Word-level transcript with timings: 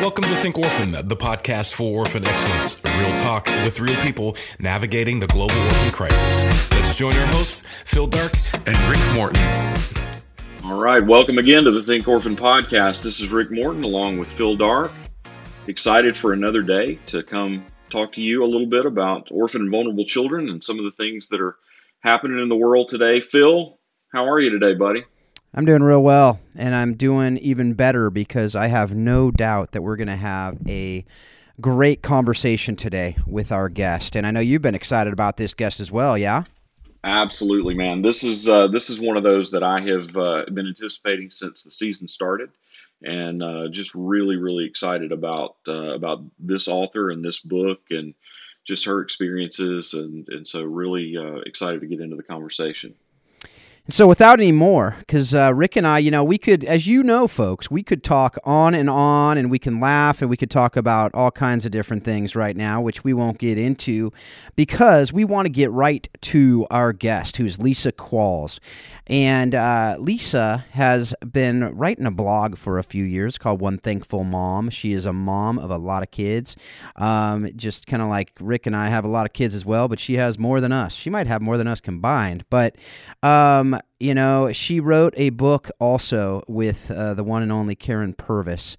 Welcome 0.00 0.24
to 0.24 0.34
Think 0.36 0.58
Orphan, 0.58 0.90
the 1.08 1.16
podcast 1.16 1.72
for 1.72 2.00
orphan 2.00 2.26
excellence. 2.26 2.84
Real 2.84 3.18
talk 3.18 3.46
with 3.64 3.80
real 3.80 3.96
people 4.02 4.36
navigating 4.58 5.20
the 5.20 5.26
global 5.26 5.56
orphan 5.58 5.90
crisis. 5.90 6.70
Let's 6.70 6.94
join 6.94 7.14
our 7.16 7.26
hosts, 7.28 7.62
Phil 7.86 8.06
Darke 8.06 8.34
and 8.66 8.76
Rick 8.90 9.00
Morton. 9.14 9.42
All 10.64 10.78
right, 10.78 11.04
welcome 11.04 11.38
again 11.38 11.64
to 11.64 11.70
the 11.70 11.82
Think 11.82 12.06
Orphan 12.06 12.36
podcast. 12.36 13.02
This 13.02 13.20
is 13.20 13.30
Rick 13.30 13.50
Morton 13.50 13.84
along 13.84 14.18
with 14.18 14.30
Phil 14.30 14.54
Darke. 14.54 14.92
Excited 15.66 16.14
for 16.14 16.34
another 16.34 16.60
day 16.60 16.96
to 17.06 17.22
come 17.22 17.64
talk 17.88 18.12
to 18.12 18.20
you 18.20 18.44
a 18.44 18.46
little 18.46 18.68
bit 18.68 18.84
about 18.84 19.28
orphan 19.30 19.62
and 19.62 19.70
vulnerable 19.70 20.04
children 20.04 20.50
and 20.50 20.62
some 20.62 20.78
of 20.78 20.84
the 20.84 20.92
things 20.92 21.28
that 21.28 21.40
are 21.40 21.56
happening 22.00 22.38
in 22.38 22.50
the 22.50 22.54
world 22.54 22.90
today. 22.90 23.20
Phil, 23.20 23.78
how 24.12 24.26
are 24.28 24.38
you 24.38 24.50
today, 24.50 24.74
buddy? 24.74 25.04
I'm 25.58 25.64
doing 25.64 25.82
real 25.82 26.02
well, 26.02 26.38
and 26.54 26.74
I'm 26.74 26.96
doing 26.96 27.38
even 27.38 27.72
better 27.72 28.10
because 28.10 28.54
I 28.54 28.66
have 28.66 28.94
no 28.94 29.30
doubt 29.30 29.72
that 29.72 29.80
we're 29.80 29.96
going 29.96 30.06
to 30.08 30.14
have 30.14 30.58
a 30.68 31.02
great 31.62 32.02
conversation 32.02 32.76
today 32.76 33.16
with 33.26 33.50
our 33.50 33.70
guest. 33.70 34.16
And 34.16 34.26
I 34.26 34.32
know 34.32 34.40
you've 34.40 34.60
been 34.60 34.74
excited 34.74 35.14
about 35.14 35.38
this 35.38 35.54
guest 35.54 35.80
as 35.80 35.90
well, 35.90 36.18
yeah? 36.18 36.44
Absolutely, 37.02 37.72
man. 37.72 38.02
This 38.02 38.22
is 38.22 38.46
uh, 38.46 38.66
this 38.66 38.90
is 38.90 39.00
one 39.00 39.16
of 39.16 39.22
those 39.22 39.52
that 39.52 39.62
I 39.62 39.80
have 39.80 40.14
uh, 40.14 40.44
been 40.52 40.66
anticipating 40.66 41.30
since 41.30 41.62
the 41.62 41.70
season 41.70 42.06
started, 42.06 42.50
and 43.02 43.42
uh, 43.42 43.68
just 43.68 43.94
really, 43.94 44.36
really 44.36 44.66
excited 44.66 45.10
about 45.10 45.56
uh, 45.66 45.94
about 45.94 46.22
this 46.38 46.68
author 46.68 47.10
and 47.10 47.24
this 47.24 47.38
book 47.38 47.80
and 47.88 48.12
just 48.66 48.84
her 48.84 49.00
experiences, 49.00 49.94
and 49.94 50.28
and 50.28 50.46
so 50.46 50.62
really 50.62 51.16
uh, 51.16 51.40
excited 51.46 51.80
to 51.80 51.86
get 51.86 52.00
into 52.00 52.16
the 52.16 52.22
conversation. 52.22 52.94
So, 53.88 54.08
without 54.08 54.40
any 54.40 54.50
more, 54.50 54.96
because 54.98 55.32
uh, 55.32 55.54
Rick 55.54 55.76
and 55.76 55.86
I, 55.86 55.98
you 55.98 56.10
know, 56.10 56.24
we 56.24 56.38
could, 56.38 56.64
as 56.64 56.88
you 56.88 57.04
know, 57.04 57.28
folks, 57.28 57.70
we 57.70 57.84
could 57.84 58.02
talk 58.02 58.36
on 58.42 58.74
and 58.74 58.90
on 58.90 59.38
and 59.38 59.48
we 59.48 59.60
can 59.60 59.78
laugh 59.78 60.20
and 60.20 60.28
we 60.28 60.36
could 60.36 60.50
talk 60.50 60.74
about 60.74 61.12
all 61.14 61.30
kinds 61.30 61.64
of 61.64 61.70
different 61.70 62.02
things 62.02 62.34
right 62.34 62.56
now, 62.56 62.80
which 62.80 63.04
we 63.04 63.14
won't 63.14 63.38
get 63.38 63.58
into 63.58 64.12
because 64.56 65.12
we 65.12 65.24
want 65.24 65.46
to 65.46 65.50
get 65.50 65.70
right 65.70 66.08
to 66.22 66.66
our 66.68 66.92
guest, 66.92 67.36
who's 67.36 67.60
Lisa 67.60 67.92
Qualls. 67.92 68.58
And 69.06 69.54
uh, 69.54 69.94
Lisa 70.00 70.64
has 70.72 71.14
been 71.24 71.76
writing 71.76 72.06
a 72.06 72.10
blog 72.10 72.56
for 72.56 72.80
a 72.80 72.82
few 72.82 73.04
years 73.04 73.38
called 73.38 73.60
One 73.60 73.78
Thankful 73.78 74.24
Mom. 74.24 74.68
She 74.68 74.94
is 74.94 75.04
a 75.04 75.12
mom 75.12 75.60
of 75.60 75.70
a 75.70 75.78
lot 75.78 76.02
of 76.02 76.10
kids. 76.10 76.56
Um, 76.96 77.48
just 77.54 77.86
kind 77.86 78.02
of 78.02 78.08
like 78.08 78.32
Rick 78.40 78.66
and 78.66 78.74
I 78.74 78.88
have 78.88 79.04
a 79.04 79.08
lot 79.08 79.26
of 79.26 79.32
kids 79.32 79.54
as 79.54 79.64
well, 79.64 79.86
but 79.86 80.00
she 80.00 80.14
has 80.14 80.40
more 80.40 80.60
than 80.60 80.72
us. 80.72 80.92
She 80.92 81.08
might 81.08 81.28
have 81.28 81.40
more 81.40 81.56
than 81.56 81.68
us 81.68 81.80
combined. 81.80 82.44
But, 82.50 82.74
um, 83.22 83.75
you 83.98 84.14
know, 84.14 84.52
she 84.52 84.80
wrote 84.80 85.14
a 85.16 85.30
book 85.30 85.70
also 85.80 86.42
with 86.48 86.90
uh, 86.90 87.14
the 87.14 87.24
one 87.24 87.42
and 87.42 87.52
only 87.52 87.76
Karyn 87.76 88.16
Purvis 88.16 88.76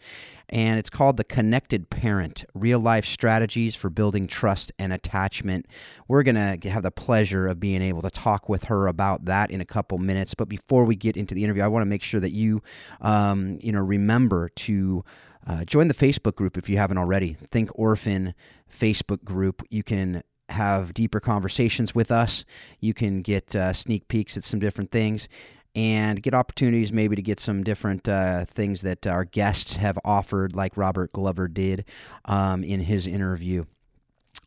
and 0.50 0.80
it's 0.80 0.90
called 0.90 1.18
The 1.18 1.24
Connected 1.24 1.90
Parent 1.90 2.46
Real 2.54 2.80
Life 2.80 3.06
Strategies 3.06 3.76
for 3.76 3.90
Building 3.90 4.28
Trust 4.28 4.72
and 4.80 4.94
Attachment. 4.94 5.66
We're 6.08 6.24
going 6.24 6.60
to 6.60 6.70
have 6.70 6.84
the 6.84 6.92
pleasure 6.92 7.48
of 7.48 7.60
being 7.60 7.82
able 7.82 8.02
to 8.02 8.10
talk 8.10 8.48
with 8.48 8.66
her 8.66 8.88
about 8.88 9.26
that 9.26 9.52
in 9.52 9.60
a 9.60 9.66
couple 9.66 9.98
minutes. 9.98 10.34
But 10.34 10.48
before 10.48 10.86
we 10.86 10.96
get 10.96 11.18
into 11.18 11.36
the 11.36 11.44
interview, 11.44 11.64
I 11.64 11.68
want 11.68 11.82
to 11.82 11.88
make 11.88 12.04
sure 12.04 12.20
that 12.22 12.32
you, 12.32 12.62
um, 13.02 13.60
you 13.62 13.72
know, 13.72 13.82
remember 13.82 14.50
to. 14.50 15.04
Uh, 15.50 15.64
join 15.64 15.88
the 15.88 15.94
Facebook 15.94 16.36
group 16.36 16.58
if 16.58 16.68
you 16.68 16.78
haven't 16.78 16.98
already. 16.98 17.38
Think 17.50 17.70
Orphan 17.74 18.34
Facebook 18.70 19.24
group. 19.24 19.64
You 19.70 19.82
can 19.82 20.22
have 20.50 20.94
deeper 20.94 21.20
conversations 21.20 21.94
with 21.94 22.12
us. 22.12 22.46
You 22.80 22.94
can 22.94 23.22
get 23.22 23.56
uh, 23.56 23.74
sneak 23.74 24.08
peeks 24.08 24.38
at 24.38 24.44
some 24.44 24.60
different 24.60 24.92
things 24.92 25.28
and 25.76 26.24
get 26.24 26.34
opportunities 26.34 26.92
maybe 26.92 27.16
to 27.16 27.22
get 27.22 27.40
some 27.40 27.64
different 27.64 28.10
uh, 28.10 28.46
things 28.46 28.82
that 28.82 29.06
our 29.06 29.24
guests 29.24 29.76
have 29.76 30.00
offered, 30.04 30.56
like 30.56 30.76
Robert 30.76 31.14
Glover 31.14 31.48
did 31.48 31.86
um, 32.26 32.64
in 32.64 32.82
his 32.82 33.06
interview. 33.06 33.64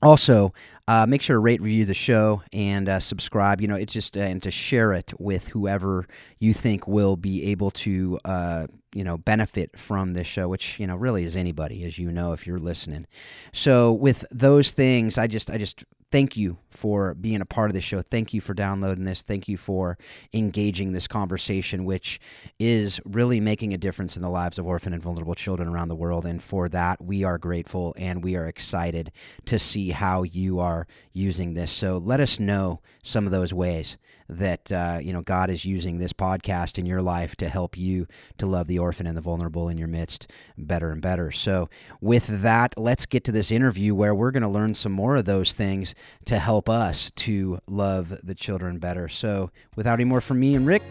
Also, 0.02 0.54
uh, 0.88 1.06
make 1.06 1.20
sure 1.20 1.36
to 1.36 1.40
rate, 1.40 1.60
review 1.60 1.84
the 1.84 1.94
show, 1.94 2.42
and 2.52 2.88
uh, 2.88 3.00
subscribe. 3.00 3.60
You 3.60 3.68
know, 3.68 3.76
it's 3.76 3.92
just 3.92 4.16
uh, 4.16 4.20
and 4.20 4.42
to 4.42 4.50
share 4.50 4.92
it 4.92 5.12
with 5.20 5.48
whoever 5.48 6.06
you 6.38 6.54
think 6.54 6.88
will 6.88 7.16
be 7.16 7.44
able 7.50 7.70
to, 7.72 8.18
uh, 8.24 8.66
you 8.94 9.04
know, 9.04 9.18
benefit 9.18 9.78
from 9.78 10.14
this 10.14 10.26
show. 10.26 10.48
Which 10.48 10.80
you 10.80 10.86
know 10.86 10.96
really 10.96 11.24
is 11.24 11.36
anybody, 11.36 11.84
as 11.84 11.98
you 11.98 12.10
know, 12.10 12.32
if 12.32 12.46
you're 12.46 12.58
listening. 12.58 13.06
So, 13.52 13.92
with 13.92 14.24
those 14.30 14.72
things, 14.72 15.18
I 15.18 15.26
just, 15.26 15.50
I 15.50 15.58
just 15.58 15.84
thank 16.10 16.36
you 16.36 16.58
for 16.70 17.14
being 17.14 17.40
a 17.40 17.46
part 17.46 17.70
of 17.70 17.74
the 17.74 17.80
show. 17.80 18.02
Thank 18.02 18.32
you 18.34 18.40
for 18.40 18.54
downloading 18.54 19.04
this. 19.04 19.22
Thank 19.22 19.48
you 19.48 19.56
for 19.56 19.98
engaging 20.32 20.92
this 20.92 21.06
conversation, 21.06 21.84
which 21.84 22.20
is 22.58 23.00
really 23.04 23.40
making 23.40 23.74
a 23.74 23.78
difference 23.78 24.16
in 24.16 24.22
the 24.22 24.30
lives 24.30 24.58
of 24.58 24.66
orphan 24.66 24.92
and 24.92 25.02
vulnerable 25.02 25.34
children 25.34 25.68
around 25.68 25.88
the 25.88 25.96
world. 25.96 26.26
And 26.26 26.42
for 26.42 26.68
that, 26.68 27.02
we 27.02 27.24
are 27.24 27.38
grateful 27.38 27.94
and 27.98 28.24
we 28.24 28.36
are 28.36 28.46
excited 28.46 29.12
to 29.46 29.58
see 29.58 29.90
how 29.90 30.22
you 30.22 30.58
are 30.58 30.86
using 31.12 31.54
this. 31.54 31.70
So 31.70 31.98
let 31.98 32.20
us 32.20 32.40
know 32.40 32.80
some 33.02 33.26
of 33.26 33.32
those 33.32 33.52
ways 33.52 33.96
that 34.30 34.70
uh, 34.70 34.98
you 35.02 35.12
know 35.12 35.22
God 35.22 35.50
is 35.50 35.64
using 35.64 35.98
this 35.98 36.12
podcast 36.12 36.78
in 36.78 36.86
your 36.86 37.02
life 37.02 37.36
to 37.36 37.48
help 37.48 37.76
you 37.76 38.06
to 38.38 38.46
love 38.46 38.66
the 38.68 38.78
orphan 38.78 39.06
and 39.06 39.16
the 39.16 39.20
vulnerable 39.20 39.68
in 39.68 39.76
your 39.76 39.88
midst 39.88 40.30
better 40.56 40.92
and 40.92 41.02
better. 41.02 41.30
So, 41.32 41.68
with 42.00 42.42
that, 42.42 42.74
let's 42.76 43.06
get 43.06 43.24
to 43.24 43.32
this 43.32 43.50
interview 43.50 43.94
where 43.94 44.14
we're 44.14 44.30
going 44.30 44.42
to 44.42 44.48
learn 44.48 44.74
some 44.74 44.92
more 44.92 45.16
of 45.16 45.24
those 45.24 45.52
things 45.52 45.94
to 46.26 46.38
help 46.38 46.68
us 46.68 47.10
to 47.12 47.58
love 47.66 48.14
the 48.22 48.34
children 48.34 48.78
better. 48.78 49.08
So, 49.08 49.50
without 49.76 49.94
any 49.94 50.04
more 50.04 50.20
from 50.20 50.40
me 50.40 50.54
and 50.54 50.66
Rick, 50.66 50.82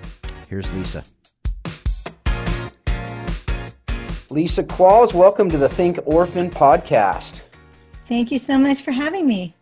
here's 0.50 0.72
Lisa. 0.74 1.04
Lisa 4.32 4.64
Qualls, 4.64 5.14
welcome 5.14 5.50
to 5.50 5.58
the 5.58 5.70
Think 5.70 6.00
Orphan 6.06 6.52
podcast. 6.52 7.42
Thank 8.08 8.32
you 8.32 8.38
so 8.38 8.60
much 8.60 8.82
for 8.82 8.92
having 8.92 9.26
me. 9.26 9.56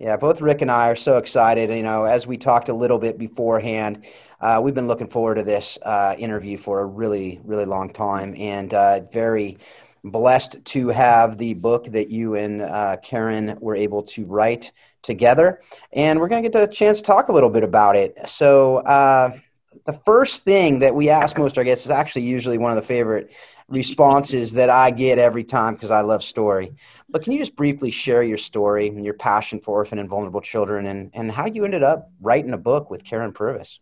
Yeah, 0.00 0.16
both 0.16 0.40
Rick 0.40 0.62
and 0.62 0.70
I 0.70 0.88
are 0.88 0.96
so 0.96 1.18
excited. 1.18 1.68
You 1.68 1.82
know, 1.82 2.04
as 2.04 2.26
we 2.26 2.38
talked 2.38 2.70
a 2.70 2.74
little 2.74 2.98
bit 2.98 3.18
beforehand, 3.18 4.06
uh, 4.40 4.58
we've 4.64 4.74
been 4.74 4.88
looking 4.88 5.08
forward 5.08 5.34
to 5.34 5.42
this 5.42 5.76
uh, 5.82 6.14
interview 6.18 6.56
for 6.56 6.80
a 6.80 6.86
really, 6.86 7.38
really 7.44 7.66
long 7.66 7.92
time, 7.92 8.34
and 8.38 8.72
uh, 8.72 9.02
very 9.12 9.58
blessed 10.02 10.64
to 10.64 10.88
have 10.88 11.36
the 11.36 11.52
book 11.52 11.84
that 11.88 12.08
you 12.08 12.34
and 12.34 12.62
uh, 12.62 12.96
Karyn 13.04 13.60
were 13.60 13.76
able 13.76 14.02
to 14.04 14.24
write 14.24 14.72
together. 15.02 15.60
And 15.92 16.18
we're 16.18 16.28
going 16.28 16.42
to 16.42 16.48
get 16.48 16.70
a 16.70 16.72
chance 16.72 16.96
to 17.00 17.04
talk 17.04 17.28
a 17.28 17.32
little 17.32 17.50
bit 17.50 17.62
about 17.62 17.94
it. 17.94 18.16
So, 18.24 18.78
uh, 18.78 19.36
the 19.84 19.92
first 19.92 20.44
thing 20.44 20.78
that 20.78 20.94
we 20.94 21.10
ask 21.10 21.36
most 21.36 21.58
our 21.58 21.64
guests 21.64 21.84
is 21.84 21.90
actually 21.90 22.22
usually 22.22 22.56
one 22.56 22.72
of 22.72 22.76
the 22.76 22.82
favorite 22.86 23.30
responses 23.68 24.52
that 24.52 24.68
I 24.68 24.90
get 24.90 25.18
every 25.18 25.44
time 25.44 25.74
because 25.74 25.90
I 25.90 26.00
love 26.00 26.24
story. 26.24 26.72
But 27.10 27.22
can 27.22 27.32
you 27.32 27.38
just 27.38 27.56
briefly 27.56 27.90
share 27.90 28.22
your 28.22 28.38
story 28.38 28.88
and 28.88 29.04
your 29.04 29.14
passion 29.14 29.60
for 29.60 29.78
orphan 29.78 29.98
and 29.98 30.08
vulnerable 30.08 30.40
children 30.40 30.86
and, 30.86 31.10
and 31.12 31.30
how 31.30 31.46
you 31.46 31.64
ended 31.64 31.82
up 31.82 32.10
writing 32.20 32.52
a 32.52 32.58
book 32.58 32.90
with 32.90 33.04
Karyn 33.04 33.34
Purvis? 33.34 33.80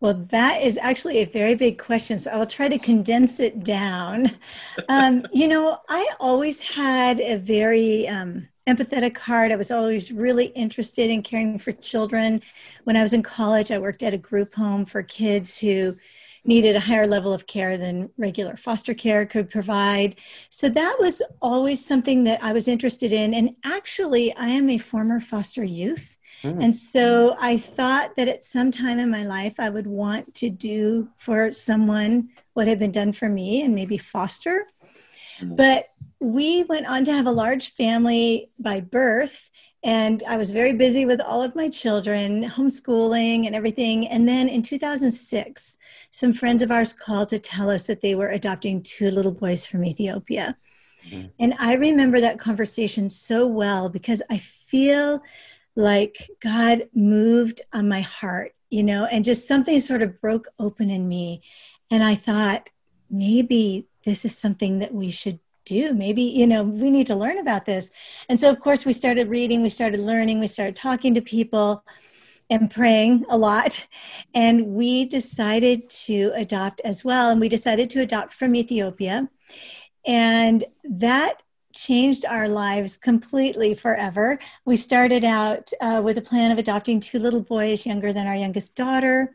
Well, 0.00 0.26
that 0.28 0.60
is 0.60 0.76
actually 0.76 1.18
a 1.18 1.24
very 1.24 1.54
big 1.54 1.78
question. 1.78 2.18
So 2.18 2.30
I 2.30 2.36
will 2.36 2.46
try 2.46 2.68
to 2.68 2.78
condense 2.78 3.40
it 3.40 3.64
down. 3.64 4.32
Um, 4.88 5.24
you 5.32 5.48
know, 5.48 5.78
I 5.88 6.06
always 6.20 6.60
had 6.60 7.20
a 7.20 7.38
very 7.38 8.06
um, 8.06 8.48
empathetic 8.66 9.16
heart. 9.16 9.52
I 9.52 9.56
was 9.56 9.70
always 9.70 10.12
really 10.12 10.46
interested 10.46 11.10
in 11.10 11.22
caring 11.22 11.58
for 11.58 11.72
children. 11.72 12.42
When 12.84 12.96
I 12.96 13.02
was 13.02 13.14
in 13.14 13.22
college, 13.22 13.70
I 13.70 13.78
worked 13.78 14.02
at 14.02 14.12
a 14.12 14.18
group 14.18 14.54
home 14.54 14.84
for 14.84 15.02
kids 15.02 15.58
who 15.58 15.96
needed 16.44 16.76
a 16.76 16.80
higher 16.80 17.06
level 17.06 17.32
of 17.32 17.46
care 17.46 17.76
than 17.76 18.10
regular 18.18 18.56
foster 18.56 18.94
care 18.94 19.24
could 19.24 19.50
provide. 19.50 20.16
So 20.50 20.68
that 20.68 20.96
was 21.00 21.22
always 21.40 21.84
something 21.84 22.24
that 22.24 22.42
I 22.42 22.52
was 22.52 22.68
interested 22.68 23.12
in. 23.12 23.32
And 23.34 23.56
actually, 23.64 24.34
I 24.36 24.48
am 24.48 24.68
a 24.68 24.78
former 24.78 25.20
foster 25.20 25.64
youth. 25.64 26.16
Mm. 26.42 26.62
And 26.62 26.76
so 26.76 27.36
I 27.38 27.58
thought 27.58 28.16
that 28.16 28.28
at 28.28 28.44
some 28.44 28.70
time 28.70 28.98
in 28.98 29.10
my 29.10 29.24
life, 29.24 29.54
I 29.58 29.70
would 29.70 29.86
want 29.86 30.34
to 30.36 30.50
do 30.50 31.08
for 31.16 31.52
someone 31.52 32.28
what 32.52 32.68
had 32.68 32.78
been 32.78 32.92
done 32.92 33.12
for 33.12 33.28
me 33.28 33.62
and 33.62 33.74
maybe 33.74 33.96
foster. 33.96 34.66
Mm. 35.40 35.56
But 35.56 35.88
we 36.20 36.64
went 36.64 36.86
on 36.86 37.04
to 37.04 37.12
have 37.12 37.26
a 37.26 37.32
large 37.32 37.70
family 37.70 38.50
by 38.58 38.80
birth 38.80 39.50
and 39.84 40.22
I 40.26 40.38
was 40.38 40.50
very 40.50 40.72
busy 40.72 41.04
with 41.04 41.20
all 41.20 41.42
of 41.42 41.54
my 41.54 41.68
children, 41.68 42.42
homeschooling 42.42 43.46
and 43.46 43.54
everything. 43.54 44.08
And 44.08 44.26
then 44.26 44.48
in 44.48 44.62
2006, 44.62 45.76
some 46.10 46.32
friends 46.32 46.62
of 46.62 46.70
ours 46.70 46.94
called 46.94 47.28
to 47.28 47.38
tell 47.38 47.68
us 47.68 47.86
that 47.86 48.00
they 48.00 48.14
were 48.14 48.30
adopting 48.30 48.82
two 48.82 49.10
little 49.10 49.30
boys 49.30 49.66
from 49.66 49.84
Ethiopia. 49.84 50.56
Mm-hmm. 51.06 51.26
And 51.38 51.54
I 51.58 51.74
remember 51.74 52.18
that 52.20 52.38
conversation 52.38 53.10
so 53.10 53.46
well 53.46 53.90
because 53.90 54.22
I 54.30 54.38
feel 54.38 55.22
like 55.76 56.30
God 56.40 56.88
moved 56.94 57.60
on 57.74 57.86
my 57.86 58.00
heart, 58.00 58.54
you 58.70 58.82
know, 58.82 59.04
and 59.04 59.22
just 59.22 59.46
something 59.46 59.80
sort 59.80 60.00
of 60.00 60.18
broke 60.18 60.48
open 60.58 60.88
in 60.88 61.06
me. 61.06 61.42
And 61.90 62.02
I 62.02 62.14
thought, 62.14 62.70
maybe 63.10 63.86
this 64.06 64.24
is 64.24 64.36
something 64.36 64.78
that 64.78 64.94
we 64.94 65.10
should 65.10 65.40
do 65.64 65.92
maybe 65.92 66.22
you 66.22 66.46
know 66.46 66.62
we 66.62 66.90
need 66.90 67.06
to 67.06 67.14
learn 67.16 67.38
about 67.38 67.64
this 67.64 67.90
and 68.28 68.40
so 68.40 68.50
of 68.50 68.60
course 68.60 68.84
we 68.84 68.92
started 68.92 69.28
reading 69.28 69.62
we 69.62 69.68
started 69.68 70.00
learning 70.00 70.40
we 70.40 70.46
started 70.46 70.76
talking 70.76 71.14
to 71.14 71.20
people 71.22 71.84
and 72.50 72.70
praying 72.70 73.24
a 73.30 73.38
lot 73.38 73.86
and 74.34 74.66
we 74.66 75.06
decided 75.06 75.88
to 75.88 76.30
adopt 76.34 76.80
as 76.84 77.04
well 77.04 77.30
and 77.30 77.40
we 77.40 77.48
decided 77.48 77.88
to 77.90 78.00
adopt 78.00 78.32
from 78.32 78.54
ethiopia 78.54 79.28
And 80.06 80.64
that 80.84 81.42
changed 81.74 82.24
our 82.24 82.48
lives 82.48 82.96
completely 82.96 83.74
forever. 83.74 84.38
We 84.64 84.76
started 84.76 85.24
out 85.24 85.70
uh, 85.80 86.00
with 86.04 86.18
a 86.18 86.22
plan 86.22 86.52
of 86.52 86.58
adopting 86.58 87.00
two 87.00 87.18
little 87.18 87.42
boys 87.42 87.84
younger 87.86 88.12
than 88.12 88.26
our 88.26 88.36
youngest 88.36 88.76
daughter. 88.76 89.34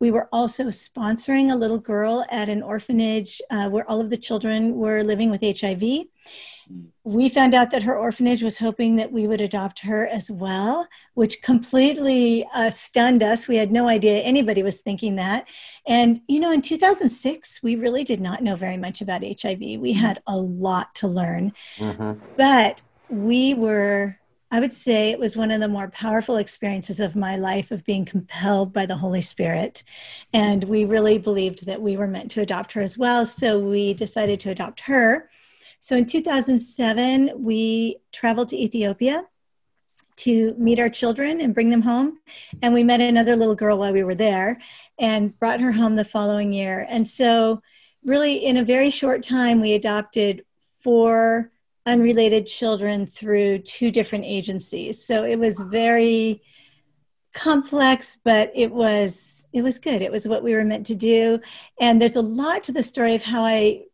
We 0.00 0.10
were 0.10 0.28
also 0.32 0.64
sponsoring 0.66 1.52
a 1.52 1.56
little 1.56 1.78
girl 1.78 2.24
at 2.30 2.48
an 2.48 2.62
orphanage 2.62 3.40
uh, 3.50 3.68
where 3.68 3.88
all 3.88 4.00
of 4.00 4.10
the 4.10 4.16
children 4.16 4.74
were 4.74 5.02
living 5.02 5.30
with 5.30 5.42
HIV 5.42 6.06
we 7.04 7.28
found 7.28 7.54
out 7.54 7.70
that 7.70 7.82
her 7.82 7.96
orphanage 7.96 8.42
was 8.42 8.58
hoping 8.58 8.96
that 8.96 9.12
we 9.12 9.26
would 9.26 9.40
adopt 9.40 9.80
her 9.80 10.06
as 10.06 10.30
well, 10.30 10.88
which 11.12 11.42
completely 11.42 12.46
uh, 12.54 12.70
stunned 12.70 13.22
us. 13.22 13.46
We 13.46 13.56
had 13.56 13.70
no 13.70 13.88
idea 13.88 14.20
anybody 14.20 14.62
was 14.62 14.80
thinking 14.80 15.16
that. 15.16 15.46
And, 15.86 16.20
you 16.28 16.40
know, 16.40 16.50
in 16.50 16.62
2006, 16.62 17.62
we 17.62 17.76
really 17.76 18.04
did 18.04 18.20
not 18.20 18.42
know 18.42 18.56
very 18.56 18.78
much 18.78 19.02
about 19.02 19.22
HIV. 19.22 19.58
We 19.60 19.92
had 19.92 20.22
a 20.26 20.36
lot 20.36 20.94
to 20.96 21.08
learn. 21.08 21.52
Mm-hmm. 21.76 22.24
But 22.38 22.80
we 23.10 23.52
were, 23.52 24.18
I 24.54 24.60
would 24.60 24.72
say, 24.72 25.10
it 25.10 25.18
was 25.18 25.36
one 25.36 25.50
of 25.50 25.60
the 25.60 25.66
more 25.66 25.90
powerful 25.90 26.36
experiences 26.36 27.00
of 27.00 27.16
my 27.16 27.34
life 27.34 27.72
of 27.72 27.84
being 27.84 28.04
compelled 28.04 28.72
by 28.72 28.86
the 28.86 28.98
Holy 28.98 29.20
Spirit. 29.20 29.82
And 30.32 30.62
we 30.62 30.84
really 30.84 31.18
believed 31.18 31.66
that 31.66 31.82
we 31.82 31.96
were 31.96 32.06
meant 32.06 32.30
to 32.30 32.40
adopt 32.40 32.70
her 32.74 32.80
as 32.80 32.96
well. 32.96 33.26
So 33.26 33.58
we 33.58 33.94
decided 33.94 34.38
to 34.38 34.50
adopt 34.50 34.82
her. 34.82 35.28
So 35.80 35.96
in 35.96 36.06
2007, 36.06 37.32
we 37.42 37.96
traveled 38.12 38.48
to 38.50 38.56
Ethiopia 38.56 39.24
to 40.18 40.54
meet 40.56 40.78
our 40.78 40.88
children 40.88 41.40
and 41.40 41.52
bring 41.52 41.70
them 41.70 41.82
home. 41.82 42.20
And 42.62 42.72
we 42.72 42.84
met 42.84 43.00
another 43.00 43.34
little 43.34 43.56
girl 43.56 43.78
while 43.78 43.92
we 43.92 44.04
were 44.04 44.14
there 44.14 44.60
and 45.00 45.36
brought 45.36 45.58
her 45.58 45.72
home 45.72 45.96
the 45.96 46.04
following 46.04 46.52
year. 46.52 46.86
And 46.88 47.08
so, 47.08 47.60
really, 48.04 48.36
in 48.36 48.56
a 48.56 48.64
very 48.64 48.90
short 48.90 49.24
time, 49.24 49.60
we 49.60 49.72
adopted 49.72 50.44
four 50.78 51.50
unrelated 51.86 52.46
children 52.46 53.06
through 53.06 53.58
two 53.58 53.90
different 53.90 54.24
agencies. 54.24 55.04
So 55.04 55.24
it 55.24 55.38
was 55.38 55.60
very 55.60 56.42
complex, 57.34 58.18
but 58.22 58.50
it 58.54 58.72
was 58.72 59.46
it 59.52 59.62
was 59.62 59.78
good. 59.78 60.02
It 60.02 60.10
was 60.10 60.26
what 60.26 60.42
we 60.42 60.54
were 60.54 60.64
meant 60.64 60.86
to 60.86 60.96
do. 60.96 61.40
And 61.78 62.02
there's 62.02 62.16
a 62.16 62.22
lot 62.22 62.64
to 62.64 62.72
the 62.72 62.82
story 62.82 63.14
of 63.14 63.22
how 63.22 63.44
I 63.44 63.84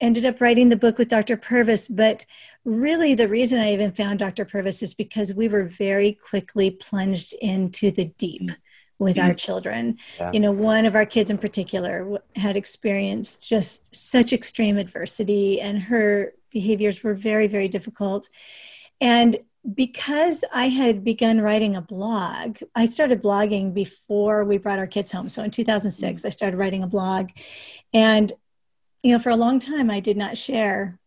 ended 0.00 0.24
up 0.24 0.40
writing 0.40 0.68
the 0.68 0.76
book 0.76 0.98
with 0.98 1.08
Dr. 1.08 1.36
Purvis, 1.36 1.86
but 1.86 2.24
really 2.64 3.14
the 3.14 3.28
reason 3.28 3.60
I 3.60 3.72
even 3.72 3.92
found 3.92 4.18
Dr. 4.18 4.44
Purvis 4.44 4.82
is 4.82 4.94
because 4.94 5.34
we 5.34 5.48
were 5.48 5.64
very 5.64 6.12
quickly 6.12 6.70
plunged 6.70 7.34
into 7.34 7.90
the 7.90 8.06
deep 8.06 8.42
mm. 8.42 8.56
with 8.98 9.18
our 9.18 9.30
mm. 9.30 9.38
children. 9.38 9.98
Yeah. 10.18 10.32
You 10.32 10.40
know, 10.40 10.50
one 10.50 10.86
of 10.86 10.94
our 10.94 11.06
kids 11.06 11.30
in 11.30 11.38
particular 11.38 12.20
had 12.36 12.56
experienced 12.56 13.48
just 13.48 13.94
such 13.94 14.32
extreme 14.32 14.78
adversity, 14.78 15.60
and 15.60 15.80
her 15.82 16.32
behaviors 16.52 17.02
were 17.02 17.14
very, 17.14 17.46
very 17.46 17.68
difficult. 17.68 18.28
And 19.00 19.36
because 19.74 20.44
I 20.52 20.68
had 20.68 21.04
begun 21.04 21.40
writing 21.40 21.76
a 21.76 21.82
blog, 21.82 22.58
I 22.74 22.86
started 22.86 23.22
blogging 23.22 23.72
before 23.72 24.44
we 24.44 24.58
brought 24.58 24.78
our 24.78 24.86
kids 24.86 25.12
home. 25.12 25.28
So 25.28 25.42
in 25.42 25.50
2006, 25.50 26.24
I 26.24 26.30
started 26.30 26.56
writing 26.56 26.82
a 26.82 26.88
blog. 26.88 27.30
And 27.92 28.32
you 29.02 29.12
know, 29.12 29.18
for 29.18 29.30
a 29.30 29.36
long 29.36 29.58
time, 29.58 29.90
I 29.90 30.00
did 30.00 30.16
not 30.16 30.38
share 30.38 30.98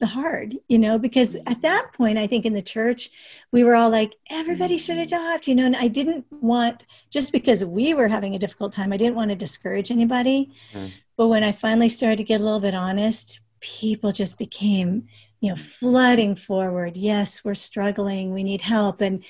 the 0.00 0.06
hard, 0.06 0.56
you 0.68 0.78
know, 0.78 0.98
because 0.98 1.36
at 1.46 1.62
that 1.62 1.92
point, 1.92 2.18
I 2.18 2.26
think 2.26 2.44
in 2.44 2.52
the 2.52 2.62
church, 2.62 3.10
we 3.52 3.64
were 3.64 3.74
all 3.74 3.90
like, 3.90 4.14
everybody 4.28 4.76
should 4.76 4.96
mm-hmm. 4.96 5.14
adopt, 5.14 5.46
you 5.46 5.54
know, 5.54 5.66
and 5.66 5.76
I 5.76 5.88
didn't 5.88 6.26
want, 6.30 6.84
just 7.10 7.32
because 7.32 7.64
we 7.64 7.94
were 7.94 8.08
having 8.08 8.34
a 8.34 8.38
difficult 8.38 8.72
time, 8.72 8.92
I 8.92 8.96
didn't 8.96 9.14
want 9.14 9.30
to 9.30 9.36
discourage 9.36 9.90
anybody. 9.90 10.52
Mm. 10.72 10.92
But 11.16 11.28
when 11.28 11.44
I 11.44 11.52
finally 11.52 11.88
started 11.88 12.18
to 12.18 12.24
get 12.24 12.40
a 12.40 12.44
little 12.44 12.60
bit 12.60 12.74
honest, 12.74 13.40
people 13.64 14.12
just 14.12 14.36
became, 14.36 15.08
you 15.40 15.48
know, 15.48 15.56
flooding 15.56 16.36
forward. 16.36 16.98
Yes, 16.98 17.42
we're 17.42 17.54
struggling, 17.54 18.34
we 18.34 18.44
need 18.44 18.60
help. 18.60 19.00
And 19.00 19.24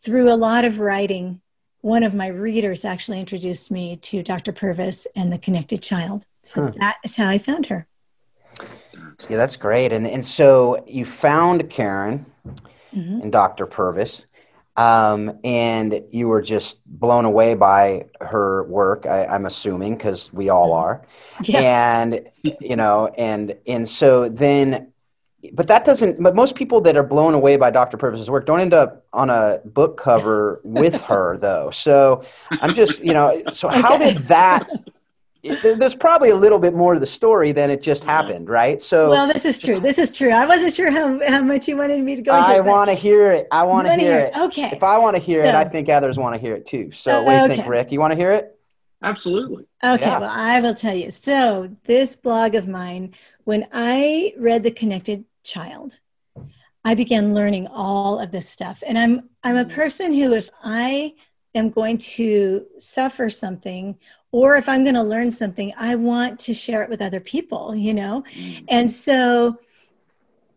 through 0.00 0.32
a 0.32 0.36
lot 0.36 0.64
of 0.64 0.78
writing, 0.78 1.40
one 1.80 2.04
of 2.04 2.14
my 2.14 2.28
readers 2.28 2.84
actually 2.84 3.18
introduced 3.18 3.72
me 3.72 3.96
to 3.96 4.22
Dr. 4.22 4.52
Purvis 4.52 5.08
and 5.16 5.32
the 5.32 5.38
Connected 5.38 5.82
Child. 5.82 6.24
So 6.42 6.62
huh. 6.62 6.72
that 6.76 6.98
is 7.04 7.16
how 7.16 7.28
I 7.28 7.38
found 7.38 7.66
her. 7.66 7.88
Yeah, 9.28 9.36
that's 9.36 9.56
great. 9.56 9.92
And 9.92 10.06
and 10.06 10.24
so 10.24 10.84
you 10.86 11.04
found 11.04 11.62
Karyn 11.70 12.24
mm-hmm. 12.94 13.20
and 13.22 13.32
Dr. 13.32 13.66
Purvis, 13.66 14.26
um, 14.76 15.38
and 15.44 16.02
you 16.10 16.28
were 16.28 16.42
just 16.42 16.78
blown 16.86 17.24
away 17.24 17.54
by 17.54 18.06
her 18.20 18.64
work. 18.64 19.06
I, 19.06 19.34
am 19.34 19.46
assuming 19.46 19.96
because 19.96 20.32
we 20.32 20.48
all 20.48 20.72
are. 20.72 21.06
Yes. 21.44 21.64
And 21.64 22.30
you 22.60 22.76
know, 22.76 23.08
and 23.18 23.56
and 23.66 23.88
so 23.88 24.28
then 24.28 24.92
but 25.52 25.66
that 25.66 25.84
doesn't 25.84 26.22
but 26.22 26.36
most 26.36 26.54
people 26.54 26.80
that 26.80 26.96
are 26.96 27.02
blown 27.02 27.34
away 27.34 27.56
by 27.56 27.70
dr 27.70 27.96
purvis's 27.96 28.30
work 28.30 28.46
don't 28.46 28.60
end 28.60 28.72
up 28.72 29.04
on 29.12 29.28
a 29.28 29.60
book 29.64 29.96
cover 29.96 30.60
with 30.64 31.02
her 31.02 31.36
though 31.36 31.70
so 31.70 32.24
i'm 32.60 32.74
just 32.74 33.02
you 33.02 33.12
know 33.12 33.42
so 33.52 33.68
how 33.68 33.96
did 33.96 34.16
that 34.28 34.68
there's 35.42 35.94
probably 35.94 36.30
a 36.30 36.36
little 36.36 36.58
bit 36.58 36.74
more 36.74 36.94
to 36.94 37.00
the 37.00 37.06
story 37.06 37.50
than 37.52 37.68
it 37.70 37.82
just 37.82 38.04
happened 38.04 38.48
right? 38.48 38.80
So 38.80 39.10
well 39.10 39.26
this 39.26 39.44
is 39.44 39.60
true. 39.60 39.80
This 39.80 39.98
is 39.98 40.16
true. 40.16 40.30
I 40.30 40.46
wasn't 40.46 40.74
sure 40.74 40.90
how, 40.90 41.20
how 41.28 41.42
much 41.42 41.66
you 41.66 41.76
wanted 41.76 42.00
me 42.02 42.16
to 42.16 42.22
go 42.22 42.36
into 42.36 42.50
i 42.50 42.60
want 42.60 42.90
to 42.90 42.94
hear 42.94 43.32
it. 43.32 43.48
I 43.50 43.64
want 43.64 43.88
to 43.88 43.94
hear, 43.94 44.20
it. 44.20 44.36
okay. 44.36 44.70
If 44.72 44.82
i 44.82 44.98
want 44.98 45.16
to 45.16 45.22
hear 45.22 45.42
it 45.44 45.54
i 45.54 45.64
think 45.64 45.88
others 45.88 46.16
want 46.16 46.34
to 46.34 46.40
hear 46.40 46.54
it 46.54 46.66
too. 46.66 46.90
So 46.92 47.20
uh, 47.20 47.24
what 47.24 47.32
do 47.32 47.38
you 47.38 47.44
okay. 47.44 47.56
think 47.56 47.68
rick? 47.68 47.92
You 47.92 48.00
want 48.00 48.12
to 48.12 48.16
hear 48.16 48.32
it? 48.32 48.58
Absolutely. 49.02 49.64
Okay 49.82 50.04
yeah. 50.04 50.18
well 50.18 50.30
i 50.30 50.60
will 50.60 50.74
tell 50.74 50.94
you. 50.94 51.10
So 51.10 51.74
this 51.86 52.14
blog 52.14 52.54
of 52.54 52.68
mine 52.68 53.14
when 53.44 53.66
i 53.72 54.34
read 54.38 54.62
the 54.62 54.70
connected 54.70 55.24
child 55.42 55.98
i 56.84 56.94
began 56.94 57.34
learning 57.34 57.66
all 57.66 58.20
of 58.20 58.30
this 58.30 58.48
stuff. 58.48 58.82
And 58.86 58.96
i'm 58.96 59.28
i'm 59.42 59.56
a 59.56 59.64
person 59.64 60.12
who 60.14 60.34
if 60.34 60.50
i 60.62 61.14
am 61.54 61.68
going 61.70 61.98
to 61.98 62.64
suffer 62.78 63.28
something 63.28 63.98
or 64.32 64.56
if 64.56 64.68
i'm 64.68 64.82
going 64.82 64.94
to 64.94 65.02
learn 65.02 65.30
something 65.30 65.72
i 65.76 65.94
want 65.94 66.40
to 66.40 66.52
share 66.52 66.82
it 66.82 66.90
with 66.90 67.00
other 67.00 67.20
people 67.20 67.74
you 67.76 67.94
know? 67.94 68.24
Mm-hmm. 68.32 68.64
and 68.68 68.90
so 68.90 69.58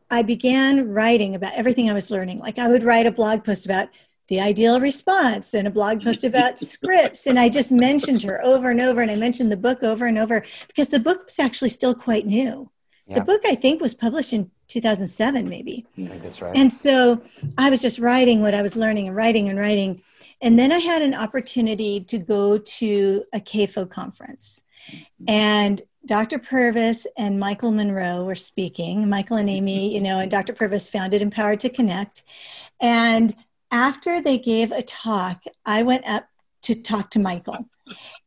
i 0.09 0.23
began 0.23 0.89
writing 0.89 1.35
about 1.35 1.53
everything 1.55 1.89
i 1.89 1.93
was 1.93 2.09
learning. 2.09 2.39
Like 2.39 2.57
i 2.57 2.67
would 2.67 2.83
write 2.83 3.05
a 3.05 3.11
blog 3.11 3.43
post 3.43 3.65
about 3.65 3.89
the 4.27 4.39
ideal 4.41 4.79
response 4.79 5.53
and 5.53 5.67
a 5.67 5.71
blog 5.71 6.01
post 6.01 6.23
about 6.23 6.57
scripts 6.73 7.27
and 7.27 7.37
i 7.39 7.47
just 7.47 7.71
mentioned 7.71 8.23
her 8.23 8.43
over 8.43 8.71
and 8.71 8.81
over 8.81 9.01
and 9.01 9.11
i 9.11 9.15
mentioned 9.15 9.51
the 9.51 9.57
book 9.57 9.83
over 9.83 10.07
and 10.07 10.17
over 10.17 10.43
because 10.67 10.89
the 10.89 10.99
book 10.99 11.25
was 11.25 11.37
actually 11.37 11.69
still 11.69 11.93
quite 11.93 12.25
new. 12.25 12.71
Yeah. 13.05 13.19
the 13.19 13.25
book 13.25 13.41
i 13.45 13.53
think 13.53 13.81
was 13.81 13.93
published 13.93 14.33
in 14.33 14.49
2007 14.67 15.47
maybe. 15.47 15.85
I 15.95 16.05
think 16.05 16.23
that's 16.23 16.41
right. 16.41 16.57
And 16.57 16.73
so 16.73 17.21
i 17.57 17.69
was 17.69 17.81
just 17.81 17.99
writing 17.99 18.41
what 18.41 18.55
i 18.55 18.63
was 18.63 18.75
learning 18.75 19.07
and 19.07 19.15
writing 19.15 19.47
and 19.47 19.59
writing 19.59 20.01
and 20.41 20.57
then 20.57 20.71
i 20.71 20.79
had 20.79 21.01
an 21.01 21.13
opportunity 21.13 21.99
to 21.99 22.17
go 22.17 22.57
to 22.57 23.23
a 23.33 23.39
CAFO 23.39 23.89
conference. 23.89 24.63
Mm-hmm. 24.91 25.25
And 25.27 25.81
dr 26.05 26.37
purvis 26.39 27.07
and 27.17 27.39
michael 27.39 27.71
monroe 27.71 28.23
were 28.23 28.35
speaking 28.35 29.09
michael 29.09 29.37
and 29.37 29.49
amy 29.49 29.93
you 29.93 30.01
know 30.01 30.19
and 30.19 30.29
dr 30.29 30.53
purvis 30.53 30.87
founded 30.87 31.21
empowered 31.21 31.59
to 31.61 31.69
connect. 31.69 32.23
And 32.79 33.35
after 33.71 34.21
they 34.21 34.37
gave 34.37 34.71
a 34.71 34.81
talk 34.81 35.43
i 35.65 35.83
went 35.83 36.07
up 36.07 36.27
to 36.63 36.75
talk 36.75 37.11
to 37.11 37.19
michael. 37.19 37.69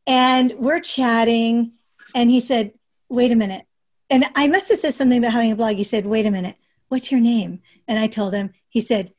And 0.07 0.53
we're 0.57 0.79
chatting 0.79 1.73
and 2.15 2.29
he 2.29 2.39
said 2.39 2.73
wait 3.09 3.31
a 3.31 3.35
minute. 3.35 3.65
And 4.09 4.25
I 4.35 4.47
must 4.47 4.69
have 4.69 4.79
said 4.79 4.93
something 4.93 5.19
about 5.19 5.33
having 5.33 5.51
a 5.51 5.55
blog. 5.55 5.75
He 5.75 5.83
said, 5.83 6.05
Wait 6.05 6.25
a 6.25 6.31
minute, 6.31 6.55
what's 6.87 7.11
your 7.11 7.19
name? 7.19 7.61
And 7.87 7.99
I 7.99 8.07
told 8.07 8.33
him, 8.33 8.51
He 8.69 8.81
said, 8.81 9.13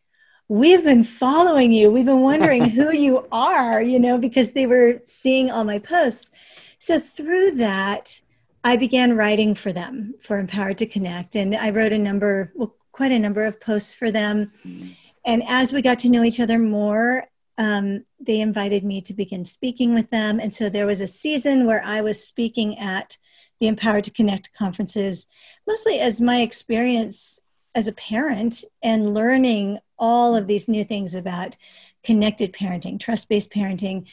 We've 0.51 0.83
been 0.83 1.05
following 1.05 1.71
you. 1.71 1.93
We've 1.93 2.05
been 2.05 2.23
wondering 2.23 2.71
who 2.71 2.93
you 2.97 3.25
are, 3.31 3.81
you 3.81 4.01
know, 4.01 4.19
because 4.19 4.53
they 4.53 4.67
were 4.67 5.01
seeing 5.05 5.49
all 5.49 5.63
my 5.63 5.79
posts. 5.79 6.33
So 6.77 6.99
through 6.99 7.53
that, 7.53 8.21
I 8.65 8.77
began 8.77 9.17
writing 9.17 9.55
for 9.55 9.71
them 9.71 10.15
for 10.19 10.41
Empowered 10.41 10.79
to 10.79 10.87
Connect. 10.87 11.37
And 11.37 11.55
I 11.55 11.71
wrote 11.71 11.93
a 11.93 11.99
number, 11.99 12.51
well, 12.57 12.75
quite 12.91 13.13
a 13.13 13.19
number 13.21 13.45
of 13.45 13.61
posts 13.61 13.95
for 13.95 14.11
them. 14.11 14.51
And 15.25 15.45
as 15.47 15.73
we 15.73 15.83
got 15.83 16.01
to 16.01 16.11
know 16.11 16.25
each 16.25 16.41
other 16.41 16.59
more, 16.59 17.29
um, 17.57 18.05
they 18.19 18.41
invited 18.41 18.83
me 18.83 19.01
to 19.03 19.15
begin 19.15 19.45
speaking 19.45 19.95
with 19.95 20.11
them. 20.11 20.41
And 20.41 20.53
so 20.53 20.69
there 20.69 20.87
was 20.87 21.01
a 21.01 21.07
season 21.07 21.65
where 21.65 21.83
I 21.85 22.01
was 22.01 22.27
speaking 22.27 22.77
at 22.77 23.19
the 23.61 23.69
Empowered 23.69 24.03
to 24.03 24.11
Connect 24.11 24.53
conferences, 24.53 25.29
mostly 25.65 26.01
as 26.01 26.21
my 26.21 26.41
experience 26.41 27.39
as 27.75 27.89
a 27.89 27.93
parent 27.93 28.65
and 28.83 29.15
learning 29.15 29.79
all 29.99 30.35
of 30.35 30.47
these 30.47 30.69
new 30.69 30.85
things 30.85 31.15
about 31.15 31.57
connected 32.03 32.53
parenting, 32.53 32.99
trust 32.99 33.29
based 33.29 33.53
parenting. 33.53 34.07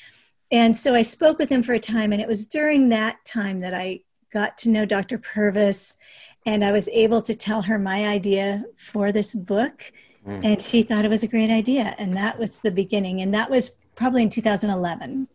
And 0.52 0.76
so 0.76 0.94
I 0.94 1.02
spoke 1.02 1.40
with 1.40 1.50
him 1.50 1.64
for 1.64 1.74
a 1.74 1.80
time, 1.80 2.14
and 2.14 2.22
it 2.22 2.28
was 2.28 2.48
during 2.48 2.90
that 2.90 3.24
time 3.26 3.60
that 3.62 3.74
I 3.74 4.02
got 4.32 4.58
to 4.60 4.70
know 4.70 4.86
Dr. 4.86 5.18
Purvis, 5.18 5.98
and 6.46 6.64
I 6.64 6.72
was 6.72 6.88
able 6.90 7.22
to 7.24 7.36
tell 7.36 7.62
her 7.64 7.78
my 7.78 8.08
idea 8.08 8.64
for 8.78 9.12
this 9.12 9.36
book. 9.36 9.92
Mm. 10.26 10.46
And 10.46 10.62
she 10.62 10.84
thought 10.84 11.06
it 11.06 11.10
was 11.10 11.24
a 11.24 11.28
great 11.28 11.50
idea. 11.50 11.96
And 11.98 12.16
that 12.16 12.40
was 12.40 12.60
the 12.60 12.72
beginning. 12.72 13.22
And 13.22 13.34
that 13.34 13.50
was 13.50 13.72
probably 13.96 14.24
in 14.24 14.30
2011. 14.30 15.28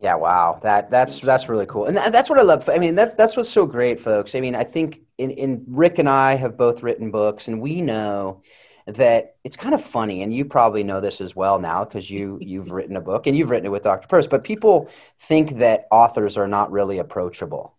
Yeah, 0.00 0.16
wow. 0.16 0.60
That 0.62 0.90
that's 0.90 1.20
that's 1.20 1.48
really 1.48 1.66
cool. 1.66 1.86
And 1.86 1.96
that's 1.96 2.28
what 2.28 2.38
I 2.38 2.42
love. 2.42 2.68
I 2.68 2.78
mean, 2.78 2.94
that's 2.94 3.14
that's 3.14 3.36
what's 3.36 3.48
so 3.48 3.64
great, 3.66 3.98
folks. 3.98 4.34
I 4.34 4.40
mean, 4.40 4.54
I 4.54 4.64
think 4.64 5.00
in, 5.16 5.30
in 5.30 5.64
Rick 5.68 5.98
and 5.98 6.08
I 6.08 6.34
have 6.34 6.56
both 6.56 6.82
written 6.82 7.10
books 7.10 7.48
and 7.48 7.60
we 7.62 7.80
know 7.80 8.42
that 8.86 9.36
it's 9.42 9.56
kind 9.56 9.74
of 9.74 9.82
funny 9.82 10.22
and 10.22 10.32
you 10.32 10.44
probably 10.44 10.84
know 10.84 11.00
this 11.00 11.20
as 11.20 11.34
well 11.34 11.58
now 11.58 11.84
because 11.84 12.10
you 12.10 12.38
you've 12.40 12.70
written 12.70 12.96
a 12.96 13.00
book 13.00 13.26
and 13.26 13.36
you've 13.36 13.50
written 13.50 13.66
it 13.66 13.70
with 13.70 13.82
Dr. 13.84 14.06
Purvis, 14.06 14.26
but 14.28 14.44
people 14.44 14.88
think 15.18 15.58
that 15.58 15.86
authors 15.90 16.36
are 16.36 16.46
not 16.46 16.70
really 16.70 16.98
approachable. 16.98 17.74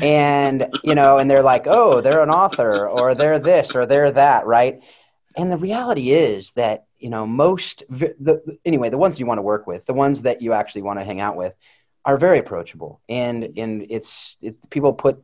And, 0.00 0.68
you 0.84 0.94
know, 0.94 1.18
and 1.18 1.30
they're 1.30 1.42
like, 1.42 1.66
"Oh, 1.66 2.00
they're 2.00 2.22
an 2.22 2.30
author 2.30 2.88
or 2.88 3.14
they're 3.14 3.38
this 3.38 3.74
or 3.74 3.86
they're 3.86 4.10
that," 4.12 4.46
right? 4.46 4.80
And 5.36 5.52
the 5.52 5.58
reality 5.58 6.12
is 6.12 6.52
that 6.52 6.86
you 7.06 7.10
know 7.10 7.24
most 7.26 7.84
the, 7.88 8.58
anyway 8.64 8.88
the 8.90 8.98
ones 8.98 9.20
you 9.20 9.26
want 9.26 9.38
to 9.38 9.46
work 9.52 9.64
with 9.72 9.86
the 9.86 9.94
ones 9.94 10.22
that 10.22 10.42
you 10.42 10.52
actually 10.52 10.82
want 10.82 10.98
to 10.98 11.04
hang 11.04 11.20
out 11.20 11.36
with 11.36 11.54
are 12.06 12.16
very 12.16 12.38
approachable. 12.38 13.00
And 13.08 13.52
and 13.58 13.86
it's 13.90 14.36
it's 14.40 14.58
people 14.70 14.92
put 14.94 15.22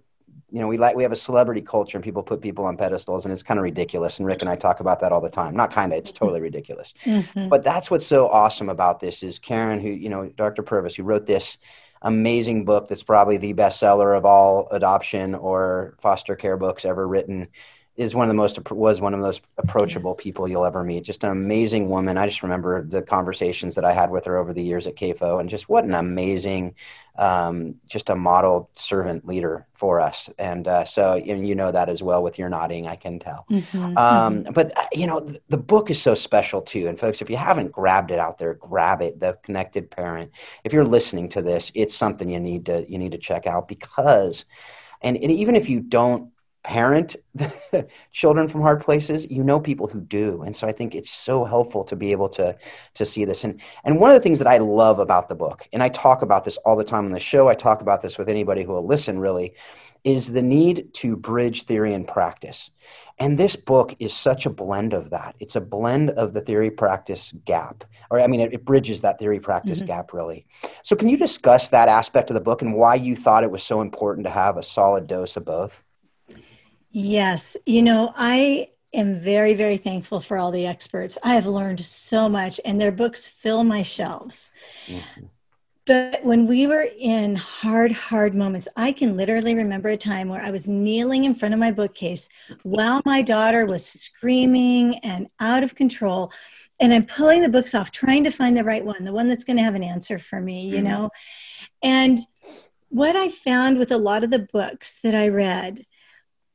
you 0.50 0.60
know 0.60 0.66
we 0.66 0.76
like 0.76 0.96
we 0.96 1.04
have 1.04 1.12
a 1.12 1.16
celebrity 1.16 1.62
culture 1.62 1.96
and 1.96 2.04
people 2.04 2.22
put 2.22 2.42
people 2.42 2.64
on 2.66 2.76
pedestals 2.76 3.24
and 3.24 3.32
it's 3.32 3.44
kind 3.44 3.58
of 3.58 3.64
ridiculous. 3.64 4.18
And 4.18 4.26
rick 4.26 4.42
and 4.42 4.50
i 4.50 4.56
talk 4.56 4.80
about 4.80 5.00
that 5.00 5.12
all 5.12 5.20
the 5.20 5.30
time. 5.30 5.56
Not 5.56 5.72
kind 5.72 5.92
of 5.92 5.98
it's 5.98 6.12
totally 6.12 6.40
ridiculous. 6.40 6.92
Mm-hmm. 7.04 7.48
but 7.48 7.62
that's 7.62 7.90
what's 7.90 8.06
so 8.06 8.28
awesome 8.28 8.68
about 8.68 9.00
this 9.00 9.22
is 9.22 9.38
karyn 9.38 9.80
who 9.80 9.88
you 9.88 10.08
know 10.08 10.28
dr 10.36 10.62
purvis 10.64 10.96
who 10.96 11.04
wrote 11.04 11.26
this 11.26 11.56
amazing 12.02 12.64
book 12.64 12.88
that's 12.88 13.04
probably 13.04 13.36
the 13.36 13.54
bestseller 13.54 14.16
of 14.18 14.24
all 14.24 14.66
adoption 14.72 15.36
or 15.36 15.96
foster 16.00 16.34
care 16.34 16.56
books 16.56 16.84
ever 16.84 17.06
written 17.06 17.48
is 17.94 18.14
one 18.14 18.24
of 18.24 18.28
the 18.28 18.34
most 18.34 18.58
was 18.70 19.02
one 19.02 19.12
of 19.12 19.20
the 19.20 19.26
most 19.26 19.42
approachable 19.58 20.14
yes. 20.16 20.24
people 20.24 20.48
you'll 20.48 20.64
ever 20.64 20.82
meet. 20.82 21.04
Just 21.04 21.24
an 21.24 21.30
amazing 21.30 21.90
woman. 21.90 22.16
I 22.16 22.26
just 22.26 22.42
remember 22.42 22.82
the 22.82 23.02
conversations 23.02 23.74
that 23.74 23.84
I 23.84 23.92
had 23.92 24.10
with 24.10 24.24
her 24.24 24.38
over 24.38 24.54
the 24.54 24.62
years 24.62 24.86
at 24.86 24.96
CAFO, 24.96 25.38
and 25.38 25.50
just 25.50 25.68
what 25.68 25.84
an 25.84 25.92
amazing, 25.92 26.74
um, 27.16 27.74
just 27.86 28.08
a 28.08 28.16
model 28.16 28.70
servant 28.76 29.26
leader 29.26 29.66
for 29.74 30.00
us. 30.00 30.30
And 30.38 30.66
uh, 30.66 30.86
so, 30.86 31.12
and 31.12 31.46
you 31.46 31.54
know 31.54 31.70
that 31.70 31.90
as 31.90 32.02
well 32.02 32.22
with 32.22 32.38
your 32.38 32.48
nodding, 32.48 32.86
I 32.86 32.96
can 32.96 33.18
tell. 33.18 33.44
Mm-hmm. 33.50 33.78
Um, 33.78 33.94
mm-hmm. 33.96 34.52
But 34.54 34.76
uh, 34.76 34.86
you 34.92 35.06
know, 35.06 35.20
the, 35.20 35.42
the 35.50 35.58
book 35.58 35.90
is 35.90 36.00
so 36.00 36.14
special 36.14 36.62
too. 36.62 36.88
And 36.88 36.98
folks, 36.98 37.20
if 37.20 37.28
you 37.28 37.36
haven't 37.36 37.72
grabbed 37.72 38.10
it 38.10 38.18
out 38.18 38.38
there, 38.38 38.54
grab 38.54 39.02
it. 39.02 39.20
The 39.20 39.38
Connected 39.42 39.90
Parent. 39.90 40.30
If 40.64 40.72
you're 40.72 40.84
listening 40.84 41.28
to 41.30 41.42
this, 41.42 41.70
it's 41.74 41.94
something 41.94 42.30
you 42.30 42.40
need 42.40 42.66
to 42.66 42.90
you 42.90 42.96
need 42.96 43.12
to 43.12 43.18
check 43.18 43.46
out 43.46 43.68
because. 43.68 44.46
And, 45.04 45.16
and 45.16 45.32
even 45.32 45.56
if 45.56 45.68
you 45.68 45.80
don't 45.80 46.31
parent 46.64 47.16
children 48.12 48.48
from 48.48 48.60
hard 48.60 48.80
places 48.80 49.26
you 49.28 49.42
know 49.42 49.58
people 49.58 49.88
who 49.88 50.00
do. 50.00 50.42
And 50.42 50.54
so 50.54 50.66
i 50.66 50.72
think 50.72 50.94
it's 50.94 51.10
so 51.10 51.44
helpful 51.44 51.84
to 51.84 51.96
be 51.96 52.12
able 52.12 52.28
to 52.30 52.56
to 52.94 53.06
see 53.06 53.24
this. 53.24 53.44
And 53.44 53.60
and 53.84 53.98
one 53.98 54.10
of 54.10 54.14
the 54.14 54.20
things 54.20 54.38
that 54.38 54.48
i 54.48 54.58
love 54.58 54.98
about 54.98 55.28
the 55.28 55.34
book 55.34 55.68
and 55.72 55.82
i 55.82 55.88
talk 55.88 56.22
about 56.22 56.44
this 56.44 56.56
all 56.58 56.76
the 56.76 56.84
time 56.84 57.04
on 57.04 57.12
the 57.12 57.20
show 57.20 57.48
i 57.48 57.54
talk 57.54 57.80
about 57.80 58.02
this 58.02 58.18
with 58.18 58.28
anybody 58.28 58.62
who 58.62 58.72
will 58.72 58.86
listen 58.86 59.18
really 59.18 59.54
is 60.04 60.32
the 60.32 60.42
need 60.42 60.92
to 60.94 61.16
bridge 61.16 61.62
theory 61.62 61.94
and 61.94 62.08
practice. 62.08 62.70
And 63.20 63.38
this 63.38 63.54
book 63.54 63.94
is 64.00 64.12
such 64.12 64.46
a 64.46 64.50
blend 64.50 64.94
of 64.94 65.10
that. 65.10 65.36
It's 65.38 65.54
a 65.54 65.60
blend 65.60 66.10
of 66.10 66.34
the 66.34 66.40
theory 66.40 66.72
practice 66.72 67.32
gap 67.44 67.84
or 68.10 68.20
i 68.20 68.26
mean 68.26 68.40
it, 68.40 68.52
it 68.52 68.64
bridges 68.64 69.00
that 69.00 69.18
theory 69.18 69.40
practice 69.40 69.78
mm-hmm. 69.78 69.86
gap 69.86 70.12
really. 70.12 70.46
So 70.84 70.94
can 70.94 71.08
you 71.08 71.16
discuss 71.16 71.68
that 71.68 71.88
aspect 71.88 72.30
of 72.30 72.34
the 72.34 72.40
book 72.40 72.62
and 72.62 72.74
why 72.74 72.94
you 72.94 73.16
thought 73.16 73.42
it 73.42 73.50
was 73.50 73.62
so 73.62 73.80
important 73.80 74.26
to 74.26 74.30
have 74.30 74.56
a 74.56 74.62
solid 74.62 75.06
dose 75.06 75.36
of 75.36 75.44
both 75.44 75.82
Yes. 76.92 77.56
You 77.66 77.82
know, 77.82 78.12
I 78.16 78.68
am 78.92 79.18
very, 79.18 79.54
very 79.54 79.78
thankful 79.78 80.20
for 80.20 80.36
all 80.36 80.50
the 80.50 80.66
experts. 80.66 81.18
I 81.24 81.34
have 81.34 81.46
learned 81.46 81.80
so 81.80 82.28
much, 82.28 82.60
and 82.64 82.80
their 82.80 82.92
books 82.92 83.26
fill 83.26 83.64
my 83.64 83.82
shelves. 83.82 84.52
Mm-hmm. 84.86 85.26
But 85.84 86.24
when 86.24 86.46
we 86.46 86.68
were 86.68 86.86
in 86.96 87.34
hard, 87.34 87.90
hard 87.90 88.36
moments, 88.36 88.68
I 88.76 88.92
can 88.92 89.16
literally 89.16 89.56
remember 89.56 89.88
a 89.88 89.96
time 89.96 90.28
where 90.28 90.40
I 90.40 90.52
was 90.52 90.68
kneeling 90.68 91.24
in 91.24 91.34
front 91.34 91.54
of 91.54 91.60
my 91.60 91.72
bookcase 91.72 92.28
while 92.62 93.02
my 93.04 93.20
daughter 93.20 93.66
was 93.66 93.84
screaming 93.84 94.98
and 94.98 95.26
out 95.40 95.64
of 95.64 95.74
control. 95.74 96.30
And 96.78 96.94
I'm 96.94 97.04
pulling 97.04 97.42
the 97.42 97.48
books 97.48 97.74
off, 97.74 97.90
trying 97.90 98.22
to 98.24 98.30
find 98.30 98.56
the 98.56 98.62
right 98.62 98.84
one, 98.84 99.04
the 99.04 99.12
one 99.12 99.26
that's 99.26 99.42
going 99.42 99.56
to 99.56 99.64
have 99.64 99.74
an 99.74 99.82
answer 99.82 100.20
for 100.20 100.40
me, 100.40 100.68
you 100.68 100.76
mm-hmm. 100.76 100.86
know? 100.86 101.10
And 101.82 102.20
what 102.90 103.16
I 103.16 103.28
found 103.28 103.78
with 103.78 103.90
a 103.90 103.98
lot 103.98 104.22
of 104.22 104.30
the 104.30 104.46
books 104.52 105.00
that 105.02 105.16
I 105.16 105.28
read 105.28 105.84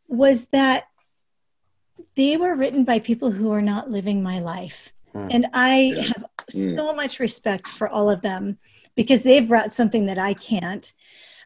was 0.07 0.45
that 0.47 0.87
they 2.15 2.37
were 2.37 2.55
written 2.55 2.83
by 2.83 2.99
people 2.99 3.31
who 3.31 3.51
are 3.51 3.61
not 3.61 3.89
living 3.89 4.23
my 4.23 4.39
life. 4.39 4.93
Hmm. 5.13 5.27
And 5.31 5.45
I 5.53 5.93
have 6.07 6.25
hmm. 6.51 6.75
so 6.75 6.93
much 6.93 7.19
respect 7.19 7.67
for 7.67 7.87
all 7.87 8.09
of 8.09 8.21
them 8.21 8.57
because 8.95 9.23
they've 9.23 9.47
brought 9.47 9.73
something 9.73 10.07
that 10.07 10.17
I 10.17 10.33
can't. 10.33 10.91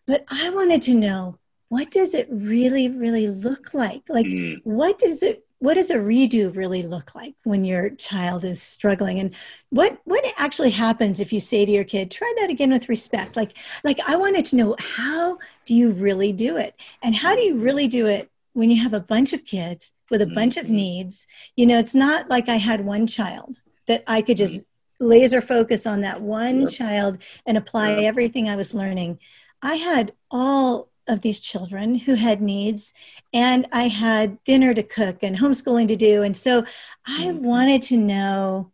But 0.07 0.25
I 0.29 0.49
wanted 0.49 0.81
to 0.83 0.93
know 0.93 1.37
what 1.69 1.91
does 1.91 2.13
it 2.13 2.27
really, 2.29 2.89
really 2.89 3.27
look 3.27 3.73
like? 3.73 4.03
Like, 4.09 4.25
mm. 4.25 4.59
what 4.63 4.99
does 4.99 5.23
it 5.23 5.45
what 5.61 5.75
does 5.75 5.91
a 5.91 5.95
redo 5.95 6.53
really 6.55 6.81
look 6.81 7.13
like 7.13 7.35
when 7.43 7.63
your 7.63 7.91
child 7.91 8.43
is 8.43 8.59
struggling 8.59 9.19
and 9.19 9.35
what 9.69 9.99
what 10.05 10.25
actually 10.37 10.71
happens 10.71 11.19
if 11.19 11.31
you 11.31 11.39
say 11.39 11.65
to 11.65 11.71
your 11.71 11.83
kid 11.83 12.09
try 12.09 12.33
that 12.39 12.49
again 12.49 12.71
with 12.71 12.89
respect 12.89 13.35
like 13.35 13.55
like 13.83 13.99
i 14.07 14.15
wanted 14.15 14.43
to 14.43 14.55
know 14.55 14.75
how 14.79 15.37
do 15.65 15.75
you 15.75 15.91
really 15.91 16.33
do 16.33 16.57
it 16.57 16.75
and 17.03 17.13
how 17.13 17.35
do 17.35 17.41
you 17.43 17.57
really 17.57 17.87
do 17.87 18.07
it 18.07 18.31
when 18.53 18.69
you 18.69 18.81
have 18.81 18.93
a 18.93 18.99
bunch 18.99 19.33
of 19.33 19.45
kids 19.45 19.93
with 20.09 20.21
a 20.21 20.25
mm-hmm. 20.25 20.35
bunch 20.35 20.57
of 20.57 20.69
needs, 20.69 21.27
you 21.55 21.65
know, 21.65 21.79
it's 21.79 21.95
not 21.95 22.29
like 22.29 22.49
I 22.49 22.57
had 22.57 22.85
one 22.85 23.07
child 23.07 23.57
that 23.87 24.03
I 24.07 24.21
could 24.21 24.37
just 24.37 24.61
mm-hmm. 24.61 25.07
laser 25.07 25.41
focus 25.41 25.85
on 25.85 26.01
that 26.01 26.21
one 26.21 26.61
yep. 26.61 26.69
child 26.69 27.17
and 27.45 27.57
apply 27.57 27.91
yep. 27.91 28.03
everything 28.05 28.49
I 28.49 28.55
was 28.55 28.73
learning. 28.73 29.19
I 29.61 29.75
had 29.75 30.13
all 30.29 30.89
of 31.07 31.21
these 31.21 31.39
children 31.39 31.95
who 31.95 32.15
had 32.15 32.41
needs, 32.41 32.93
and 33.33 33.67
I 33.71 33.87
had 33.87 34.43
dinner 34.43 34.73
to 34.73 34.83
cook 34.83 35.23
and 35.23 35.37
homeschooling 35.37 35.87
to 35.89 35.95
do. 35.95 36.23
And 36.23 36.35
so 36.35 36.65
I 37.05 37.27
mm-hmm. 37.27 37.43
wanted 37.43 37.81
to 37.83 37.97
know 37.97 38.71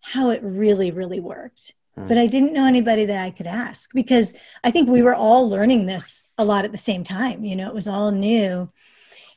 how 0.00 0.30
it 0.30 0.40
really, 0.42 0.90
really 0.90 1.20
worked. 1.20 1.74
Mm. 1.98 2.08
But 2.08 2.18
I 2.18 2.26
didn't 2.26 2.52
know 2.52 2.66
anybody 2.66 3.04
that 3.06 3.24
I 3.24 3.30
could 3.30 3.46
ask 3.46 3.90
because 3.92 4.34
I 4.64 4.70
think 4.70 4.88
we 4.88 5.02
were 5.02 5.14
all 5.14 5.48
learning 5.48 5.86
this 5.86 6.26
a 6.38 6.44
lot 6.44 6.64
at 6.64 6.72
the 6.72 6.78
same 6.78 7.04
time. 7.04 7.44
You 7.44 7.56
know, 7.56 7.68
it 7.68 7.74
was 7.74 7.88
all 7.88 8.10
new. 8.10 8.70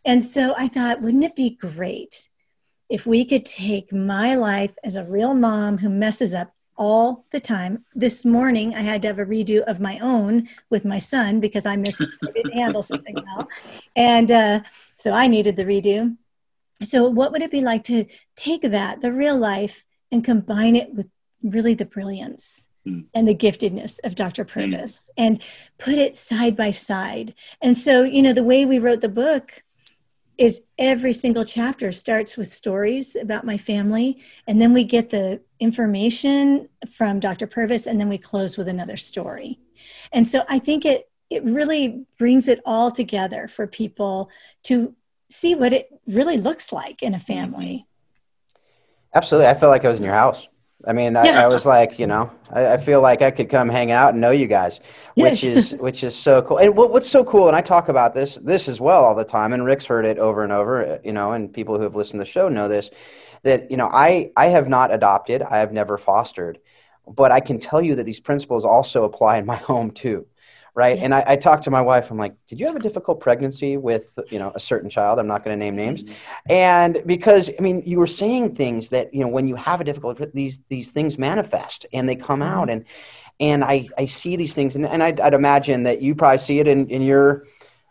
And 0.06 0.24
so 0.24 0.54
I 0.58 0.68
thought, 0.68 1.02
wouldn't 1.02 1.24
it 1.24 1.36
be 1.36 1.52
great 1.52 2.30
if 2.90 3.06
we 3.06 3.26
could 3.26 3.46
take 3.46 3.92
my 3.92 4.36
life 4.36 4.78
as 4.84 4.96
a 4.96 5.04
real 5.04 5.34
mom 5.34 5.80
who 5.80 5.90
messes 5.90 6.34
up 6.34 6.54
all 6.76 7.26
the 7.32 7.40
time. 7.40 7.86
This 7.94 8.26
morning, 8.26 8.74
I 8.76 8.82
had 8.82 9.02
to 9.04 9.08
have 9.10 9.20
a 9.20 9.26
redo 9.26 9.62
of 9.62 9.80
my 9.80 10.00
own 10.00 10.48
with 10.70 10.86
my 10.86 11.00
son 11.00 11.40
because 11.40 11.66
I 11.66 11.76
missed, 11.76 12.02
I 12.02 12.32
didn't 12.32 12.54
handle 12.54 12.84
something 12.84 13.16
well. 13.16 13.48
And 13.96 14.32
uh, 14.32 14.62
so 14.96 15.12
I 15.12 15.28
needed 15.28 15.56
the 15.56 15.66
redo. 15.66 16.18
So, 16.84 17.08
what 17.08 17.32
would 17.32 17.42
it 17.42 17.52
be 17.52 17.62
like 17.62 17.84
to 17.86 18.06
take 18.36 18.64
that, 18.64 19.02
the 19.02 19.14
real 19.14 19.38
life, 19.38 19.86
and 20.12 20.24
combine 20.24 20.76
it 20.76 20.94
with 20.94 21.08
really 21.44 21.76
the 21.76 21.86
brilliance 21.86 22.68
mm. 22.86 23.06
and 23.14 23.28
the 23.28 23.36
giftedness 23.36 24.00
of 24.04 24.16
Dr. 24.16 24.44
Purvis 24.44 25.10
mm. 25.10 25.24
and 25.24 25.44
put 25.78 25.96
it 25.96 26.16
side 26.16 26.56
by 26.56 26.72
side? 26.72 27.36
And 27.62 27.78
so, 27.78 28.04
you 28.04 28.22
know, 28.22 28.34
the 28.34 28.44
way 28.44 28.66
we 28.66 28.80
wrote 28.80 29.02
the 29.02 29.10
book, 29.10 29.64
is 30.38 30.62
every 30.78 31.14
single 31.14 31.46
chapter 31.46 31.92
starts 31.92 32.38
with 32.38 32.48
stories 32.48 33.16
about 33.16 33.46
my 33.46 33.58
family 33.58 34.22
and 34.48 34.62
then 34.62 34.74
we 34.74 34.84
get 34.84 35.10
the 35.10 35.42
information 35.60 36.68
from 36.92 37.20
dr 37.20 37.46
purvis 37.48 37.86
and 37.86 38.00
then 38.00 38.10
we 38.10 38.18
close 38.18 38.58
with 38.58 38.68
another 38.68 38.98
story. 38.98 39.60
And 40.12 40.28
so 40.28 40.44
i 40.50 40.60
think 40.60 40.86
it 40.86 41.10
it 41.30 41.44
really 41.44 42.06
brings 42.18 42.48
it 42.48 42.62
all 42.66 42.92
together 42.92 43.48
for 43.48 43.66
people 43.66 44.30
to 44.64 44.96
see 45.30 45.56
what 45.56 45.74
it 45.74 45.88
really 46.06 46.38
looks 46.38 46.72
like 46.72 47.02
in 47.02 47.16
a 47.16 47.20
family. 47.20 47.88
Absolutely. 49.16 49.48
I 49.48 49.56
felt 49.56 49.72
like 49.72 49.86
i 49.86 49.88
was 49.88 49.98
in 49.98 50.04
your 50.04 50.14
house 50.14 50.48
I 50.86 50.94
mean, 50.94 51.16
I, 51.16 51.26
yeah. 51.26 51.44
I, 51.44 51.48
was 51.48 51.66
like, 51.66 51.98
you 51.98 52.08
know, 52.08 52.30
I, 52.52 52.74
I, 52.74 52.78
feel 52.78 53.00
like 53.00 53.22
I 53.22 53.32
could 53.32 53.50
come 53.50 53.70
hang 53.70 53.92
out 53.92 54.12
and 54.12 54.22
know 54.22 54.32
you 54.32 54.48
guys, 54.48 54.82
which 55.16 55.44
is 55.44 55.72
which 55.80 56.04
is 56.04 56.16
so 56.16 56.42
cool. 56.42 56.58
And 56.58 56.76
what, 56.76 56.92
what's 56.92 57.10
so 57.10 57.24
cool, 57.24 57.48
and 57.48 57.56
I 57.56 57.62
talk 57.62 57.88
about 57.88 58.14
this 58.14 58.36
this 58.42 58.68
as 58.68 58.82
well 58.82 59.04
all 59.04 59.16
the 59.16 59.24
time, 59.24 59.54
and 59.54 59.64
Rick's 59.64 59.86
heard 59.86 60.06
it 60.06 60.20
over 60.20 60.44
and 60.44 60.52
over, 60.52 60.86
uh, 60.86 60.98
you 61.04 61.14
know, 61.14 61.32
and 61.32 61.54
people 61.54 61.78
who 61.78 61.84
have 61.84 61.96
listened 61.96 62.20
to 62.20 62.26
the 62.26 62.30
show 62.30 62.50
know 62.50 62.68
this, 62.68 62.90
that 63.44 63.72
you 63.72 63.78
know, 63.78 63.90
I 63.94 64.32
I 64.36 64.48
have 64.48 64.68
not 64.68 64.94
adopted, 64.94 65.42
I 65.42 65.58
have 65.58 65.72
never 65.72 65.98
fostered, 65.98 66.60
but 67.08 67.32
I 67.32 67.40
can 67.40 67.60
tell 67.60 67.82
you 67.82 67.96
that 67.96 68.04
these 68.04 68.20
principles 68.20 68.66
also 68.66 69.06
apply 69.06 69.38
in 69.38 69.46
my 69.46 69.56
home 69.72 69.92
too 69.92 70.26
right 70.76 70.98
yeah. 70.98 71.04
and 71.04 71.14
I, 71.14 71.24
I 71.28 71.36
talked 71.36 71.64
to 71.66 71.72
my 71.72 71.82
wife 71.82 72.10
i'm 72.12 72.18
like 72.18 72.36
did 72.48 72.60
you 72.60 72.66
have 72.66 72.76
a 72.76 72.80
difficult 72.80 73.20
pregnancy 73.20 73.78
with 73.78 74.08
you 74.30 74.40
know 74.40 74.52
a 74.56 74.60
certain 74.60 74.90
child 74.90 75.20
i'm 75.20 75.28
not 75.28 75.44
going 75.44 75.58
to 75.58 75.64
name 75.64 75.76
names 75.76 76.04
mm-hmm. 76.04 76.14
and 76.52 77.02
because 77.06 77.50
i 77.58 77.62
mean 77.62 77.84
you 77.86 78.00
were 78.00 78.08
saying 78.08 78.56
things 78.56 78.90
that 78.90 79.14
you 79.14 79.22
know 79.22 79.28
when 79.28 79.48
you 79.48 79.56
have 79.56 79.82
a 79.82 79.84
difficult 79.84 80.20
these 80.34 80.62
these 80.70 80.92
things 80.92 81.18
manifest 81.18 81.86
and 81.94 82.08
they 82.08 82.16
come 82.16 82.40
mm-hmm. 82.40 82.60
out 82.60 82.70
and 82.70 82.86
and 83.40 83.64
i 83.64 83.88
i 83.98 84.06
see 84.06 84.36
these 84.36 84.54
things 84.54 84.76
and, 84.76 84.86
and 84.86 85.04
I'd, 85.04 85.20
I'd 85.20 85.34
imagine 85.34 85.84
that 85.84 86.02
you 86.02 86.16
probably 86.16 86.40
see 86.40 86.60
it 86.60 86.68
in 86.68 86.90
in 86.90 87.02
your 87.02 87.46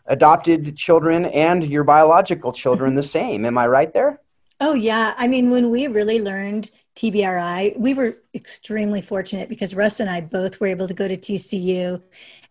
adopted 0.07 0.75
children 0.75 1.25
and 1.25 1.63
your 1.63 1.83
biological 1.83 2.51
children 2.51 2.95
the 2.95 3.03
same 3.17 3.45
am 3.45 3.57
i 3.57 3.67
right 3.67 3.93
there 3.93 4.19
oh 4.59 4.73
yeah 4.73 5.13
i 5.17 5.27
mean 5.27 5.49
when 5.49 5.69
we 5.69 5.87
really 5.87 6.21
learned 6.21 6.69
TBRI. 6.95 7.77
We 7.77 7.93
were 7.93 8.17
extremely 8.33 9.01
fortunate 9.01 9.49
because 9.49 9.75
Russ 9.75 9.99
and 9.99 10.09
I 10.09 10.21
both 10.21 10.59
were 10.59 10.67
able 10.67 10.87
to 10.87 10.93
go 10.93 11.07
to 11.07 11.17
TCU 11.17 12.01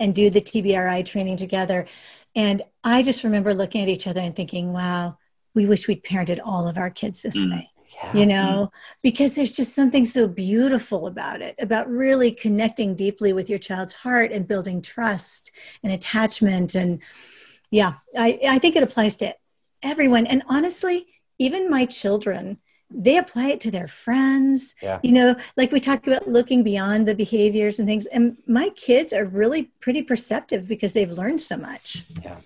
and 0.01 0.15
do 0.15 0.31
the 0.31 0.41
TBRI 0.41 1.05
training 1.05 1.37
together. 1.37 1.87
And 2.35 2.63
I 2.83 3.03
just 3.03 3.25
remember 3.25 3.55
looking 3.55 3.83
at 3.83 3.89
each 3.89 4.07
other 4.07 4.21
and 4.21 4.35
thinking, 4.35 4.73
wow, 4.73 5.19
we 5.55 5.67
wish 5.67 5.87
we'd 5.87 6.03
parented 6.03 6.41
all 6.45 6.67
of 6.67 6.79
our 6.79 6.91
kids 6.91 7.23
this 7.23 7.37
mm. 7.37 7.51
way. 7.51 7.69
Yeah. 7.95 8.13
You 8.15 8.27
know, 8.27 8.73
because 9.03 9.35
there's 9.35 9.53
just 9.53 9.75
something 9.75 10.07
so 10.07 10.27
beautiful 10.27 11.07
about 11.07 11.43
it, 11.43 11.55
about 11.59 11.91
really 11.91 12.33
connecting 12.33 12.97
deeply 12.97 13.35
with 13.35 13.51
your 13.51 13.59
child's 13.59 13.93
heart 13.93 14.33
and 14.33 14.49
building 14.49 14.81
trust 14.81 15.53
and 15.83 15.93
attachment. 15.93 16.75
And 16.75 17.03
yeah, 17.71 17.95
I, 18.17 18.39
I 18.49 18.59
think 18.59 18.77
it 18.77 18.83
applies 18.83 19.17
to 19.17 19.37
everyone. 19.83 20.27
And 20.27 20.43
honestly, 20.49 21.07
even 21.39 21.69
my 21.69 21.85
children, 21.85 22.59
they 22.95 23.17
apply 23.17 23.49
it 23.49 23.61
to 23.61 23.71
their 23.71 23.89
friends. 23.89 24.75
Yeah. 24.83 25.01
You 25.03 25.13
know, 25.13 25.37
like 25.57 25.73
we 25.73 25.81
talk 25.81 26.07
about 26.07 26.29
looking 26.29 26.63
beyond 26.63 27.09
the 27.09 27.15
behaviors 27.15 27.79
and 27.79 27.89
things. 27.89 28.07
And 28.07 28.37
my 28.47 28.71
kids 28.71 29.13
are 29.13 29.25
really 29.25 29.71
pretty 29.81 30.03
perceptive 30.03 30.69
because 30.69 30.93
they've 30.93 31.11
learned 31.11 31.41
so 31.41 31.57
much. 31.57 32.05
Yeah 32.23 32.37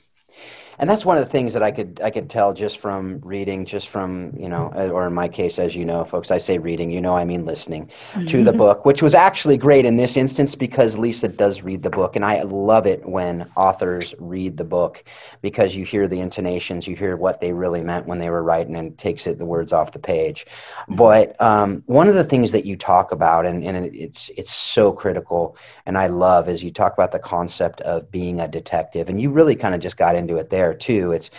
and 0.78 0.88
that's 0.88 1.04
one 1.04 1.16
of 1.16 1.25
the 1.25 1.30
things 1.30 1.54
that 1.54 1.62
I 1.62 1.71
could 1.71 2.00
I 2.02 2.11
could 2.11 2.28
tell 2.28 2.52
just 2.52 2.78
from 2.78 3.21
reading, 3.23 3.64
just 3.64 3.88
from 3.88 4.33
you 4.38 4.49
know, 4.49 4.73
uh, 4.76 4.88
or 4.88 5.06
in 5.06 5.14
my 5.14 5.28
case, 5.28 5.59
as 5.59 5.75
you 5.75 5.85
know, 5.85 6.04
folks, 6.04 6.30
I 6.30 6.38
say 6.38 6.59
reading, 6.59 6.90
you 6.90 7.00
know, 7.00 7.16
I 7.16 7.25
mean 7.25 7.47
listening 7.47 7.90
mm-hmm. 8.12 8.26
to 8.26 8.45
the 8.45 8.52
book, 8.52 8.85
which 8.85 9.02
was 9.02 9.14
actually 9.14 9.56
great 9.56 9.85
in 9.85 9.97
this 9.97 10.16
instance 10.16 10.54
because 10.54 10.99
Lisa 10.99 11.28
does 11.28 11.62
read 11.62 11.83
the 11.83 11.90
book, 11.90 12.16
and 12.16 12.25
I 12.25 12.42
love 12.42 12.87
it 12.87 13.06
when 13.06 13.50
authors 13.56 14.14
read 14.18 14.56
the 14.56 14.64
book 14.64 15.04
because 15.40 15.75
you 15.75 15.85
hear 15.85 16.06
the 16.09 16.21
intonations, 16.21 16.87
you 16.87 16.97
hear 16.97 17.16
what 17.16 17.40
they 17.40 17.52
really 17.52 17.83
meant 17.83 18.06
when 18.06 18.18
they 18.18 18.30
were 18.30 18.42
writing, 18.42 18.76
and 18.76 18.97
takes 18.99 19.26
it 19.26 19.38
the 19.38 19.47
words 19.47 19.73
off 19.73 19.92
the 19.92 19.99
page. 19.99 20.47
Mm-hmm. 20.83 20.97
But 20.97 21.40
um, 21.40 21.83
one 21.87 22.09
of 22.09 22.14
the 22.14 22.25
things 22.25 22.52
that 22.52 22.66
you 22.66 22.76
talk 22.76 23.12
about, 23.12 23.47
and, 23.47 23.64
and 23.64 23.95
it's 23.95 24.30
it's 24.37 24.52
so 24.52 24.92
critical, 24.92 25.56
and 25.87 25.97
I 25.97 26.09
love, 26.09 26.49
is 26.49 26.62
you 26.62 26.71
talk 26.71 26.92
about 26.92 27.12
the 27.12 27.18
concept 27.18 27.80
of 27.80 28.11
being 28.11 28.40
a 28.40 28.49
detective, 28.49 29.09
and 29.09 29.21
you 29.21 29.30
really 29.30 29.56
kind 29.56 29.75
of 29.75 29.80
just 29.80 29.97
got 29.97 30.16
into 30.16 30.37
it 30.37 30.50
there 30.50 30.65
there 30.66 30.75
too. 30.75 31.12
It's, 31.12 31.30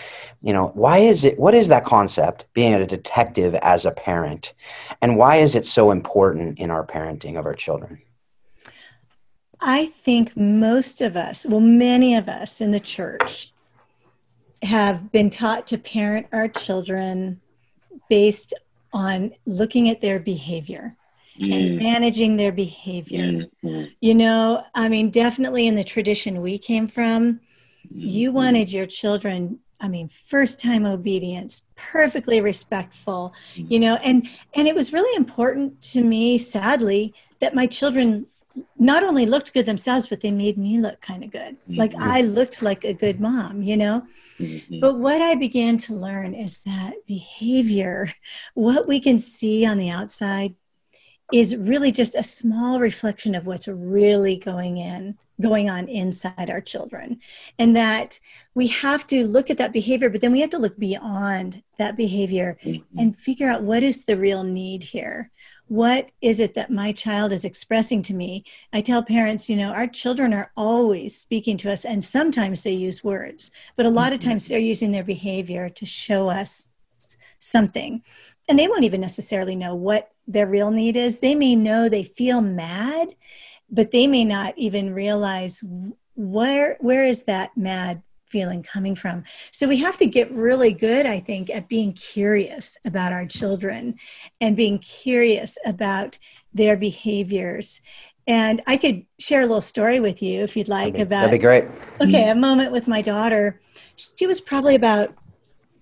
you 0.41 0.53
know, 0.53 0.67
why 0.74 1.00
is 1.00 1.24
it, 1.24 1.38
what 1.38 1.53
is 1.53 1.67
that 1.67 1.86
concept, 1.86 2.46
being 2.53 2.74
a 2.74 2.86
detective 2.86 3.55
as 3.55 3.86
a 3.86 3.91
parent? 3.91 4.53
And 5.01 5.17
why 5.17 5.38
is 5.38 5.55
it 5.55 5.65
so 5.65 5.91
important 5.91 6.60
in 6.60 6.72
our 6.72 6.86
parenting 6.86 7.38
of 7.38 7.46
our 7.46 7.53
children? 7.53 8.01
I 9.60 9.88
think 9.88 10.38
most 10.38 11.01
of 11.01 11.15
us, 11.15 11.46
well, 11.46 11.60
many 11.60 12.15
of 12.15 12.29
us 12.29 12.62
in 12.62 12.72
the 12.72 12.79
church 12.79 13.51
have 14.62 15.12
been 15.12 15.29
taught 15.29 15.67
to 15.67 15.77
parent 15.77 16.27
our 16.31 16.48
children 16.48 17.41
based 18.10 18.53
on 18.93 19.31
looking 19.46 19.89
at 19.89 20.01
their 20.01 20.19
behavior 20.19 20.96
mm. 21.39 21.53
and 21.53 21.77
managing 21.77 22.38
their 22.38 22.51
behavior. 22.51 23.48
Mm. 23.63 23.91
You 24.00 24.15
know, 24.15 24.63
I 24.74 24.89
mean, 24.89 25.10
definitely 25.10 25.67
in 25.67 25.75
the 25.75 25.84
tradition 25.84 26.41
we 26.41 26.57
came 26.57 26.88
from, 26.88 27.41
you 27.89 28.29
mm-hmm. 28.29 28.38
wanted 28.38 28.72
your 28.72 28.86
children 28.86 29.60
i 29.79 29.88
mean 29.88 30.10
first 30.10 30.60
time 30.60 30.86
obedience 30.86 31.63
perfectly 31.75 32.41
respectful 32.41 33.34
mm-hmm. 33.53 33.72
you 33.72 33.79
know 33.79 33.96
and 34.03 34.27
and 34.56 34.67
it 34.67 34.75
was 34.75 34.94
really 34.94 35.15
important 35.15 35.82
to 35.82 36.03
me 36.03 36.38
sadly 36.38 37.13
that 37.39 37.56
my 37.56 37.67
children 37.67 38.25
not 38.79 39.03
only 39.03 39.25
looked 39.25 39.53
good 39.53 39.65
themselves 39.65 40.08
but 40.08 40.22
they 40.22 40.32
made 40.32 40.58
me 40.58 40.79
look 40.79 41.00
kind 41.01 41.24
of 41.24 41.32
good 41.32 41.56
mm-hmm. 41.62 41.75
like 41.75 41.94
i 41.96 42.22
looked 42.22 42.62
like 42.62 42.84
a 42.84 42.94
good 42.94 43.20
mom 43.20 43.62
you 43.62 43.77
know 43.77 44.03
mm-hmm. 44.39 44.79
but 44.79 44.98
what 44.98 45.22
i 45.22 45.36
began 45.36 45.77
to 45.77 45.94
learn 45.94 46.34
is 46.34 46.62
that 46.63 46.94
behavior 47.06 48.10
what 48.56 48.88
we 48.88 49.00
can 49.00 49.20
see 49.20 49.65
on 49.65 49.77
the 49.77 49.89
outside 49.89 50.56
is 51.34 51.56
really 51.58 51.91
just 51.91 52.15
a 52.15 52.24
small 52.24 52.79
reflection 52.79 53.36
of 53.36 53.46
what's 53.46 53.67
really 53.67 54.38
going 54.38 54.77
in 54.77 55.17
going 55.41 55.70
on 55.70 55.88
inside 55.88 56.50
our 56.50 56.62
children 56.62 57.20
and 57.60 57.75
that 57.75 58.20
we 58.56 58.67
have 58.67 59.06
to 59.06 59.25
look 59.25 59.50
at 59.50 59.58
that 59.58 59.72
behavior 59.72 60.10
but 60.10 60.22
then 60.22 60.32
we 60.32 60.41
have 60.41 60.50
to 60.50 60.58
look 60.58 60.77
beyond 60.77 61.62
that 61.77 61.96
behavior 61.96 62.58
mm-hmm. 62.63 63.00
and 63.00 63.17
figure 63.17 63.50
out 63.50 63.62
what 63.62 63.84
is 63.84 64.06
the 64.06 64.17
real 64.17 64.44
need 64.44 64.83
here 64.83 65.29
what 65.68 66.09
is 66.22 66.40
it 66.40 66.55
that 66.55 66.72
my 66.72 66.92
child 66.92 67.31
is 67.31 67.46
expressing 67.46 68.01
to 68.01 68.14
me 68.14 68.44
i 68.74 68.81
tell 68.81 69.03
parents 69.03 69.48
you 69.50 69.55
know 69.55 69.72
our 69.72 69.88
children 69.88 70.33
are 70.33 70.51
always 70.57 71.16
speaking 71.16 71.55
to 71.55 71.72
us 71.72 71.85
and 71.85 72.03
sometimes 72.03 72.64
they 72.64 72.72
use 72.72 73.03
words 73.03 73.51
but 73.75 73.85
a 73.85 73.90
lot 73.90 74.12
of 74.12 74.20
mm-hmm. 74.20 74.29
times 74.29 74.48
they're 74.48 74.59
using 74.59 74.92
their 74.92 75.03
behavior 75.03 75.70
to 75.70 75.85
show 75.85 76.29
us 76.29 76.68
something 77.40 78.01
and 78.50 78.57
they 78.57 78.68
won't 78.68 78.85
even 78.85 79.01
necessarily 79.01 79.55
know 79.55 79.75
what 79.75 80.12
their 80.27 80.48
real 80.48 80.72
need 80.72 80.96
is. 80.96 81.20
They 81.20 81.35
may 81.35 81.55
know 81.55 81.88
they 81.88 82.03
feel 82.03 82.42
mad, 82.42 83.16
but 83.70 83.92
they 83.92 84.08
may 84.08 84.25
not 84.25 84.53
even 84.58 84.94
realize 84.94 85.64
where 86.16 86.77
where 86.80 87.06
is 87.06 87.24
that 87.24 87.56
mad 87.56 88.01
feeling 88.27 88.62
coming 88.62 88.96
from. 88.96 89.24
So 89.51 89.68
we 89.68 89.77
have 89.77 89.98
to 89.98 90.06
get 90.06 90.32
really 90.32 90.74
good, 90.74 91.06
I 91.06 91.20
think, 91.20 91.50
at 91.50 91.70
being 91.70 91.94
curious 91.94 92.77
about 92.86 93.14
our 93.14 93.25
children 93.25 93.96
and 94.42 94.56
being 94.56 94.80
curious 94.80 95.58
about 95.66 96.20
their 96.53 96.75
behaviors. 96.75 97.82
And 98.27 98.62
I 98.68 98.75
could 98.75 99.06
share 99.20 99.42
a 99.42 99.46
little 99.46 99.62
story 99.62 100.00
with 100.00 100.22
you 100.22 100.44
if 100.44 100.58
you'd 100.58 100.68
like 100.68 100.94
that'd 100.94 100.96
be, 100.96 101.01
about 101.14 101.22
That'd 101.25 101.40
be 101.40 101.44
great. 101.44 101.66
Okay, 102.01 102.30
a 102.30 102.36
moment 102.36 102.74
with 102.74 102.88
my 102.88 103.01
daughter. 103.01 103.62
She 103.96 104.27
was 104.27 104.42
probably 104.42 104.75
about 104.75 105.14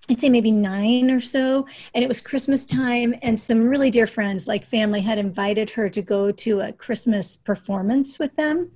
I'd 0.10 0.20
say 0.20 0.30
maybe 0.30 0.52
nine 0.52 1.10
or 1.10 1.20
so. 1.20 1.68
And 1.94 2.04
it 2.04 2.08
was 2.08 2.22
Christmas 2.22 2.65
time, 2.65 3.15
and 3.22 3.39
some 3.39 3.68
really 3.68 3.89
dear 3.89 4.08
friends, 4.08 4.48
like 4.48 4.65
family, 4.65 5.02
had 5.02 5.18
invited 5.18 5.72
her 5.72 5.89
to 5.89 6.02
go 6.02 6.32
to 6.32 6.60
a 6.60 6.74
Christmas 6.74 7.38
performance 7.38 8.20
with 8.20 8.36
them. 8.36 8.72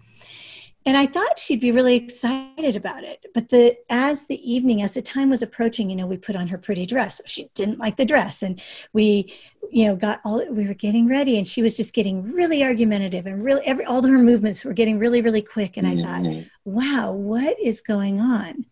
And 0.85 0.97
I 0.97 1.05
thought 1.05 1.37
she'd 1.37 1.59
be 1.59 1.71
really 1.71 1.95
excited 1.95 2.75
about 2.75 3.03
it. 3.03 3.25
But 3.33 3.49
the 3.49 3.75
as 3.89 4.25
the 4.25 4.51
evening, 4.51 4.81
as 4.81 4.93
the 4.93 5.01
time 5.01 5.29
was 5.29 5.41
approaching, 5.41 5.89
you 5.89 5.95
know, 5.95 6.07
we 6.07 6.17
put 6.17 6.35
on 6.35 6.47
her 6.47 6.57
pretty 6.57 6.85
dress. 6.85 7.21
She 7.25 7.49
didn't 7.53 7.79
like 7.79 7.97
the 7.97 8.05
dress. 8.05 8.41
And 8.41 8.61
we, 8.93 9.35
you 9.69 9.85
know, 9.85 9.95
got 9.95 10.21
all 10.23 10.43
we 10.51 10.65
were 10.65 10.73
getting 10.73 11.07
ready 11.07 11.37
and 11.37 11.45
she 11.45 11.61
was 11.61 11.75
just 11.75 11.93
getting 11.93 12.33
really 12.33 12.63
argumentative 12.63 13.25
and 13.25 13.43
really 13.43 13.61
every 13.65 13.85
all 13.85 14.01
her 14.01 14.17
movements 14.17 14.63
were 14.63 14.73
getting 14.73 14.99
really, 14.99 15.21
really 15.21 15.41
quick. 15.41 15.75
And 15.75 15.85
I 15.85 15.95
mm-hmm. 15.95 16.39
thought, 16.39 16.45
wow, 16.63 17.11
what 17.11 17.59
is 17.59 17.81
going 17.81 18.19
on? 18.21 18.65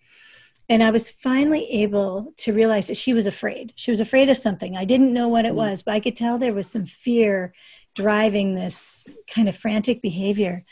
And 0.69 0.83
I 0.83 0.91
was 0.91 1.09
finally 1.09 1.65
able 1.71 2.33
to 2.37 2.51
realize 2.51 2.87
that 2.87 2.97
she 2.97 3.13
was 3.13 3.25
afraid. 3.25 3.71
She 3.75 3.91
was 3.91 4.01
afraid 4.01 4.29
of 4.29 4.37
something. 4.37 4.75
I 4.75 4.83
didn't 4.83 5.13
know 5.13 5.29
what 5.29 5.45
it 5.45 5.53
mm. 5.53 5.57
was, 5.57 5.81
but 5.81 5.93
I 5.93 5.99
could 5.99 6.15
tell 6.15 6.37
there 6.37 6.53
was 6.53 6.69
some 6.69 6.85
fear 6.85 7.53
driving 7.95 8.53
this 8.53 9.07
kind 9.27 9.47
of 9.47 9.57
frantic 9.57 10.01
behavior. 10.01 10.65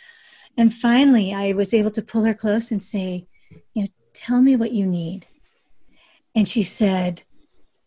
And 0.58 0.74
finally, 0.74 1.34
I 1.34 1.54
was 1.54 1.74
able 1.74 1.92
to 1.92 2.02
pull 2.02 2.24
her 2.26 2.34
close 2.34 2.72
and 2.72 2.84
say, 2.84 3.28
You 3.74 3.84
know, 3.84 3.90
tell 4.14 4.42
me 4.42 4.56
what 4.56 4.72
you 4.72 4.86
need. 4.86 5.28
And 6.36 6.48
she 6.48 6.64
said, 6.64 7.24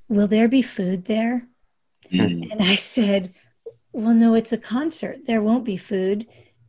Will 0.08 0.26
there 0.26 0.48
be 0.48 0.62
food 0.62 1.04
there? 1.04 1.46
Mm. 2.12 2.50
And 2.50 2.62
I 2.62 2.76
said, 2.76 3.34
Well, 3.92 4.14
no, 4.14 4.34
it's 4.34 4.52
a 4.52 4.58
concert. 4.58 5.26
There 5.26 5.42
won't 5.42 5.64
be 5.64 5.76
food. 5.76 6.26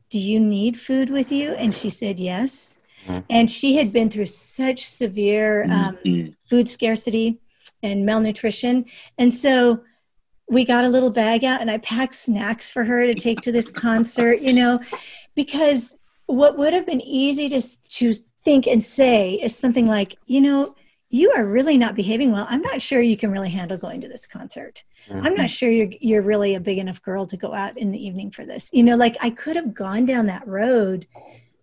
Do 0.10 0.20
you 0.20 0.40
need 0.40 0.78
food 0.78 1.10
with 1.10 1.32
you? 1.32 1.54
And 1.54 1.74
she 1.74 1.90
said, 1.90 2.20
Yes. 2.20 2.79
Mm-hmm. 3.06 3.20
And 3.30 3.50
she 3.50 3.76
had 3.76 3.92
been 3.92 4.10
through 4.10 4.28
such 4.28 4.86
severe 4.86 5.64
um, 5.64 5.98
mm-hmm. 6.06 6.32
food 6.42 6.68
scarcity 6.68 7.40
and 7.82 8.06
malnutrition. 8.06 8.86
And 9.18 9.34
so 9.34 9.84
we 10.48 10.66
got 10.66 10.86
a 10.86 10.90
little 10.90 11.12
bag 11.12 11.44
out 11.44 11.62
and 11.62 11.70
I 11.70 11.78
packed 11.78 12.16
snacks 12.16 12.72
for 12.72 12.84
her 12.84 13.06
to 13.06 13.16
take 13.16 13.42
to 13.42 13.52
this 13.52 13.72
concert, 13.72 14.42
you 14.42 14.54
know, 14.54 14.80
because 15.36 15.98
what 16.26 16.58
would 16.58 16.74
have 16.74 16.86
been 16.86 17.02
easy 17.02 17.50
to, 17.50 17.62
to 17.92 18.14
think 18.44 18.68
and 18.68 18.84
say 18.84 19.34
is 19.36 19.56
something 19.56 19.86
like, 19.86 20.16
you 20.26 20.42
know, 20.42 20.76
you 21.10 21.32
are 21.32 21.46
really 21.46 21.78
not 21.78 21.96
behaving 21.96 22.32
well. 22.32 22.46
I'm 22.50 22.62
not 22.62 22.82
sure 22.82 23.02
you 23.02 23.18
can 23.18 23.32
really 23.32 23.50
handle 23.50 23.78
going 23.78 24.02
to 24.02 24.08
this 24.08 24.28
concert. 24.28 24.84
Mm-hmm. 25.08 25.26
I'm 25.26 25.36
not 25.36 25.50
sure 25.50 25.70
you're 25.70 25.90
you're 26.00 26.22
really 26.22 26.54
a 26.54 26.60
big 26.60 26.78
enough 26.78 27.02
girl 27.02 27.26
to 27.26 27.38
go 27.38 27.54
out 27.54 27.78
in 27.78 27.92
the 27.92 28.04
evening 28.06 28.30
for 28.30 28.46
this. 28.46 28.70
You 28.72 28.84
know, 28.84 28.96
like 28.96 29.18
I 29.22 29.32
could 29.32 29.56
have 29.56 29.74
gone 29.74 30.06
down 30.06 30.28
that 30.28 30.48
road 30.48 31.08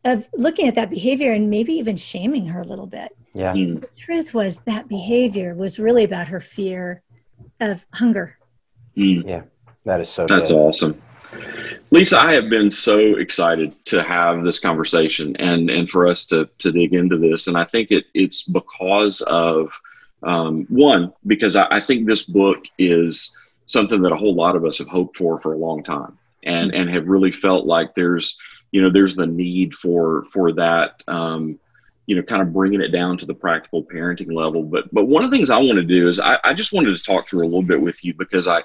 of 0.07 0.29
looking 0.35 0.69
at 0.69 0.75
that 0.77 0.88
behavior 0.88 1.33
and 1.33 1.51
maybe 1.51 1.73
even 1.73 1.97
shaming 1.97 2.47
her 2.47 2.61
a 2.61 2.64
little 2.64 2.87
bit. 2.87 3.14
Yeah. 3.35 3.53
Mm. 3.53 3.81
The 3.81 3.88
truth 3.88 4.33
was 4.33 4.61
that 4.62 4.88
behavior 4.88 5.55
was 5.55 5.79
really 5.79 6.05
about 6.05 6.29
her 6.29 6.40
fear 6.40 7.03
of 7.61 7.85
hunger. 7.92 8.38
Mm. 8.97 9.29
Yeah. 9.29 9.42
That 9.85 10.01
is 10.01 10.09
so 10.09 10.27
That's 10.27 10.51
good. 10.51 10.59
awesome. 10.59 11.03
Lisa, 11.90 12.19
I 12.19 12.35
have 12.35 12.49
been 12.49 12.71
so 12.71 12.99
excited 12.99 13.85
to 13.87 14.03
have 14.03 14.42
this 14.42 14.59
conversation 14.59 15.37
and, 15.37 15.71
and 15.71 15.88
for 15.88 16.07
us 16.07 16.25
to, 16.27 16.49
to 16.59 16.73
dig 16.73 16.95
into 16.95 17.19
this. 17.19 17.47
And 17.47 17.57
I 17.57 17.64
think 17.64 17.90
it, 17.90 18.07
it's 18.14 18.45
because 18.45 19.21
of 19.23 19.73
um, 20.23 20.66
one, 20.69 21.12
because 21.27 21.57
I, 21.57 21.66
I 21.71 21.81
think 21.81 22.07
this 22.07 22.25
book 22.25 22.64
is 22.79 23.35
something 23.66 24.03
that 24.03 24.12
a 24.12 24.16
whole 24.16 24.35
lot 24.35 24.57
of 24.57 24.64
us 24.64 24.79
have 24.79 24.88
hoped 24.88 25.16
for 25.16 25.40
for 25.40 25.53
a 25.53 25.59
long 25.59 25.83
time 25.83 26.19
and, 26.45 26.73
mm. 26.73 26.81
and 26.81 26.90
have 26.90 27.07
really 27.09 27.33
felt 27.33 27.66
like 27.66 27.95
there's 27.95 28.38
you 28.73 28.83
know 28.83 28.91
there's 28.91 29.17
the 29.17 29.27
need 29.27 29.75
for 29.75 30.25
for 30.33 30.53
that 30.53 31.03
um, 31.09 31.59
you 32.07 32.17
know 32.17 32.23
kind 32.23 32.43
of 32.43 32.53
bringing 32.53 32.81
it 32.81 32.89
down 32.89 33.19
to 33.19 33.27
the 33.27 33.35
practical 33.35 33.83
parenting 33.85 34.33
level. 34.33 34.63
But 34.63 34.93
but 34.93 35.07
one 35.07 35.25
of 35.25 35.31
the 35.31 35.37
things 35.37 35.51
i 35.51 35.59
want 35.59 35.75
to 35.75 35.83
do 35.83 36.09
is 36.09 36.21
I, 36.21 36.39
I 36.45 36.55
just 36.55 36.73
wanted 36.73 36.97
to 36.97 37.03
talk 37.03 37.29
through 37.29 37.45
a 37.45 37.49
little 37.49 37.63
bit 37.63 37.81
with 37.81 38.05
you 38.05 38.15
because 38.15 38.47
i 38.49 38.63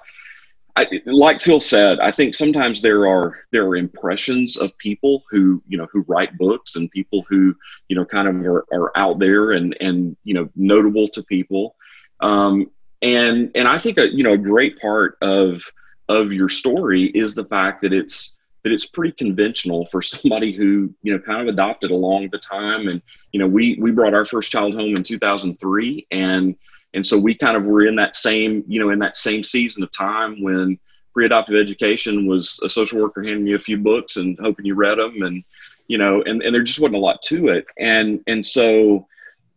I, 0.75 0.87
like 1.05 1.41
Phil 1.41 1.59
said, 1.59 1.99
I 1.99 2.11
think 2.11 2.33
sometimes 2.33 2.81
there 2.81 3.05
are 3.07 3.39
there 3.51 3.65
are 3.67 3.75
impressions 3.75 4.57
of 4.57 4.77
people 4.77 5.23
who 5.29 5.61
you 5.67 5.77
know 5.77 5.87
who 5.91 6.05
write 6.07 6.37
books 6.37 6.75
and 6.75 6.89
people 6.91 7.25
who 7.27 7.55
you 7.87 7.95
know 7.95 8.05
kind 8.05 8.27
of 8.27 8.35
are, 8.45 8.65
are 8.71 8.91
out 8.95 9.19
there 9.19 9.51
and 9.51 9.75
and 9.81 10.15
you 10.23 10.33
know 10.33 10.49
notable 10.55 11.09
to 11.09 11.23
people, 11.23 11.75
um, 12.21 12.71
and 13.01 13.51
and 13.55 13.67
I 13.67 13.79
think 13.79 13.97
a 13.97 14.09
you 14.13 14.23
know 14.23 14.33
a 14.33 14.37
great 14.37 14.79
part 14.79 15.17
of 15.21 15.63
of 16.07 16.31
your 16.31 16.49
story 16.49 17.05
is 17.05 17.35
the 17.35 17.45
fact 17.45 17.81
that 17.81 17.93
it's 17.93 18.35
that 18.63 18.71
it's 18.71 18.87
pretty 18.87 19.13
conventional 19.13 19.85
for 19.87 20.01
somebody 20.01 20.53
who 20.53 20.93
you 21.03 21.13
know 21.13 21.19
kind 21.19 21.41
of 21.41 21.47
adopted 21.47 21.91
along 21.91 22.29
the 22.31 22.39
time. 22.39 22.87
And 22.87 23.01
you 23.31 23.39
know 23.39 23.47
we 23.47 23.77
we 23.79 23.91
brought 23.91 24.13
our 24.13 24.25
first 24.25 24.51
child 24.51 24.73
home 24.73 24.95
in 24.95 25.03
2003 25.03 26.07
and 26.11 26.55
and 26.93 27.07
so 27.07 27.17
we 27.17 27.33
kind 27.33 27.55
of 27.55 27.63
were 27.63 27.85
in 27.85 27.95
that 27.95 28.15
same 28.15 28.63
you 28.67 28.79
know 28.79 28.89
in 28.89 28.99
that 28.99 29.17
same 29.17 29.43
season 29.43 29.83
of 29.83 29.91
time 29.91 30.41
when 30.41 30.77
pre-adoptive 31.13 31.55
education 31.55 32.25
was 32.25 32.59
a 32.63 32.69
social 32.69 33.01
worker 33.01 33.21
handing 33.23 33.47
you 33.47 33.55
a 33.55 33.59
few 33.59 33.77
books 33.77 34.15
and 34.15 34.37
hoping 34.41 34.65
you 34.65 34.75
read 34.75 34.97
them 34.97 35.21
and 35.23 35.43
you 35.87 35.97
know 35.97 36.21
and, 36.23 36.41
and 36.41 36.53
there 36.53 36.63
just 36.63 36.79
wasn't 36.79 36.95
a 36.95 36.99
lot 36.99 37.21
to 37.23 37.49
it. 37.49 37.65
And 37.77 38.21
and 38.27 38.45
so 38.45 39.07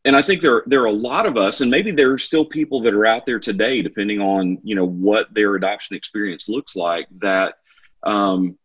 and 0.04 0.14
I 0.14 0.22
think 0.22 0.42
there 0.42 0.62
there 0.66 0.82
are 0.82 0.86
a 0.86 0.92
lot 0.92 1.26
of 1.26 1.36
us, 1.36 1.60
and 1.60 1.70
maybe 1.70 1.90
there 1.90 2.12
are 2.12 2.18
still 2.18 2.44
people 2.44 2.80
that 2.82 2.94
are 2.94 3.06
out 3.06 3.24
there 3.24 3.40
today, 3.40 3.80
depending 3.80 4.20
on 4.20 4.58
you 4.62 4.74
know 4.74 4.84
what 4.84 5.32
their 5.32 5.54
adoption 5.54 5.96
experience 5.96 6.48
looks 6.48 6.76
like, 6.76 7.06
that 7.20 7.54
um, 8.02 8.58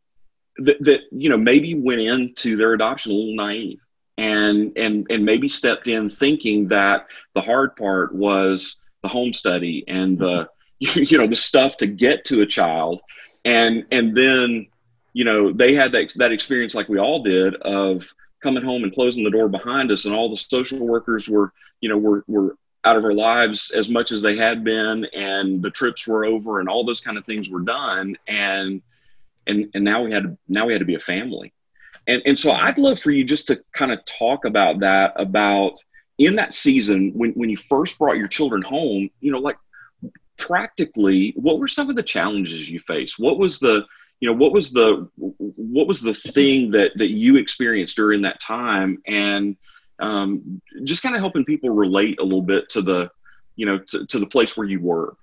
that, 0.66 0.78
that 0.82 1.02
you 1.12 1.30
know 1.30 1.38
maybe 1.38 1.76
went 1.76 2.02
into 2.02 2.56
their 2.58 2.74
adoption 2.74 3.12
a 3.12 3.16
little 3.16 3.36
naive, 3.36 3.80
and 4.18 4.74
and 4.78 5.08
and 5.10 5.26
maybe 5.26 5.50
stepped 5.50 5.88
in 5.88 6.10
thinking 6.10 6.68
that 6.70 7.08
the 7.36 7.42
hard 7.42 7.76
part 7.76 8.14
was 8.14 8.78
the 9.02 9.10
home 9.10 9.34
study 9.34 9.84
and 9.88 10.18
the 10.18 10.50
you 10.80 11.18
know 11.18 11.28
the 11.28 11.36
stuff 11.36 11.78
to 11.78 11.88
get 11.88 12.26
to 12.26 12.42
a 12.42 12.46
child, 12.46 13.02
and 13.46 13.86
and 13.92 14.16
then 14.16 14.68
you 15.14 15.26
know 15.26 15.52
they 15.52 15.74
had 15.74 15.92
that 15.94 16.14
that 16.16 16.32
experience 16.32 16.76
like 16.76 16.90
we 16.90 17.00
all 17.00 17.24
did 17.24 17.56
of 17.56 18.08
coming 18.42 18.64
home 18.64 18.84
and 18.84 18.94
closing 18.94 19.24
the 19.24 19.30
door 19.30 19.50
behind 19.50 19.92
us 19.92 20.06
and 20.06 20.16
all 20.16 20.30
the 20.30 20.38
social 20.38 20.80
workers 20.80 21.28
were 21.28 21.52
you 21.82 21.90
know 21.90 21.98
were 21.98 22.24
were 22.28 22.56
out 22.84 22.96
of 22.96 23.04
our 23.04 23.14
lives 23.14 23.72
as 23.72 23.90
much 23.90 24.12
as 24.12 24.22
they 24.22 24.38
had 24.38 24.64
been 24.64 25.06
and 25.14 25.62
the 25.62 25.70
trips 25.70 26.08
were 26.08 26.26
over 26.26 26.60
and 26.60 26.70
all 26.70 26.86
those 26.86 27.02
kind 27.02 27.18
of 27.18 27.26
things 27.26 27.50
were 27.50 27.62
done. 27.62 28.16
And 28.28 28.82
and 29.48 29.70
and 29.74 29.84
now 29.84 30.04
we 30.04 30.12
had 30.12 30.24
to, 30.24 30.38
now 30.48 30.66
we 30.66 30.74
had 30.74 30.80
to 30.80 30.86
be 30.86 30.96
a 30.96 31.00
family. 31.00 31.54
And 32.08 32.22
and 32.26 32.40
so 32.40 32.52
i'd 32.52 32.78
love 32.78 33.00
for 33.00 33.12
you 33.12 33.24
just 33.24 33.48
to 33.48 33.62
kind 33.74 33.92
of 33.92 34.04
talk 34.06 34.46
about 34.46 34.80
that 34.80 35.14
about 35.16 35.74
in 36.18 36.36
that 36.36 36.54
season 36.54 37.12
when 37.14 37.32
when 37.32 37.50
you 37.50 37.58
first 37.58 38.00
brought 38.00 38.18
your 38.18 38.28
children 38.28 38.62
home 38.62 39.10
you 39.20 39.32
know 39.32 39.40
like 39.40 39.58
practically 40.40 41.34
what 41.36 41.60
were 41.60 41.68
some 41.68 41.90
of 41.90 41.96
the 41.96 42.04
challenges 42.04 42.70
you 42.70 42.80
faced? 42.80 43.20
What 43.20 43.38
was 43.38 43.60
the 43.60 43.86
you 44.20 44.28
know 44.28 44.36
what 44.36 44.52
was 44.52 44.72
the 44.72 45.08
what 45.18 45.88
was 45.88 46.02
the 46.02 46.14
thing 46.14 46.72
that 46.72 46.92
that 46.96 47.10
you 47.10 47.36
experienced 47.36 47.96
during 47.96 48.24
that 48.24 48.42
time? 48.42 48.98
And 49.06 49.56
um, 50.00 50.62
just 50.84 51.04
kind 51.04 51.16
of 51.16 51.22
helping 51.22 51.46
people 51.46 51.70
relate 51.70 52.20
a 52.20 52.24
little 52.24 52.42
bit 52.42 52.70
to 52.70 52.82
the 52.82 53.12
you 53.56 53.66
know 53.66 53.80
to, 53.90 54.06
to 54.08 54.20
the 54.20 54.28
place 54.28 54.58
where 54.58 54.68
you 54.68 54.82
were 54.82 55.16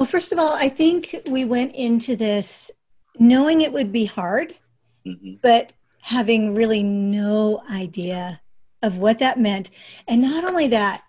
well 0.00 0.06
first 0.06 0.32
of 0.32 0.38
all 0.38 0.54
i 0.54 0.68
think 0.68 1.14
we 1.26 1.44
went 1.44 1.72
into 1.76 2.16
this 2.16 2.72
knowing 3.20 3.60
it 3.60 3.72
would 3.72 3.92
be 3.92 4.06
hard 4.06 4.54
mm-hmm. 5.06 5.34
but 5.42 5.72
having 6.02 6.54
really 6.54 6.82
no 6.82 7.62
idea 7.70 8.40
of 8.82 8.96
what 8.96 9.18
that 9.18 9.38
meant 9.38 9.70
and 10.08 10.22
not 10.22 10.42
only 10.42 10.66
that 10.66 11.04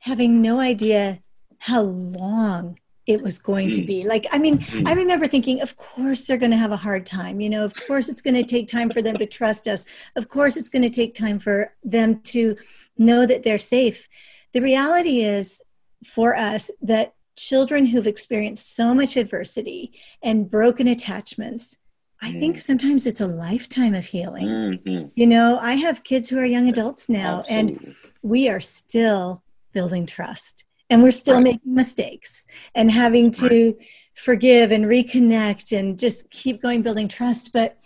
having 0.00 0.42
no 0.42 0.58
idea 0.58 1.22
how 1.58 1.80
long 1.80 2.78
it 3.06 3.22
was 3.22 3.38
going 3.38 3.70
to 3.70 3.82
mm. 3.82 3.86
be. 3.86 4.04
Like, 4.04 4.26
I 4.32 4.38
mean, 4.38 4.54
I 4.54 4.94
mm. 4.94 4.96
remember 4.96 5.26
thinking, 5.26 5.60
of 5.60 5.76
course 5.76 6.26
they're 6.26 6.38
going 6.38 6.50
to 6.52 6.56
have 6.56 6.72
a 6.72 6.76
hard 6.76 7.04
time. 7.04 7.40
You 7.40 7.50
know, 7.50 7.64
of 7.64 7.74
course 7.86 8.08
it's 8.08 8.22
going 8.22 8.34
to 8.34 8.42
take 8.42 8.66
time 8.66 8.88
for 8.88 9.02
them 9.02 9.16
to 9.18 9.26
trust 9.26 9.68
us. 9.68 9.84
Of 10.16 10.28
course 10.28 10.56
it's 10.56 10.70
going 10.70 10.82
to 10.82 10.90
take 10.90 11.14
time 11.14 11.38
for 11.38 11.74
them 11.82 12.20
to 12.22 12.56
know 12.96 13.26
that 13.26 13.42
they're 13.42 13.58
safe. 13.58 14.08
The 14.52 14.62
reality 14.62 15.20
is 15.20 15.60
for 16.04 16.34
us 16.34 16.70
that 16.82 17.14
children 17.36 17.86
who've 17.86 18.06
experienced 18.06 18.74
so 18.74 18.94
much 18.94 19.16
adversity 19.16 19.92
and 20.22 20.50
broken 20.50 20.88
attachments, 20.88 21.78
I 22.22 22.32
think 22.32 22.56
mm. 22.56 22.60
sometimes 22.60 23.06
it's 23.06 23.20
a 23.20 23.26
lifetime 23.26 23.94
of 23.94 24.06
healing. 24.06 24.48
Mm-hmm. 24.48 25.08
You 25.14 25.26
know, 25.26 25.58
I 25.60 25.74
have 25.74 26.04
kids 26.04 26.28
who 26.28 26.38
are 26.38 26.44
young 26.44 26.68
adults 26.68 27.08
now, 27.08 27.40
Absolutely. 27.40 27.86
and 27.86 27.96
we 28.22 28.48
are 28.48 28.60
still 28.60 29.42
building 29.72 30.06
trust 30.06 30.64
and 30.88 31.02
we're 31.02 31.10
still 31.10 31.34
right. 31.34 31.44
making 31.44 31.74
mistakes 31.74 32.46
and 32.74 32.90
having 32.90 33.30
to 33.32 33.74
right. 33.76 33.86
forgive 34.14 34.72
and 34.72 34.84
reconnect 34.84 35.76
and 35.76 35.98
just 35.98 36.30
keep 36.30 36.62
going 36.62 36.82
building 36.82 37.08
trust 37.08 37.52
but 37.52 37.78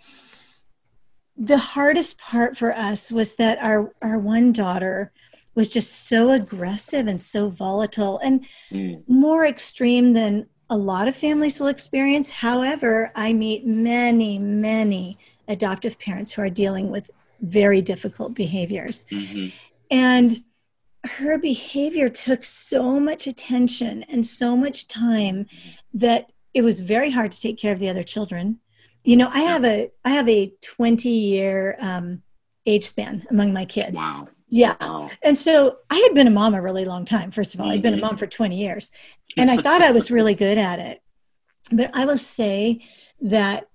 the 1.35 1.57
hardest 1.57 2.19
part 2.19 2.57
for 2.57 2.75
us 2.75 3.11
was 3.11 3.35
that 3.35 3.57
our 3.59 3.93
our 4.01 4.19
one 4.19 4.51
daughter 4.51 5.11
was 5.55 5.69
just 5.69 6.07
so 6.07 6.31
aggressive 6.31 7.07
and 7.07 7.21
so 7.21 7.49
volatile 7.49 8.19
and 8.19 8.45
mm. 8.71 9.01
more 9.07 9.45
extreme 9.45 10.13
than 10.13 10.47
a 10.69 10.77
lot 10.77 11.07
of 11.07 11.15
families 11.15 11.59
will 11.59 11.67
experience. 11.67 12.29
However 12.29 13.11
i 13.15 13.33
meet 13.33 13.65
many 13.65 14.37
many 14.39 15.17
adoptive 15.47 15.99
parents 15.99 16.31
who 16.31 16.41
are 16.41 16.49
dealing 16.49 16.89
with 16.89 17.09
very 17.41 17.81
difficult 17.81 18.33
behaviors. 18.33 19.05
Mm-hmm. 19.11 19.47
and 19.89 20.37
her 21.05 21.37
behavior 21.37 22.09
took 22.09 22.43
so 22.43 22.99
much 22.99 23.25
attention 23.25 24.03
and 24.03 24.25
so 24.25 24.57
much 24.57 24.85
time 24.85 25.45
that 25.93 26.29
it 26.53 26.61
was 26.61 26.81
very 26.81 27.09
hard 27.09 27.31
to 27.31 27.39
take 27.39 27.57
care 27.57 27.71
of 27.71 27.79
the 27.79 27.89
other 27.89 28.03
children. 28.03 28.59
You 29.03 29.17
know 29.17 29.29
i 29.33 29.39
have 29.39 29.65
a 29.65 29.91
i 30.05 30.09
have 30.09 30.29
a 30.29 30.53
20 30.61 31.09
year 31.09 31.75
um, 31.79 32.21
age 32.65 32.85
span 32.85 33.25
among 33.29 33.53
my 33.53 33.65
kids. 33.65 33.95
Wow 33.95 34.27
yeah 34.49 34.75
wow. 34.81 35.09
and 35.23 35.37
so 35.37 35.77
i 35.89 35.97
had 35.97 36.13
been 36.13 36.27
a 36.27 36.31
mom 36.31 36.53
a 36.53 36.61
really 36.61 36.85
long 36.85 37.05
time 37.05 37.31
first 37.31 37.53
of 37.53 37.59
all 37.59 37.67
mm-hmm. 37.67 37.73
i'd 37.73 37.81
been 37.81 37.93
a 37.93 37.97
mm-hmm. 37.97 38.07
mom 38.07 38.17
for 38.17 38.27
20 38.27 38.55
years 38.55 38.91
and 39.37 39.49
i 39.49 39.57
thought 39.57 39.81
i 39.81 39.91
was 39.91 40.11
really 40.19 40.35
good 40.35 40.57
at 40.57 40.79
it 40.79 41.01
but 41.71 41.89
i 41.95 42.05
will 42.05 42.17
say 42.17 42.81
that 43.21 43.69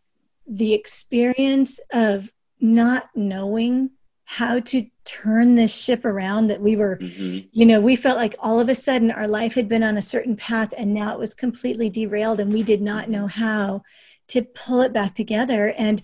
the 0.46 0.74
experience 0.74 1.80
of 1.92 2.30
not 2.60 3.08
knowing 3.14 3.90
how 4.24 4.58
to 4.58 4.86
turn 5.04 5.54
this 5.54 5.74
ship 5.74 6.04
around 6.04 6.48
that 6.48 6.60
we 6.60 6.76
were 6.76 6.96
mm-hmm. 6.96 7.46
you 7.52 7.66
know 7.66 7.80
we 7.80 7.94
felt 7.94 8.16
like 8.16 8.34
all 8.38 8.58
of 8.58 8.68
a 8.68 8.74
sudden 8.74 9.10
our 9.10 9.28
life 9.28 9.54
had 9.54 9.68
been 9.68 9.82
on 9.82 9.98
a 9.98 10.02
certain 10.02 10.34
path 10.34 10.72
and 10.78 10.94
now 10.94 11.12
it 11.12 11.18
was 11.18 11.34
completely 11.34 11.90
derailed 11.90 12.40
and 12.40 12.52
we 12.52 12.62
did 12.62 12.80
not 12.80 13.10
know 13.10 13.26
how 13.26 13.82
to 14.26 14.42
pull 14.42 14.80
it 14.80 14.92
back 14.92 15.14
together 15.14 15.74
and 15.76 16.00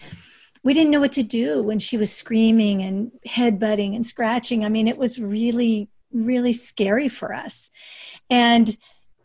we 0.63 0.75
didn't 0.75 0.91
know 0.91 1.01
what 1.01 1.13
to 1.13 1.23
do 1.23 1.63
when 1.63 1.79
she 1.79 1.97
was 1.97 2.13
screaming 2.13 2.83
and 2.83 3.13
headbutting 3.27 3.95
and 3.95 4.07
scratching 4.07 4.65
i 4.65 4.69
mean 4.69 4.87
it 4.87 4.99
was 4.99 5.19
really 5.19 5.89
really 6.13 6.53
scary 6.53 7.09
for 7.09 7.33
us 7.33 7.71
and 8.29 8.77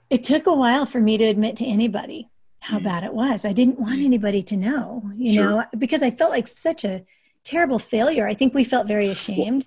it 0.09 0.23
took 0.23 0.45
a 0.45 0.53
while 0.53 0.85
for 0.85 1.01
me 1.01 1.17
to 1.17 1.25
admit 1.25 1.55
to 1.55 1.65
anybody 1.65 2.29
how 2.59 2.77
mm-hmm. 2.77 2.85
bad 2.85 3.03
it 3.03 3.13
was 3.13 3.45
i 3.45 3.53
didn't 3.53 3.79
want 3.79 3.93
mm-hmm. 3.93 4.05
anybody 4.05 4.43
to 4.43 4.55
know 4.55 5.03
you 5.15 5.33
sure. 5.33 5.43
know 5.43 5.63
because 5.77 6.03
i 6.03 6.11
felt 6.11 6.31
like 6.31 6.47
such 6.47 6.83
a 6.83 7.03
terrible 7.45 7.79
failure. 7.79 8.27
I 8.27 8.33
think 8.33 8.53
we 8.53 8.65
felt 8.65 8.87
very 8.87 9.07
ashamed. 9.07 9.65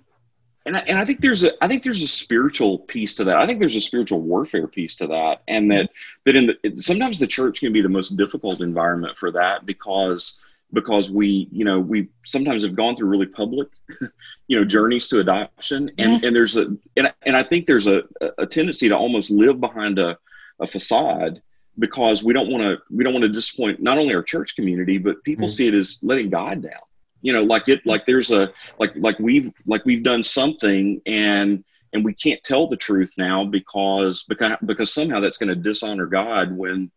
and 0.65 0.77
I, 0.77 0.81
and 0.81 0.99
I 0.99 1.05
think 1.05 1.21
there's 1.21 1.43
a 1.43 1.63
I 1.63 1.67
think 1.67 1.81
there's 1.81 2.03
a 2.03 2.07
spiritual 2.07 2.77
piece 2.77 3.15
to 3.15 3.23
that. 3.23 3.37
I 3.37 3.47
think 3.47 3.59
there's 3.59 3.77
a 3.77 3.81
spiritual 3.81 4.21
warfare 4.21 4.67
piece 4.67 4.95
to 4.97 5.07
that, 5.07 5.41
and 5.47 5.71
that 5.71 5.89
that 6.25 6.35
in 6.35 6.47
the 6.47 6.81
sometimes 6.81 7.17
the 7.17 7.25
church 7.25 7.61
can 7.61 7.73
be 7.73 7.81
the 7.81 7.89
most 7.89 8.15
difficult 8.17 8.61
environment 8.61 9.17
for 9.17 9.31
that 9.31 9.65
because 9.65 10.37
because 10.73 11.09
we 11.09 11.47
you 11.51 11.65
know 11.65 11.79
we 11.79 12.09
sometimes 12.25 12.63
have 12.63 12.75
gone 12.75 12.95
through 12.95 13.09
really 13.09 13.25
public 13.25 13.67
you 14.47 14.57
know 14.57 14.65
journeys 14.65 15.07
to 15.07 15.19
adoption 15.19 15.89
and 15.97 16.11
yes. 16.11 16.23
and 16.23 16.35
there's 16.35 16.57
a 16.57 16.65
and, 16.97 17.13
and 17.23 17.35
I 17.35 17.43
think 17.43 17.65
there's 17.65 17.87
a, 17.87 18.03
a 18.37 18.45
tendency 18.45 18.89
to 18.89 18.95
almost 18.95 19.31
live 19.31 19.59
behind 19.59 19.99
a, 19.99 20.17
a 20.59 20.67
facade 20.67 21.41
because 21.77 22.23
we 22.23 22.33
don't 22.33 22.49
want 22.49 22.63
to 22.63 22.77
we 22.91 23.03
don't 23.03 23.13
want 23.13 23.23
to 23.23 23.29
disappoint 23.29 23.81
not 23.81 23.97
only 23.97 24.13
our 24.13 24.23
church 24.23 24.55
community 24.55 24.97
but 24.97 25.23
people 25.23 25.47
mm-hmm. 25.47 25.53
see 25.53 25.67
it 25.67 25.73
as 25.73 25.99
letting 26.01 26.29
God 26.29 26.61
down 26.61 26.81
you 27.21 27.33
know 27.33 27.41
like 27.41 27.67
it 27.67 27.85
like 27.85 28.05
there's 28.05 28.31
a 28.31 28.51
like 28.77 28.93
like 28.95 29.17
we've 29.19 29.51
like 29.65 29.85
we've 29.85 30.03
done 30.03 30.23
something 30.23 31.01
and 31.05 31.63
and 31.93 32.05
we 32.05 32.13
can't 32.13 32.41
tell 32.43 32.67
the 32.67 32.77
truth 32.77 33.13
now 33.17 33.43
because 33.43 34.23
because 34.23 34.53
because 34.65 34.93
somehow 34.93 35.19
that's 35.19 35.37
going 35.37 35.49
to 35.49 35.55
dishonor 35.55 36.05
god 36.05 36.55
when 36.55 36.91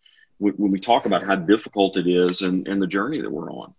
when 0.50 0.70
we 0.70 0.78
talk 0.78 1.07
about 1.07 1.24
how 1.24 1.35
difficult 1.35 1.96
it 1.96 2.07
is 2.07 2.42
and, 2.42 2.66
and 2.68 2.81
the 2.81 2.87
journey 2.87 3.20
that 3.20 3.31
we're 3.31 3.50
on 3.50 3.74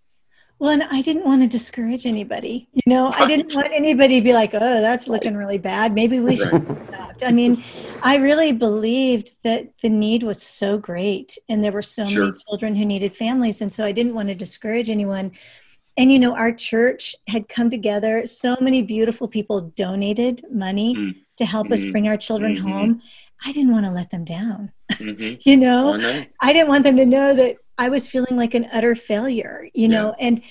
well 0.60 0.71
and 0.71 0.84
i 0.84 1.02
didn't 1.02 1.26
want 1.26 1.41
to 1.41 1.47
discourage 1.47 2.06
anybody 2.06 2.67
you 2.73 2.82
know 2.88 3.12
i 3.17 3.26
didn't 3.26 3.54
want 3.54 3.71
anybody 3.71 4.19
to 4.19 4.23
be 4.23 4.34
like 4.34 4.54
oh 4.54 4.82
that's 4.82 5.08
looking 5.08 5.36
really 5.36 5.58
bad 5.58 5.93
maybe 5.93 6.19
we 6.19 6.36
should 6.36 6.88
stop 6.88 7.15
i 7.23 7.32
mean 7.32 7.63
i 8.04 8.17
really 8.17 8.52
believed 8.52 9.36
that 9.43 9.67
the 9.82 9.89
need 9.89 10.23
was 10.23 10.41
so 10.41 10.78
great 10.78 11.38
and 11.49 11.63
there 11.63 11.71
were 11.71 11.82
so 11.82 12.06
sure. 12.06 12.26
many 12.26 12.38
children 12.47 12.76
who 12.76 12.86
needed 12.86 13.15
families 13.15 13.62
and 13.62 13.71
so 13.71 13.84
i 13.84 13.91
didn't 13.91 14.13
want 14.13 14.30
to 14.30 14.36
discourage 14.36 14.89
anyone 14.89 15.32
and 15.97 16.12
you 16.12 16.19
know 16.19 16.36
our 16.36 16.52
church 16.52 17.15
had 17.28 17.47
come 17.47 17.69
together 17.69 18.26
so 18.26 18.58
many 18.62 18.82
beautiful 18.82 19.28
people 19.28 19.62
donated 19.76 20.43
money 20.52 20.95
mm. 20.95 21.15
to 21.38 21.45
help 21.45 21.65
mm-hmm. 21.65 21.73
us 21.73 21.86
bring 21.86 22.08
our 22.08 22.17
children 22.17 22.56
mm-hmm. 22.56 22.67
home, 22.67 23.02
I 23.45 23.52
didn't 23.52 23.71
want 23.71 23.86
to 23.86 23.91
let 23.91 24.10
them 24.10 24.23
down. 24.23 24.71
Mm-hmm. 24.98 25.36
you 25.50 25.58
know? 25.58 25.96
know? 25.96 26.26
I 26.42 26.54
didn't 26.54 26.70
want 26.70 26.84
them 26.84 26.98
to 26.98 27.06
know 27.06 27.36
that 27.36 27.58
I 27.78 27.90
was 27.90 28.10
feeling 28.10 28.36
like 28.36 28.54
an 28.54 28.68
utter 28.72 28.96
failure, 28.96 29.70
you 29.74 29.84
yeah. 29.84 29.88
know, 29.88 30.16
and 30.20 30.42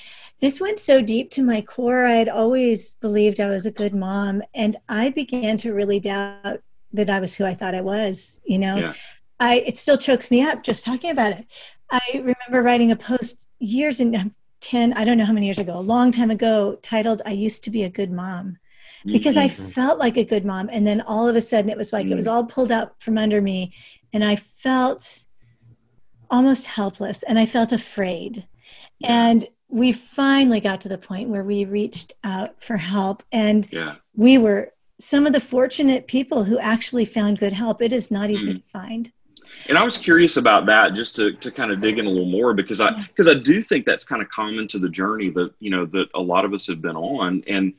this 0.41 0.61
went 0.61 0.81
so 0.81 1.01
deep 1.01 1.31
to 1.33 1.43
my 1.43 1.63
core. 1.63 2.05
I 2.05 2.15
had 2.15 2.29
always 2.29 2.95
believed 2.95 3.39
I 3.39 3.49
was 3.49 3.65
a 3.65 3.71
good 3.71 3.95
mom, 3.95 4.43
and 4.55 4.77
I 4.89 5.11
began 5.11 5.57
to 5.59 5.73
really 5.73 6.01
doubt 6.01 6.61
that 6.93 7.09
I 7.09 7.21
was 7.21 7.37
who 7.37 7.45
I 7.45 7.55
thought 7.55 7.77
I 7.77 7.81
was. 7.81 8.41
You 8.45 8.59
know, 8.59 8.77
yeah. 8.77 8.95
I 9.39 9.59
it 9.59 9.77
still 9.77 9.97
chokes 9.97 10.33
me 10.33 10.43
up 10.43 10.65
just 10.65 10.85
talking 10.85 11.11
about 11.11 11.33
it. 11.33 11.47
I 11.93 12.01
remember 12.15 12.63
writing 12.63 12.91
a 12.91 12.97
post 12.97 13.49
years 13.61 14.01
and 14.01 14.33
10 14.63 14.93
i 14.95 15.05
don't 15.05 15.19
know 15.19 15.25
how 15.25 15.33
many 15.33 15.47
years 15.47 15.59
ago 15.59 15.77
a 15.77 15.81
long 15.81 16.11
time 16.11 16.31
ago 16.31 16.79
titled 16.83 17.21
i 17.27 17.31
used 17.31 17.65
to 17.65 17.71
be 17.71 17.83
a 17.83 17.91
good 17.91 18.11
mom 18.11 18.57
because 19.05 19.35
mm-hmm. 19.35 19.45
i 19.45 19.49
felt 19.49 19.99
like 19.99 20.17
a 20.17 20.25
good 20.25 20.45
mom 20.45 20.71
and 20.73 20.87
then 20.87 21.01
all 21.03 21.29
of 21.29 21.37
a 21.37 21.41
sudden 21.41 21.69
it 21.69 21.77
was 21.77 21.93
like 21.93 22.05
mm-hmm. 22.05 22.13
it 22.13 22.17
was 22.17 22.27
mm. 22.27 22.33
all 22.33 22.45
pulled 22.45 22.71
out 22.71 22.95
from 23.03 23.19
under 23.19 23.43
me 23.43 23.75
and 24.13 24.25
i 24.25 24.37
felt 24.37 25.27
almost 26.31 26.67
helpless 26.67 27.23
and 27.23 27.39
i 27.39 27.47
felt 27.47 27.73
afraid 27.73 28.47
yeah. 28.99 29.31
and 29.31 29.47
we 29.69 29.91
finally 29.91 30.61
got 30.61 30.83
to 30.83 30.89
the 30.89 30.99
point 30.99 31.31
where 31.31 31.45
we 31.45 31.65
reached 31.65 32.13
out 32.25 32.63
for 32.63 32.77
help 32.77 33.23
and 33.33 33.67
yeah. 33.71 33.95
we 34.15 34.37
were 34.37 34.73
some 35.01 35.27
of 35.27 35.33
the 35.33 35.41
fortunate 35.41 36.07
people 36.07 36.45
who 36.45 36.59
actually 36.59 37.05
found 37.05 37.39
good 37.39 37.53
help 37.53 37.81
it 37.81 37.93
is 37.93 38.11
not 38.11 38.31
easy 38.31 38.53
mm. 38.53 38.57
to 38.57 38.63
find 38.63 39.11
and 39.69 39.77
i 39.77 39.85
was 39.85 39.97
curious 39.97 40.37
about 40.37 40.67
that 40.67 40.95
just 40.95 41.17
to, 41.17 41.33
to 41.35 41.51
kind 41.51 41.73
of 41.73 41.81
dig 41.81 41.99
in 41.99 42.07
a 42.07 42.09
little 42.09 42.31
more 42.31 42.55
because 42.55 42.81
i 42.81 42.91
because 43.09 43.29
i 43.29 43.35
do 43.35 43.63
think 43.63 43.85
that's 43.85 44.05
kind 44.05 44.23
of 44.23 44.29
common 44.29 44.69
to 44.69 44.79
the 44.79 44.89
journey 44.89 45.31
that 45.31 45.51
you 45.59 45.71
know 45.71 45.85
that 45.85 46.07
a 46.15 46.21
lot 46.21 46.45
of 46.45 46.53
us 46.53 46.67
have 46.67 46.81
been 46.81 46.97
on 46.97 47.43
and 47.47 47.73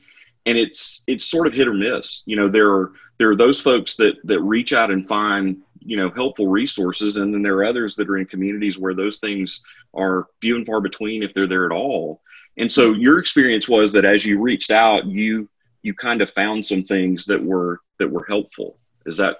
and 0.46 0.58
it's 0.58 1.02
it's 1.06 1.24
sort 1.24 1.46
of 1.46 1.54
hit 1.54 1.68
or 1.68 1.74
miss 1.74 2.22
you 2.26 2.36
know 2.36 2.48
there 2.48 2.70
are 2.70 2.92
there 3.18 3.30
are 3.30 3.36
those 3.36 3.60
folks 3.60 3.96
that 3.96 4.14
that 4.24 4.40
reach 4.40 4.72
out 4.72 4.90
and 4.90 5.08
find 5.08 5.56
you 5.84 5.96
know 5.96 6.10
helpful 6.10 6.48
resources 6.48 7.16
and 7.16 7.32
then 7.32 7.42
there 7.42 7.56
are 7.56 7.64
others 7.64 7.94
that 7.94 8.08
are 8.08 8.18
in 8.18 8.26
communities 8.26 8.78
where 8.78 8.94
those 8.94 9.18
things 9.18 9.62
are 9.92 10.26
few 10.40 10.56
and 10.56 10.66
far 10.66 10.80
between 10.80 11.22
if 11.22 11.34
they're 11.34 11.46
there 11.46 11.66
at 11.66 11.72
all 11.72 12.20
and 12.56 12.70
so 12.70 12.92
your 12.92 13.18
experience 13.18 13.68
was 13.68 13.92
that 13.92 14.04
as 14.04 14.24
you 14.24 14.40
reached 14.40 14.70
out 14.70 15.06
you 15.06 15.48
you 15.82 15.94
kind 15.94 16.22
of 16.22 16.30
found 16.30 16.64
some 16.64 16.82
things 16.82 17.24
that 17.26 17.42
were 17.42 17.80
that 17.98 18.10
were 18.10 18.24
helpful 18.26 18.78
is 19.06 19.16
that 19.16 19.38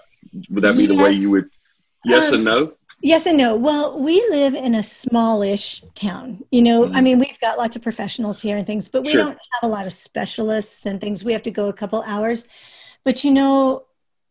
would 0.50 0.64
that 0.64 0.76
be 0.76 0.84
yes. 0.84 0.88
the 0.88 1.02
way 1.02 1.10
you 1.10 1.30
would 1.30 1.48
yes 2.04 2.28
um, 2.28 2.34
and 2.34 2.44
no 2.44 2.72
Yes 3.04 3.26
and 3.26 3.36
no. 3.36 3.54
Well, 3.54 4.00
we 4.00 4.14
live 4.30 4.54
in 4.54 4.74
a 4.74 4.82
smallish 4.82 5.82
town. 5.94 6.42
You 6.50 6.62
know, 6.62 6.84
mm-hmm. 6.84 6.96
I 6.96 7.02
mean, 7.02 7.18
we've 7.18 7.38
got 7.38 7.58
lots 7.58 7.76
of 7.76 7.82
professionals 7.82 8.40
here 8.40 8.56
and 8.56 8.66
things, 8.66 8.88
but 8.88 9.02
we 9.02 9.10
sure. 9.10 9.24
don't 9.24 9.38
have 9.52 9.62
a 9.62 9.68
lot 9.68 9.84
of 9.84 9.92
specialists 9.92 10.86
and 10.86 11.02
things. 11.02 11.22
We 11.22 11.34
have 11.34 11.42
to 11.42 11.50
go 11.50 11.68
a 11.68 11.72
couple 11.74 12.02
hours. 12.06 12.48
But 13.04 13.22
you 13.22 13.30
know, 13.30 13.84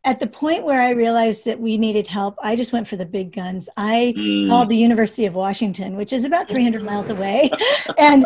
at 0.06 0.20
the 0.20 0.28
point 0.28 0.66
where 0.66 0.82
I 0.82 0.92
realized 0.92 1.46
that 1.46 1.60
we 1.60 1.78
needed 1.78 2.08
help, 2.08 2.36
I 2.44 2.58
just 2.58 2.74
went 2.74 2.88
for 2.89 2.98
the 2.98 3.06
big 3.06 3.32
guns. 3.32 3.70
I 3.78 4.13
mm. 4.18 4.50
called 4.50 4.68
the 4.68 4.76
University 4.76 5.26
of 5.26 5.34
Washington, 5.34 5.96
which 5.96 6.12
is 6.12 6.26
about 6.26 6.50
300 6.50 6.84
miles 6.92 7.10
away, 7.10 7.50
and 7.98 8.26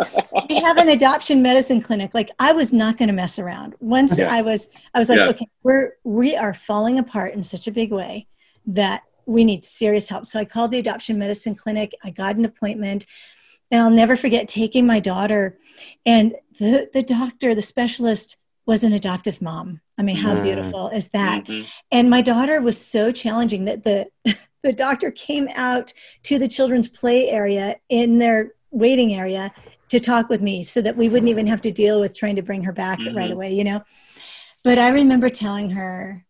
we 0.50 0.56
have 0.56 0.78
an 0.78 0.90
adoption 0.90 1.44
medicine 1.44 1.82
clinic. 1.82 2.16
Like 2.16 2.32
I 2.40 2.54
was 2.54 2.74
not 2.74 2.98
going 2.98 3.10
to 3.10 3.13
mess 3.13 3.38
around. 3.38 3.76
Once 3.80 4.18
yeah. 4.18 4.34
I 4.34 4.42
was, 4.42 4.70
I 4.94 5.00
was 5.00 5.10
like, 5.10 5.20
yeah. 5.20 5.30
okay, 5.30 5.48
we're 5.62 5.94
we 6.04 6.36
are 6.36 6.54
falling 6.54 6.98
apart 6.98 7.34
in 7.34 7.44
such 7.44 7.68
a 7.68 7.72
big 7.72 7.92
way 7.92 8.28
that 8.66 9.04
we 9.28 9.44
need 9.44 9.63
serious 9.63 10.10
help. 10.10 10.26
So 10.26 10.40
I 10.40 10.46
called 10.46 10.72
the 10.72 10.80
adoption 10.80 11.20
medicine 11.20 11.54
clinic. 11.54 11.94
I 12.04 12.10
got 12.10 12.38
an 12.38 12.46
appointment. 12.46 13.06
And 13.70 13.82
I'll 13.82 13.92
never 13.92 14.16
forget 14.16 14.48
taking 14.48 14.88
my 14.88 15.02
daughter, 15.02 15.60
and 16.06 16.34
the 16.58 16.90
the 16.94 17.04
doctor, 17.04 17.54
the 17.54 17.62
specialist, 17.62 18.38
was 18.68 18.84
an 18.84 18.94
adoptive 18.94 19.42
mom. 19.42 19.82
I 19.98 20.04
mean, 20.04 20.18
how 20.18 20.36
mm. 20.36 20.44
beautiful 20.44 20.90
is 20.90 21.08
that? 21.10 21.46
Mm-hmm. 21.46 21.68
And 21.92 22.10
my 22.10 22.22
daughter 22.22 22.62
was 22.62 22.80
so 22.80 23.12
challenging 23.12 23.66
that 23.66 23.84
the 23.84 24.10
the 24.64 24.74
doctor 24.74 25.10
came 25.10 25.48
out 25.56 25.94
to 26.24 26.38
the 26.38 26.48
children's 26.48 26.90
play 26.90 27.30
area 27.30 27.78
in 27.90 28.20
their 28.20 28.52
waiting 28.70 29.14
area 29.14 29.54
to 29.90 30.00
talk 30.00 30.28
with 30.28 30.42
me 30.42 30.64
so 30.64 30.82
that 30.82 30.98
we 30.98 31.08
wouldn't 31.08 31.30
even 31.30 31.48
have 31.48 31.62
to 31.62 31.72
deal 31.72 32.02
with 32.02 32.18
trying 32.18 32.36
to 32.36 32.42
bring 32.42 32.64
her 32.64 32.74
back 32.74 33.00
mm-hmm. 33.00 33.16
right 33.16 33.32
away, 33.32 33.54
you 33.54 33.64
know. 33.64 33.82
But 34.64 34.78
I 34.78 34.90
remember 34.90 35.30
telling 35.30 35.70
her, 35.72 36.26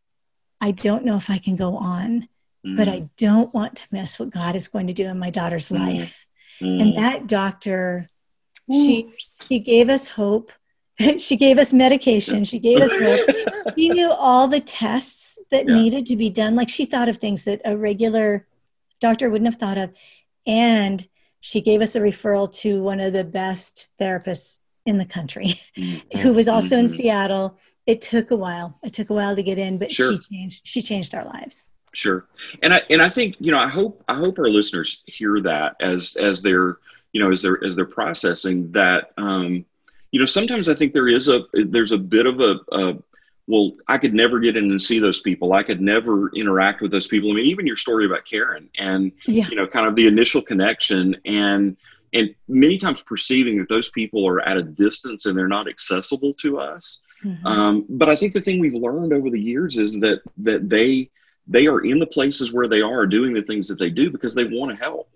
I 0.62 0.72
don't 0.72 1.04
know 1.04 1.18
if 1.18 1.32
I 1.32 1.40
can 1.40 1.56
go 1.56 1.76
on, 1.78 2.28
mm. 2.66 2.78
but 2.78 2.88
I 2.88 3.00
mm. 3.00 3.10
don't 3.18 3.52
want 3.54 3.78
to 3.78 3.88
miss 3.92 4.20
what 4.20 4.30
God 4.30 4.56
is 4.56 4.68
going 4.68 4.88
to 4.88 4.94
do 4.94 5.08
in 5.08 5.18
my 5.18 5.32
daughter's 5.32 5.70
mm. 5.70 5.80
life. 5.80 6.28
And 6.60 6.94
mm. 6.94 6.96
that 6.98 7.28
doctor, 7.28 8.10
she 8.70 9.14
she 9.48 9.60
gave 9.60 9.90
us 9.90 10.10
hope 10.10 10.52
she 11.18 11.38
gave 11.38 11.58
us 11.58 11.74
medication. 11.74 12.44
She 12.44 12.60
gave 12.60 12.82
us 12.82 12.92
hope. 12.92 13.76
she 13.78 13.90
knew 13.90 14.12
all 14.12 14.48
the 14.48 14.62
tests 14.62 15.38
that 15.52 15.68
yeah. 15.68 15.76
needed 15.76 16.06
to 16.08 16.16
be 16.16 16.30
done. 16.30 16.56
Like 16.56 16.70
she 16.70 16.86
thought 16.86 17.10
of 17.10 17.18
things 17.18 17.46
that 17.46 17.62
a 17.66 17.78
regular 17.78 18.48
doctor 19.00 19.30
wouldn't 19.30 19.48
have 19.48 19.60
thought 19.60 19.78
of. 19.78 19.94
And 20.46 21.08
she 21.40 21.62
gave 21.62 21.82
us 21.82 21.96
a 21.96 22.00
referral 22.00 22.52
to 22.62 22.82
one 22.82 23.00
of 23.00 23.14
the 23.14 23.24
best 23.24 23.90
therapists 24.00 24.60
in 24.86 24.98
the 24.98 25.06
country 25.06 25.56
mm-hmm. 25.78 26.18
who 26.20 26.34
was 26.34 26.48
also 26.48 26.76
mm-hmm. 26.76 26.86
in 26.86 26.90
Seattle. 26.90 27.58
It 27.86 28.02
took 28.02 28.32
a 28.32 28.36
while. 28.36 28.78
It 28.84 28.94
took 28.94 29.10
a 29.10 29.14
while 29.14 29.36
to 29.36 29.44
get 29.44 29.58
in, 29.58 29.78
but 29.78 29.92
sure. 29.92 30.14
she 30.14 30.20
changed 30.20 30.68
she 30.68 30.82
changed 30.82 31.14
our 31.14 31.26
lives. 31.26 31.72
Sure. 31.94 32.28
And 32.64 32.74
I 32.74 32.82
and 32.90 33.02
I 33.02 33.10
think, 33.10 33.36
you 33.40 33.52
know, 33.52 33.60
I 33.60 33.68
hope 33.68 34.04
I 34.08 34.16
hope 34.16 34.40
our 34.40 34.50
listeners 34.50 35.04
hear 35.06 35.42
that 35.42 35.76
as 35.80 36.18
as 36.18 36.42
they're, 36.42 36.80
you 37.14 37.22
know, 37.22 37.32
as 37.32 37.42
they're 37.42 37.64
as 37.64 37.76
they're 37.76 37.86
processing 37.86 38.72
that 38.74 39.12
um 39.18 39.66
you 40.12 40.20
know, 40.20 40.26
sometimes 40.26 40.70
I 40.70 40.74
think 40.74 40.94
there 40.94 41.08
is 41.08 41.28
a 41.28 41.44
there's 41.54 41.92
a 41.92 41.98
bit 41.98 42.26
of 42.26 42.40
a, 42.40 42.56
a 42.72 42.98
well, 43.48 43.72
I 43.88 43.98
could 43.98 44.14
never 44.14 44.40
get 44.40 44.58
in 44.58 44.70
and 44.70 44.82
see 44.82 45.00
those 45.00 45.22
people. 45.22 45.54
I 45.54 45.64
could 45.64 45.82
never 45.82 46.30
interact 46.36 46.82
with 46.82 46.92
those 46.92 47.08
people. 47.08 47.32
I 47.32 47.36
mean, 47.36 47.46
even 47.46 47.66
your 47.66 47.78
story 47.78 48.06
about 48.06 48.26
Karyn 48.26 48.68
and 48.78 49.12
yeah. 49.26 49.48
you 49.50 49.56
know, 49.56 49.68
kind 49.68 49.88
of 49.88 49.96
the 49.96 50.08
initial 50.08 50.42
connection 50.42 51.16
and 51.26 51.78
and 52.14 52.34
many 52.48 52.78
times 52.78 53.02
perceiving 53.02 53.58
that 53.60 53.70
those 53.70 53.90
people 53.90 54.28
are 54.28 54.42
at 54.42 54.58
a 54.58 54.64
distance 54.64 55.26
and 55.26 55.38
they're 55.38 55.48
not 55.48 55.68
accessible 55.68 56.34
to 56.36 56.60
us. 56.60 57.00
Mm-hmm. 57.24 57.46
Um, 57.46 57.86
but 57.90 58.10
I 58.10 58.16
think 58.16 58.34
the 58.34 58.42
thing 58.42 58.60
we've 58.60 58.74
learned 58.74 59.12
over 59.12 59.30
the 59.30 59.40
years 59.40 59.78
is 59.78 60.00
that 60.00 60.22
that 60.38 60.70
they 60.70 61.10
they 61.48 61.68
are 61.68 61.82
in 61.82 62.00
the 62.00 62.06
places 62.06 62.54
where 62.54 62.68
they 62.68 62.82
are 62.82 63.06
doing 63.06 63.34
the 63.34 63.42
things 63.42 63.68
that 63.70 63.80
they 63.80 63.90
do 63.90 64.10
because 64.10 64.36
they 64.36 64.46
want 64.46 64.72
to 64.72 64.78
help 64.78 65.10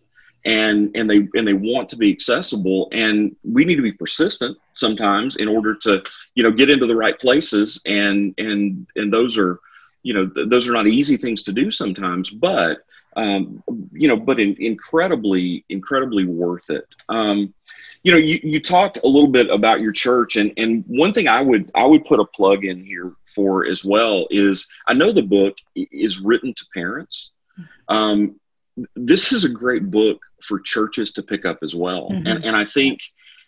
and 0.46 0.92
and 0.96 1.10
they 1.10 1.28
and 1.36 1.48
they 1.48 1.54
want 1.54 1.90
to 1.90 1.96
be 1.96 2.12
accessible 2.12 2.90
and 2.92 3.36
we 3.44 3.64
need 3.64 3.76
to 3.76 3.82
be 3.82 3.92
persistent 3.92 4.58
sometimes 4.74 5.36
in 5.36 5.48
order 5.48 5.76
to 5.76 6.02
you 6.36 6.44
know 6.44 6.52
get 6.52 6.70
into 6.70 6.88
the 6.88 6.96
right 6.96 7.20
places 7.20 7.82
and 7.86 8.34
and 8.38 8.88
and 8.96 9.14
those 9.14 9.38
are 9.38 9.60
you 10.04 10.14
know 10.14 10.28
th- 10.28 10.50
those 10.50 10.68
are 10.68 10.74
not 10.74 10.88
easy 10.88 11.18
things 11.18 11.44
to 11.44 11.52
do 11.52 11.70
sometimes 11.70 12.30
but 12.30 12.80
um, 13.16 13.62
you 13.92 14.08
know 14.08 14.16
but 14.16 14.40
in, 14.40 14.56
incredibly 14.60 15.66
incredibly 15.70 16.26
worth 16.26 16.70
it. 16.70 16.88
Um, 17.10 17.54
you 18.04 18.12
know 18.12 18.18
you, 18.18 18.40
you 18.42 18.60
talked 18.60 19.00
a 19.04 19.08
little 19.08 19.28
bit 19.28 19.50
about 19.50 19.82
your 19.82 19.92
church 19.92 20.38
and 20.38 20.52
and 20.58 20.84
one 20.88 21.14
thing 21.14 21.28
i 21.28 21.42
would 21.42 21.70
i 21.76 21.86
would 21.86 22.06
put 22.06 22.20
a 22.20 22.26
plug 22.26 22.66
in 22.66 22.84
here 22.84 23.14
for 23.28 23.66
as 23.66 23.86
well 23.86 24.28
is 24.32 24.68
i 24.88 24.94
know 24.94 25.12
the 25.12 25.22
book 25.22 25.56
is 25.76 26.20
written 26.20 26.54
to 26.54 26.66
parents. 26.74 27.32
Um, 27.90 28.40
this 28.96 29.34
is 29.34 29.44
a 29.44 29.50
great 29.50 29.92
book 29.92 30.20
for 30.42 30.60
churches 30.60 31.14
to 31.14 31.24
pick 31.24 31.46
up 31.46 31.60
as 31.62 31.76
well. 31.76 32.10
Mm-hmm. 32.10 32.28
And 32.28 32.46
and 32.46 32.56
I 32.56 32.66
think, 32.66 33.00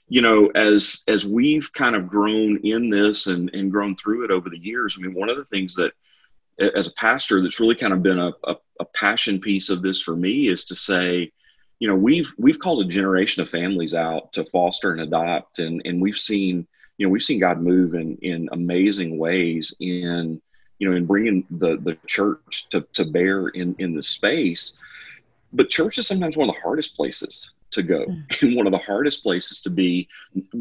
you 0.07 0.21
know, 0.21 0.47
as 0.55 1.03
as 1.07 1.25
we've 1.25 1.71
kind 1.73 1.95
of 1.95 2.07
grown 2.07 2.59
in 2.63 2.89
this 2.89 3.27
and, 3.27 3.49
and 3.53 3.71
grown 3.71 3.95
through 3.95 4.25
it 4.25 4.31
over 4.31 4.49
the 4.49 4.59
years, 4.59 4.97
I 4.97 5.01
mean, 5.01 5.13
one 5.13 5.29
of 5.29 5.37
the 5.37 5.45
things 5.45 5.75
that 5.75 5.93
as 6.75 6.87
a 6.87 6.93
pastor 6.93 7.41
that's 7.41 7.59
really 7.59 7.75
kind 7.75 7.93
of 7.93 8.03
been 8.03 8.19
a, 8.19 8.31
a, 8.43 8.55
a 8.79 8.85
passion 8.85 9.39
piece 9.39 9.69
of 9.69 9.81
this 9.81 10.01
for 10.01 10.15
me 10.15 10.49
is 10.49 10.65
to 10.65 10.75
say, 10.75 11.31
you 11.79 11.87
know, 11.87 11.95
we've 11.95 12.31
we've 12.37 12.59
called 12.59 12.85
a 12.85 12.89
generation 12.89 13.41
of 13.41 13.49
families 13.49 13.93
out 13.93 14.33
to 14.33 14.45
foster 14.45 14.91
and 14.91 15.01
adopt 15.01 15.59
and 15.59 15.81
and 15.85 16.01
we've 16.01 16.17
seen, 16.17 16.67
you 16.97 17.05
know, 17.05 17.11
we've 17.11 17.23
seen 17.23 17.39
God 17.39 17.61
move 17.61 17.95
in 17.95 18.17
in 18.17 18.49
amazing 18.51 19.17
ways 19.17 19.73
in 19.79 20.41
you 20.79 20.89
know 20.89 20.95
in 20.95 21.05
bringing 21.05 21.45
the 21.49 21.77
the 21.77 21.97
church 22.07 22.67
to, 22.69 22.85
to 22.93 23.05
bear 23.05 23.47
in 23.49 23.75
in 23.79 23.95
the 23.95 24.03
space 24.03 24.73
but 25.53 25.69
church 25.69 25.97
is 25.97 26.07
sometimes 26.07 26.35
one 26.35 26.49
of 26.49 26.55
the 26.55 26.61
hardest 26.61 26.95
places 26.95 27.51
to 27.71 27.83
go 27.83 28.05
mm. 28.05 28.41
and 28.41 28.55
one 28.55 28.67
of 28.67 28.71
the 28.71 28.77
hardest 28.77 29.23
places 29.23 29.61
to 29.61 29.69
be 29.69 30.07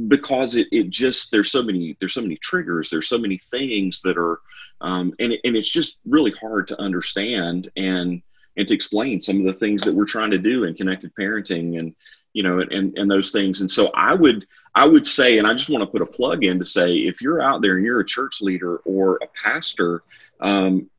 because 0.09 0.57
it, 0.57 0.69
it 0.71 0.91
just 0.91 1.31
there's 1.31 1.51
so 1.51 1.63
many 1.63 1.97
there's 2.01 2.15
so 2.15 2.23
many 2.23 2.37
triggers 2.37 2.91
there's 2.91 3.09
so 3.09 3.19
many 3.19 3.39
things 3.39 4.01
that 4.03 4.17
are 4.17 4.41
um, 4.81 5.15
and, 5.21 5.33
and 5.45 5.57
it's 5.57 5.71
just 5.71 5.97
really 6.07 6.33
hard 6.33 6.69
to 6.69 6.81
understand 6.81 7.71
and 7.77 8.23
and 8.57 8.69
to 8.69 8.75
explain 8.75 9.21
some 9.21 9.39
of 9.39 9.47
the 9.47 9.59
things 9.59 9.83
that 9.85 9.95
we're 9.95 10.05
trying 10.05 10.31
to 10.31 10.39
do 10.39 10.65
in 10.65 10.75
connected 10.75 11.13
parenting 11.15 11.79
and 11.79 11.95
you 12.33 12.43
know 12.43 12.61
and 12.61 12.97
and 12.99 13.11
those 13.11 13.31
things 13.31 13.61
and 13.61 13.71
so 13.71 13.91
i 13.95 14.15
would 14.15 14.47
i 14.75 14.87
would 14.87 15.07
say 15.07 15.39
and 15.39 15.47
i 15.47 15.53
just 15.53 15.71
want 15.71 15.83
to 15.83 15.91
put 15.91 16.03
a 16.03 16.07
plug 16.07 16.45
in 16.45 16.59
to 16.59 16.65
say 16.65 16.95
if 16.95 17.21
you're 17.21 17.43
out 17.43 17.63
there 17.63 17.77
and 17.77 17.85
you're 17.85 18.01
a 18.01 18.07
church 18.07 18.41
leader 18.41 18.79
or 18.79 19.19
a 19.23 19.27
pastor 19.43 20.03
um, 20.41 20.91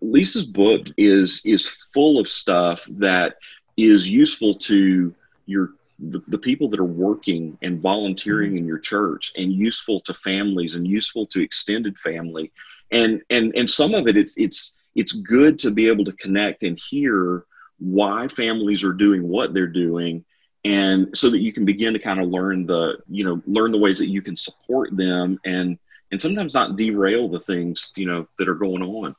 Lisa's 0.00 0.46
book 0.46 0.86
is 0.96 1.40
is 1.44 1.68
full 1.92 2.20
of 2.20 2.28
stuff 2.28 2.84
that 2.90 3.36
is 3.76 4.08
useful 4.08 4.54
to 4.54 5.14
your 5.46 5.70
the, 5.98 6.22
the 6.28 6.38
people 6.38 6.68
that 6.68 6.78
are 6.78 6.84
working 6.84 7.58
and 7.62 7.80
volunteering 7.80 8.50
mm-hmm. 8.50 8.58
in 8.58 8.66
your 8.66 8.78
church 8.78 9.32
and 9.36 9.52
useful 9.52 10.00
to 10.02 10.14
families 10.14 10.76
and 10.76 10.86
useful 10.86 11.26
to 11.26 11.40
extended 11.40 11.98
family 11.98 12.52
and 12.92 13.22
and 13.30 13.54
and 13.56 13.70
some 13.70 13.94
of 13.94 14.06
it 14.06 14.16
it's 14.16 14.34
it's 14.36 14.74
it's 14.94 15.12
good 15.12 15.58
to 15.58 15.70
be 15.70 15.88
able 15.88 16.04
to 16.04 16.12
connect 16.12 16.62
and 16.62 16.80
hear 16.88 17.44
why 17.78 18.28
families 18.28 18.84
are 18.84 18.92
doing 18.92 19.26
what 19.26 19.54
they're 19.54 19.66
doing 19.66 20.24
and 20.64 21.16
so 21.16 21.30
that 21.30 21.38
you 21.38 21.52
can 21.52 21.64
begin 21.64 21.92
to 21.92 21.98
kind 21.98 22.20
of 22.20 22.28
learn 22.28 22.66
the 22.66 22.98
you 23.08 23.24
know 23.24 23.42
learn 23.46 23.72
the 23.72 23.78
ways 23.78 23.98
that 23.98 24.08
you 24.08 24.22
can 24.22 24.36
support 24.36 24.96
them 24.96 25.38
and 25.44 25.78
and 26.10 26.20
sometimes 26.20 26.54
not 26.54 26.76
derail 26.76 27.28
the 27.28 27.40
things 27.40 27.92
you 27.96 28.06
know 28.06 28.26
that 28.38 28.48
are 28.48 28.54
going 28.54 28.82
on 28.82 29.14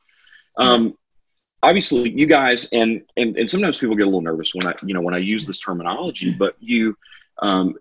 um, 0.60 0.96
obviously 1.62 2.10
you 2.10 2.26
guys 2.26 2.68
and, 2.72 3.02
and 3.16 3.36
and 3.36 3.50
sometimes 3.50 3.78
people 3.78 3.96
get 3.96 4.04
a 4.04 4.06
little 4.06 4.20
nervous 4.20 4.54
when 4.54 4.66
i 4.66 4.74
you 4.84 4.94
know 4.94 5.00
when 5.00 5.14
i 5.14 5.18
use 5.18 5.46
this 5.46 5.60
terminology 5.60 6.32
but 6.32 6.56
you 6.60 6.96
um, 7.42 7.74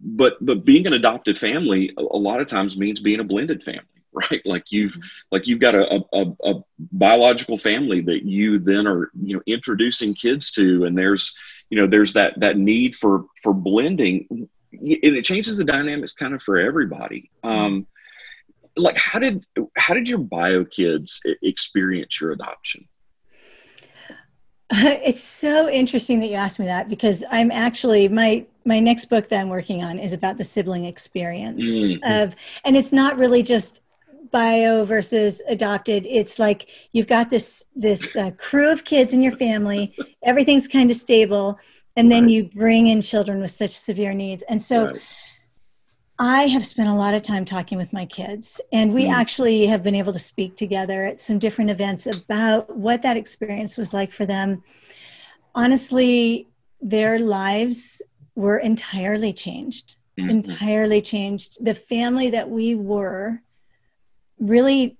but 0.00 0.34
but 0.40 0.64
being 0.64 0.86
an 0.86 0.92
adopted 0.92 1.38
family 1.38 1.92
a, 1.98 2.02
a 2.02 2.18
lot 2.18 2.40
of 2.40 2.48
times 2.48 2.76
means 2.76 3.00
being 3.00 3.20
a 3.20 3.24
blended 3.24 3.62
family 3.62 3.84
right? 4.30 4.40
Like 4.46 4.64
you've 4.70 4.92
mm-hmm. 4.92 5.00
like 5.30 5.46
you've 5.46 5.60
got 5.60 5.74
a, 5.74 6.02
a, 6.12 6.24
a, 6.44 6.54
biological 6.78 7.58
family 7.58 8.00
that 8.02 8.24
you 8.24 8.58
then 8.58 8.86
are 8.86 9.10
you 9.20 9.36
know 9.36 9.42
introducing 9.46 10.14
kids 10.14 10.50
to 10.52 10.84
and 10.84 10.96
there's 10.96 11.34
you 11.68 11.78
know 11.78 11.86
there's 11.86 12.14
that 12.14 12.38
that 12.40 12.56
need 12.56 12.96
for 12.96 13.26
for 13.42 13.52
blending. 13.52 14.26
And 14.30 14.48
it 14.80 15.24
changes 15.24 15.56
the 15.56 15.64
dynamics 15.64 16.12
kind 16.14 16.34
of 16.34 16.42
for 16.42 16.58
everybody. 16.58 17.30
Um 17.44 17.86
like 18.76 18.96
how 18.98 19.18
did 19.18 19.44
how 19.76 19.94
did 19.94 20.08
your 20.08 20.18
bio 20.18 20.64
kids 20.64 21.20
experience 21.42 22.20
your 22.20 22.32
adoption 22.32 22.86
it's 24.72 25.22
so 25.22 25.68
interesting 25.68 26.20
that 26.20 26.26
you 26.26 26.34
asked 26.34 26.58
me 26.58 26.66
that 26.66 26.88
because 26.88 27.24
i'm 27.30 27.50
actually 27.50 28.08
my 28.08 28.44
my 28.64 28.80
next 28.80 29.06
book 29.06 29.28
that 29.28 29.40
i'm 29.40 29.48
working 29.48 29.82
on 29.82 29.98
is 29.98 30.12
about 30.12 30.36
the 30.38 30.44
sibling 30.44 30.84
experience 30.84 31.64
mm-hmm. 31.64 32.02
of 32.04 32.34
and 32.64 32.76
it's 32.76 32.92
not 32.92 33.16
really 33.18 33.42
just 33.42 33.82
bio 34.32 34.84
versus 34.84 35.40
adopted 35.48 36.04
it's 36.06 36.38
like 36.38 36.68
you've 36.92 37.06
got 37.06 37.30
this 37.30 37.64
this 37.74 38.16
uh, 38.16 38.30
crew 38.32 38.70
of 38.70 38.84
kids 38.84 39.12
in 39.12 39.22
your 39.22 39.34
family 39.36 39.96
everything's 40.22 40.66
kind 40.66 40.90
of 40.90 40.96
stable 40.96 41.58
and 41.96 42.10
then 42.10 42.24
right. 42.24 42.32
you 42.32 42.44
bring 42.44 42.88
in 42.88 43.00
children 43.00 43.40
with 43.40 43.50
such 43.50 43.70
severe 43.70 44.12
needs 44.12 44.42
and 44.48 44.62
so 44.62 44.86
right. 44.86 45.00
I 46.18 46.44
have 46.44 46.64
spent 46.64 46.88
a 46.88 46.94
lot 46.94 47.14
of 47.14 47.22
time 47.22 47.44
talking 47.44 47.76
with 47.76 47.92
my 47.92 48.06
kids, 48.06 48.60
and 48.72 48.94
we 48.94 49.04
mm. 49.04 49.12
actually 49.12 49.66
have 49.66 49.82
been 49.82 49.94
able 49.94 50.14
to 50.14 50.18
speak 50.18 50.56
together 50.56 51.04
at 51.04 51.20
some 51.20 51.38
different 51.38 51.70
events 51.70 52.06
about 52.06 52.74
what 52.74 53.02
that 53.02 53.18
experience 53.18 53.76
was 53.76 53.92
like 53.92 54.12
for 54.12 54.24
them. 54.24 54.62
Honestly, 55.54 56.48
their 56.80 57.18
lives 57.18 58.00
were 58.34 58.58
entirely 58.58 59.32
changed, 59.32 59.96
mm-hmm. 60.18 60.30
entirely 60.30 61.02
changed. 61.02 61.62
The 61.62 61.74
family 61.74 62.30
that 62.30 62.48
we 62.48 62.74
were 62.74 63.42
really 64.38 64.96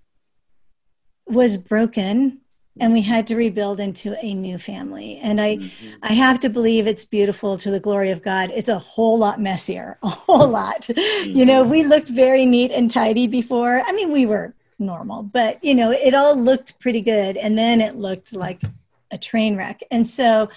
was 1.27 1.57
broken 1.57 2.41
and 2.81 2.93
we 2.93 3.03
had 3.03 3.27
to 3.27 3.37
rebuild 3.37 3.81
into 3.81 4.15
a 4.23 4.35
new 4.35 4.59
family 4.59 5.19
and 5.23 5.41
i 5.41 5.57
mm-hmm. 5.57 5.95
i 6.03 6.12
have 6.12 6.39
to 6.41 6.49
believe 6.49 6.87
it's 6.87 7.05
beautiful 7.05 7.57
to 7.57 7.71
the 7.71 7.81
glory 7.81 8.11
of 8.11 8.23
god 8.23 8.51
it's 8.55 8.69
a 8.69 8.79
whole 8.79 9.19
lot 9.19 9.41
messier 9.41 9.99
a 10.03 10.09
whole 10.09 10.49
lot 10.49 10.83
mm-hmm. 10.83 11.31
you 11.31 11.45
know 11.45 11.62
mm-hmm. 11.62 11.71
we 11.71 11.85
looked 11.85 12.09
very 12.09 12.47
neat 12.47 12.71
and 12.71 12.91
tidy 12.91 13.27
before 13.27 13.83
i 13.87 13.93
mean 13.93 14.12
we 14.12 14.27
were 14.27 14.55
normal 14.79 15.23
but 15.23 15.62
you 15.65 15.75
know 15.75 15.91
it 15.91 16.15
all 16.15 16.37
looked 16.37 16.79
pretty 16.79 17.01
good 17.01 17.37
and 17.37 17.57
then 17.57 17.81
it 17.81 17.97
looked 17.97 18.35
like 18.35 18.62
a 19.11 19.19
train 19.19 19.57
wreck 19.57 19.81
and 19.91 20.07
so 20.07 20.49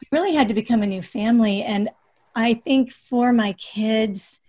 we 0.00 0.18
really 0.18 0.34
had 0.34 0.48
to 0.48 0.54
become 0.54 0.82
a 0.82 0.86
new 0.86 1.02
family 1.02 1.62
and 1.62 1.88
i 2.34 2.54
think 2.54 2.90
for 2.90 3.32
my 3.32 3.52
kids 3.52 4.40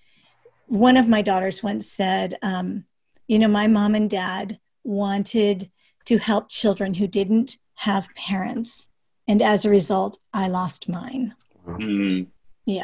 one 0.65 0.97
of 0.97 1.08
my 1.08 1.21
daughters 1.21 1.62
once 1.62 1.91
said 1.91 2.36
um, 2.41 2.86
you 3.28 3.38
know 3.38 3.47
my 3.47 3.67
mom 3.67 3.93
and 3.93 4.10
dad 4.10 4.60
wanted 4.84 5.69
to 6.10 6.17
help 6.17 6.50
children 6.50 6.95
who 6.95 7.06
didn't 7.06 7.60
have 7.76 8.10
parents. 8.15 8.89
And 9.28 9.43
as 9.43 9.63
a 9.63 9.69
result, 9.69 10.17
I 10.34 10.48
lost 10.48 10.89
mine. 10.89 11.36
Mm. 11.67 12.26
Yeah. 12.65 12.82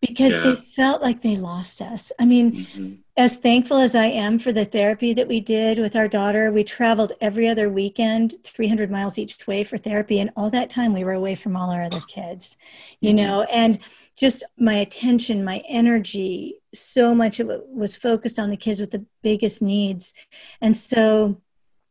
Because 0.00 0.34
yeah. 0.34 0.40
they 0.40 0.54
felt 0.54 1.02
like 1.02 1.22
they 1.22 1.36
lost 1.36 1.82
us. 1.82 2.12
I 2.20 2.26
mean, 2.26 2.58
mm-hmm. 2.58 2.92
as 3.16 3.38
thankful 3.38 3.78
as 3.78 3.96
I 3.96 4.04
am 4.04 4.38
for 4.38 4.52
the 4.52 4.64
therapy 4.64 5.12
that 5.14 5.26
we 5.26 5.40
did 5.40 5.80
with 5.80 5.96
our 5.96 6.06
daughter, 6.06 6.52
we 6.52 6.62
traveled 6.62 7.14
every 7.20 7.48
other 7.48 7.68
weekend, 7.68 8.34
300 8.44 8.88
miles 8.88 9.18
each 9.18 9.44
way 9.48 9.64
for 9.64 9.76
therapy. 9.76 10.20
And 10.20 10.30
all 10.36 10.50
that 10.50 10.70
time 10.70 10.92
we 10.92 11.02
were 11.02 11.14
away 11.14 11.34
from 11.34 11.56
all 11.56 11.72
our 11.72 11.82
other 11.82 12.02
kids, 12.06 12.56
you 13.00 13.08
mm-hmm. 13.08 13.16
know, 13.16 13.42
and 13.52 13.80
just 14.16 14.44
my 14.56 14.74
attention, 14.74 15.42
my 15.42 15.60
energy, 15.68 16.60
so 16.72 17.16
much 17.16 17.40
of 17.40 17.50
it 17.50 17.64
was 17.66 17.96
focused 17.96 18.38
on 18.38 18.50
the 18.50 18.56
kids 18.56 18.78
with 18.78 18.92
the 18.92 19.04
biggest 19.22 19.60
needs. 19.60 20.14
And 20.60 20.76
so 20.76 21.40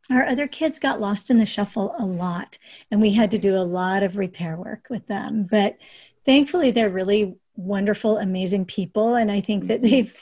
our 0.10 0.26
other 0.26 0.48
kids 0.48 0.80
got 0.80 1.00
lost 1.00 1.30
in 1.30 1.38
the 1.38 1.46
shuffle 1.46 1.96
a 1.98 2.06
lot 2.06 2.58
and 2.92 3.02
we 3.02 3.14
had 3.14 3.32
to 3.32 3.38
do 3.38 3.56
a 3.56 3.64
lot 3.64 4.04
of 4.04 4.18
repair 4.18 4.58
work 4.58 4.88
with 4.90 5.08
them 5.08 5.48
but 5.50 5.78
thankfully 6.26 6.72
they're 6.72 6.90
really 6.90 7.36
wonderful 7.56 8.18
amazing 8.18 8.66
people 8.66 9.16
and 9.16 9.32
i 9.32 9.40
think 9.40 9.68
that 9.68 9.82
mm-hmm. 9.82 9.90
they've 9.90 10.16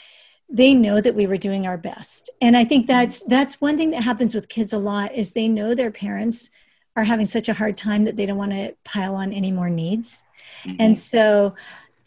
they 0.53 0.73
know 0.73 0.99
that 0.99 1.15
we 1.15 1.25
were 1.25 1.37
doing 1.37 1.65
our 1.65 1.77
best 1.77 2.29
and 2.41 2.57
i 2.57 2.63
think 2.63 2.87
that's 2.87 3.23
that's 3.23 3.61
one 3.61 3.77
thing 3.77 3.91
that 3.91 4.03
happens 4.03 4.35
with 4.35 4.49
kids 4.49 4.73
a 4.73 4.77
lot 4.77 5.13
is 5.13 5.33
they 5.33 5.47
know 5.47 5.73
their 5.73 5.91
parents 5.91 6.51
are 6.95 7.05
having 7.05 7.25
such 7.25 7.47
a 7.47 7.53
hard 7.53 7.77
time 7.77 8.03
that 8.03 8.17
they 8.17 8.25
don't 8.25 8.37
want 8.37 8.51
to 8.51 8.75
pile 8.83 9.15
on 9.15 9.31
any 9.31 9.51
more 9.51 9.69
needs 9.69 10.23
mm-hmm. 10.63 10.75
and 10.79 10.97
so 10.97 11.55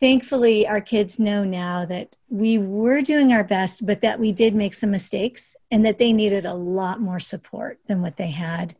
thankfully 0.04 0.68
our 0.68 0.82
kids 0.82 1.18
know 1.18 1.44
now 1.44 1.86
that 1.86 2.14
we 2.28 2.58
were 2.58 3.00
doing 3.00 3.32
our 3.32 3.42
best 3.42 3.86
but 3.86 4.02
that 4.02 4.20
we 4.20 4.32
did 4.32 4.54
make 4.54 4.74
some 4.74 4.90
mistakes 4.90 5.56
and 5.70 5.82
that 5.82 5.96
they 5.96 6.12
needed 6.12 6.44
a 6.44 6.52
lot 6.52 7.00
more 7.00 7.18
support 7.18 7.78
than 7.86 8.02
what 8.02 8.18
they 8.18 8.28
had. 8.28 8.76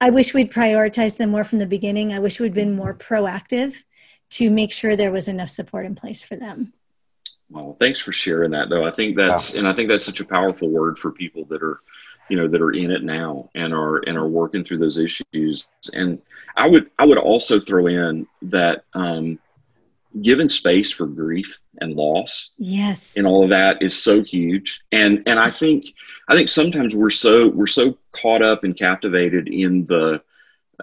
I 0.00 0.10
wish 0.10 0.32
we'd 0.32 0.52
prioritized 0.52 1.16
them 1.16 1.30
more 1.30 1.42
from 1.42 1.58
the 1.58 1.66
beginning. 1.66 2.12
I 2.12 2.20
wish 2.20 2.38
we'd 2.38 2.54
been 2.54 2.76
more 2.76 2.94
proactive 2.94 3.82
to 4.30 4.48
make 4.48 4.70
sure 4.70 4.94
there 4.94 5.10
was 5.10 5.26
enough 5.26 5.48
support 5.48 5.86
in 5.86 5.96
place 5.96 6.22
for 6.22 6.36
them. 6.36 6.72
Well 7.50 7.76
thanks 7.80 7.98
for 7.98 8.12
sharing 8.12 8.52
that 8.52 8.70
though. 8.70 8.86
I 8.86 8.92
think 8.92 9.16
that's 9.16 9.54
and 9.54 9.66
i 9.66 9.72
think 9.72 9.88
that's 9.88 10.06
such 10.06 10.20
a 10.20 10.24
powerful 10.24 10.68
word 10.68 11.00
for 11.00 11.10
people 11.10 11.46
that 11.46 11.64
are 11.64 11.80
you 12.28 12.36
know 12.36 12.46
that 12.46 12.62
are 12.62 12.70
in 12.70 12.92
it 12.92 13.02
now 13.02 13.50
and 13.56 13.74
are 13.74 14.04
and 14.06 14.16
are 14.16 14.28
working 14.28 14.62
through 14.62 14.78
those 14.78 14.98
issues. 14.98 15.66
And 15.92 16.22
i 16.56 16.68
would 16.68 16.92
i 17.00 17.04
would 17.04 17.18
also 17.18 17.58
throw 17.58 17.88
in 17.88 18.28
that 18.42 18.84
um 18.94 19.40
given 20.22 20.48
space 20.48 20.90
for 20.90 21.06
grief 21.06 21.58
and 21.80 21.94
loss. 21.94 22.50
Yes. 22.58 23.16
And 23.16 23.26
all 23.26 23.44
of 23.44 23.50
that 23.50 23.82
is 23.82 24.00
so 24.00 24.22
huge. 24.22 24.80
And 24.92 25.22
and 25.26 25.38
i 25.38 25.50
think 25.50 25.86
i 26.28 26.34
think 26.34 26.48
sometimes 26.48 26.94
we're 26.94 27.10
so 27.10 27.48
we're 27.48 27.66
so 27.66 27.96
caught 28.12 28.42
up 28.42 28.64
and 28.64 28.76
captivated 28.76 29.48
in 29.48 29.86
the 29.86 30.22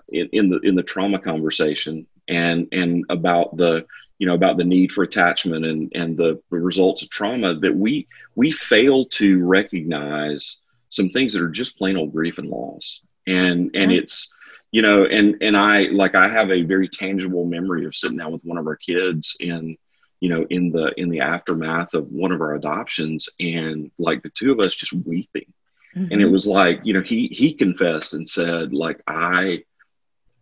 in, 0.09 0.29
in 0.31 0.49
the 0.49 0.59
in 0.59 0.75
the 0.75 0.83
trauma 0.83 1.19
conversation 1.19 2.07
and 2.27 2.67
and 2.71 3.05
about 3.09 3.57
the 3.57 3.85
you 4.19 4.27
know 4.27 4.33
about 4.33 4.57
the 4.57 4.63
need 4.63 4.91
for 4.91 5.03
attachment 5.03 5.65
and 5.65 5.91
and 5.95 6.17
the, 6.17 6.41
the 6.49 6.57
results 6.57 7.01
of 7.01 7.09
trauma 7.09 7.55
that 7.55 7.75
we 7.75 8.07
we 8.35 8.51
fail 8.51 9.05
to 9.05 9.43
recognize 9.43 10.57
some 10.89 11.09
things 11.09 11.33
that 11.33 11.41
are 11.41 11.49
just 11.49 11.77
plain 11.77 11.97
old 11.97 12.13
grief 12.13 12.37
and 12.37 12.49
loss. 12.49 13.01
And 13.25 13.71
and 13.73 13.91
yeah. 13.91 13.99
it's 13.99 14.31
you 14.71 14.82
know 14.82 15.06
and 15.06 15.36
and 15.41 15.56
i 15.58 15.84
like 15.84 16.15
i 16.15 16.27
have 16.27 16.51
a 16.51 16.63
very 16.63 16.88
tangible 16.88 17.45
memory 17.45 17.86
of 17.86 17.95
sitting 17.95 18.17
down 18.17 18.32
with 18.32 18.43
one 18.43 18.58
of 18.58 18.67
our 18.67 18.75
kids 18.75 19.36
in 19.39 19.77
you 20.19 20.30
know 20.30 20.45
in 20.49 20.71
the 20.71 20.93
in 20.97 21.10
the 21.10 21.19
aftermath 21.19 21.93
of 21.93 22.08
one 22.12 22.32
of 22.32 22.41
our 22.41 22.56
adoptions 22.56 23.30
and 23.39 23.91
like 23.97 24.23
the 24.23 24.32
two 24.32 24.51
of 24.51 24.60
us 24.60 24.75
just 24.75 24.93
weeping. 24.93 25.53
Mm-hmm. 25.95 26.12
and 26.12 26.21
it 26.21 26.27
was 26.27 26.45
like 26.45 26.82
you 26.84 26.93
know 26.93 27.01
he 27.01 27.27
he 27.27 27.53
confessed 27.53 28.13
and 28.13 28.30
said 28.30 28.73
like 28.73 29.01
i 29.08 29.63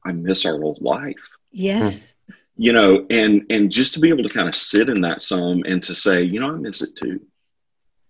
i 0.06 0.12
miss 0.12 0.46
our 0.46 0.62
old 0.62 0.82
life. 0.82 1.16
Yes. 1.52 2.16
You 2.58 2.74
know 2.74 3.06
and 3.10 3.46
and 3.50 3.72
just 3.72 3.94
to 3.94 4.00
be 4.00 4.10
able 4.10 4.24
to 4.24 4.30
kind 4.30 4.50
of 4.50 4.56
sit 4.56 4.90
in 4.90 5.02
that 5.02 5.24
some 5.24 5.64
and 5.66 5.84
to 5.84 5.94
say 5.94 6.24
you 6.24 6.40
know 6.40 6.54
i 6.54 6.58
miss 6.58 6.82
it 6.82 6.96
too 6.96 7.22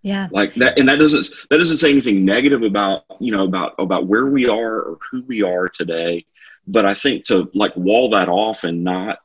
yeah. 0.05 0.27
Like 0.29 0.53
that 0.55 0.77
and 0.77 0.87
that 0.87 0.99
doesn't 0.99 1.31
that 1.49 1.57
doesn't 1.57 1.79
say 1.79 1.89
anything 1.89 2.25
negative 2.25 2.61
about 2.61 3.05
you 3.19 3.31
know 3.31 3.43
about 3.43 3.73
about 3.79 4.05
where 4.05 4.27
we 4.27 4.47
are 4.47 4.75
or 4.79 4.99
who 5.09 5.23
we 5.23 5.41
are 5.41 5.67
today. 5.67 6.27
But 6.67 6.85
i 6.85 6.93
think 6.93 7.25
to 7.25 7.49
like 7.55 7.75
wall 7.75 8.11
that 8.11 8.29
off 8.29 8.65
and 8.65 8.83
not 8.83 9.17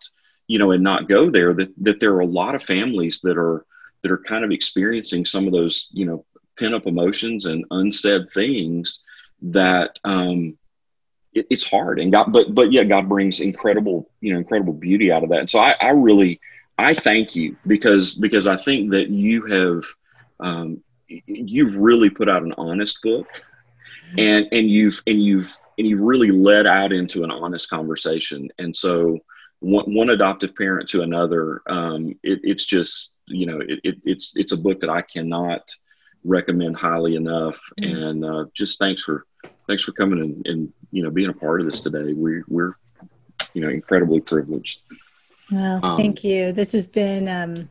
you 0.46 0.58
know 0.58 0.70
and 0.70 0.82
not 0.82 1.06
go 1.06 1.28
there 1.28 1.52
that 1.52 1.68
that 1.84 2.00
there 2.00 2.14
are 2.14 2.20
a 2.20 2.26
lot 2.26 2.54
of 2.54 2.62
families 2.62 3.20
that 3.20 3.36
are 3.36 3.66
that 4.02 4.10
are 4.10 4.16
kind 4.16 4.42
of 4.42 4.52
experiencing 4.52 5.26
some 5.26 5.46
of 5.46 5.52
those 5.52 5.90
you 5.92 6.06
know 6.06 6.24
pent 6.58 6.74
up 6.74 6.86
emotions 6.86 7.44
and 7.44 7.66
unsaid 7.70 8.30
things 8.32 9.00
that 9.42 9.98
um 10.04 10.56
it, 11.34 11.46
it's 11.50 11.70
hard. 11.70 12.00
And 12.00 12.10
god 12.10 12.32
but 12.32 12.54
but 12.54 12.72
yeah 12.72 12.84
god 12.84 13.06
brings 13.06 13.40
incredible 13.40 14.10
you 14.22 14.32
know 14.32 14.38
incredible 14.38 14.72
beauty 14.72 15.12
out 15.12 15.24
of 15.24 15.28
that. 15.28 15.40
And 15.40 15.50
so 15.50 15.58
i 15.58 15.72
i 15.78 15.90
really 15.90 16.40
i 16.78 16.94
thank 16.94 17.36
you 17.36 17.58
because 17.66 18.14
because 18.14 18.46
i 18.46 18.56
think 18.56 18.92
that 18.92 19.10
you 19.10 19.44
have 19.44 19.84
um, 20.40 20.82
you've 21.06 21.74
really 21.74 22.10
put 22.10 22.28
out 22.28 22.42
an 22.42 22.54
honest 22.56 22.98
book 23.02 23.26
and 24.18 24.46
and 24.52 24.70
you've 24.70 25.02
and 25.06 25.22
you've 25.22 25.56
and 25.78 25.86
you 25.86 26.02
really 26.02 26.30
led 26.30 26.66
out 26.66 26.92
into 26.92 27.24
an 27.24 27.30
honest 27.30 27.68
conversation 27.68 28.48
and 28.58 28.74
so 28.74 29.18
one, 29.60 29.94
one 29.94 30.10
adoptive 30.10 30.54
parent 30.56 30.88
to 30.90 31.02
another. 31.02 31.62
Um, 31.68 32.18
it, 32.22 32.40
it's 32.42 32.66
just 32.66 33.12
you 33.26 33.46
know 33.46 33.60
it, 33.60 33.80
it, 33.84 33.98
it's 34.04 34.32
it's 34.34 34.52
a 34.52 34.56
book 34.56 34.80
that 34.80 34.90
I 34.90 35.02
cannot 35.02 35.62
recommend 36.24 36.76
highly 36.76 37.14
enough. 37.14 37.60
Mm-hmm. 37.80 37.96
And 37.96 38.24
uh, 38.24 38.44
just 38.54 38.78
thanks 38.78 39.02
for 39.02 39.26
thanks 39.66 39.84
for 39.84 39.92
coming 39.92 40.20
and, 40.20 40.46
and 40.46 40.72
you 40.90 41.02
know 41.02 41.10
being 41.10 41.30
a 41.30 41.34
part 41.34 41.60
of 41.60 41.66
this 41.66 41.80
today. 41.80 42.12
We 42.12 42.42
we're 42.48 42.74
you 43.54 43.60
know 43.62 43.68
incredibly 43.68 44.20
privileged. 44.20 44.80
Well, 45.52 45.84
um, 45.84 45.98
thank 45.98 46.24
you. 46.24 46.52
This 46.52 46.72
has 46.72 46.86
been 46.86 47.28
um, 47.28 47.68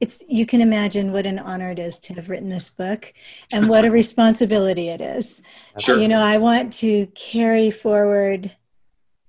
it's 0.00 0.22
you 0.28 0.44
can 0.44 0.60
imagine 0.60 1.12
what 1.12 1.26
an 1.26 1.38
honor 1.38 1.70
it 1.70 1.78
is 1.78 1.98
to 2.00 2.14
have 2.14 2.28
written 2.28 2.48
this 2.48 2.68
book 2.68 3.12
and 3.52 3.68
what 3.68 3.84
a 3.84 3.90
responsibility 3.90 4.88
it 4.88 5.00
is. 5.00 5.40
Sure. 5.78 5.98
You 5.98 6.08
know, 6.08 6.20
I 6.20 6.38
want 6.38 6.72
to 6.74 7.06
carry 7.14 7.70
forward 7.70 8.54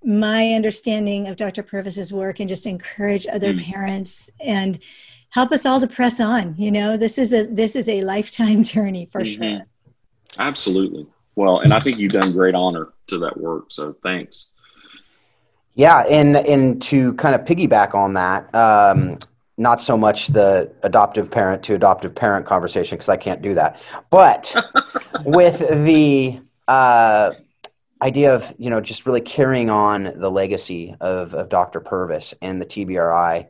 my 0.04 0.52
understanding 0.54 1.28
of 1.28 1.36
Dr. 1.36 1.64
Purvis's 1.64 2.14
work 2.14 2.40
and 2.40 2.48
just 2.48 2.66
encourage 2.66 3.26
other 3.28 3.54
mm. 3.54 3.64
parents 3.64 4.30
and 4.40 4.78
help 5.30 5.52
us 5.52 5.66
all 5.66 5.80
to 5.80 5.88
press 5.88 6.20
on. 6.20 6.56
You 6.58 6.72
know, 6.72 6.98
this 6.98 7.18
is 7.18 7.34
a 7.34 7.46
this 7.46 7.76
is 7.76 7.90
a 7.90 8.02
lifetime 8.02 8.64
journey 8.74 9.08
for 9.12 9.22
mm-hmm. 9.22 9.44
sure. 9.44 9.66
Absolutely. 10.38 11.08
Well, 11.36 11.60
and 11.60 11.74
I 11.74 11.80
think 11.80 11.98
you've 11.98 12.14
done 12.14 12.32
great 12.32 12.56
honor 12.56 12.94
to 13.08 13.20
that 13.20 13.38
work. 13.40 13.66
So 13.70 13.96
thanks. 14.04 14.48
Yeah, 15.76 16.06
and 16.10 16.38
and 16.38 16.82
to 16.84 17.14
kind 17.16 17.36
of 17.36 17.42
piggyback 17.42 17.94
on 17.94 18.14
that, 18.14 18.54
um, 18.56 19.18
not 19.58 19.82
so 19.82 19.98
much 19.98 20.28
the 20.28 20.72
adoptive 20.84 21.32
parent 21.32 21.64
to 21.64 21.76
adoptive 21.76 22.14
parent 22.14 22.46
conversation 22.46 22.98
because 22.98 23.10
I 23.10 23.18
can't 23.18 23.42
do 23.42 23.54
that, 23.54 23.82
but 24.10 24.54
with 25.26 25.60
the 25.86 26.42
uh, 26.68 27.32
idea 28.02 28.36
of 28.36 28.54
you 28.58 28.70
know 28.70 28.82
just 28.82 29.06
really 29.06 29.22
carrying 29.22 29.70
on 29.70 30.14
the 30.16 30.30
legacy 30.30 30.96
of 31.00 31.34
of 31.34 31.50
Dr. 31.50 31.80
Purvis 31.80 32.34
and 32.42 32.62
the 32.62 32.66
TBRI. 32.66 33.48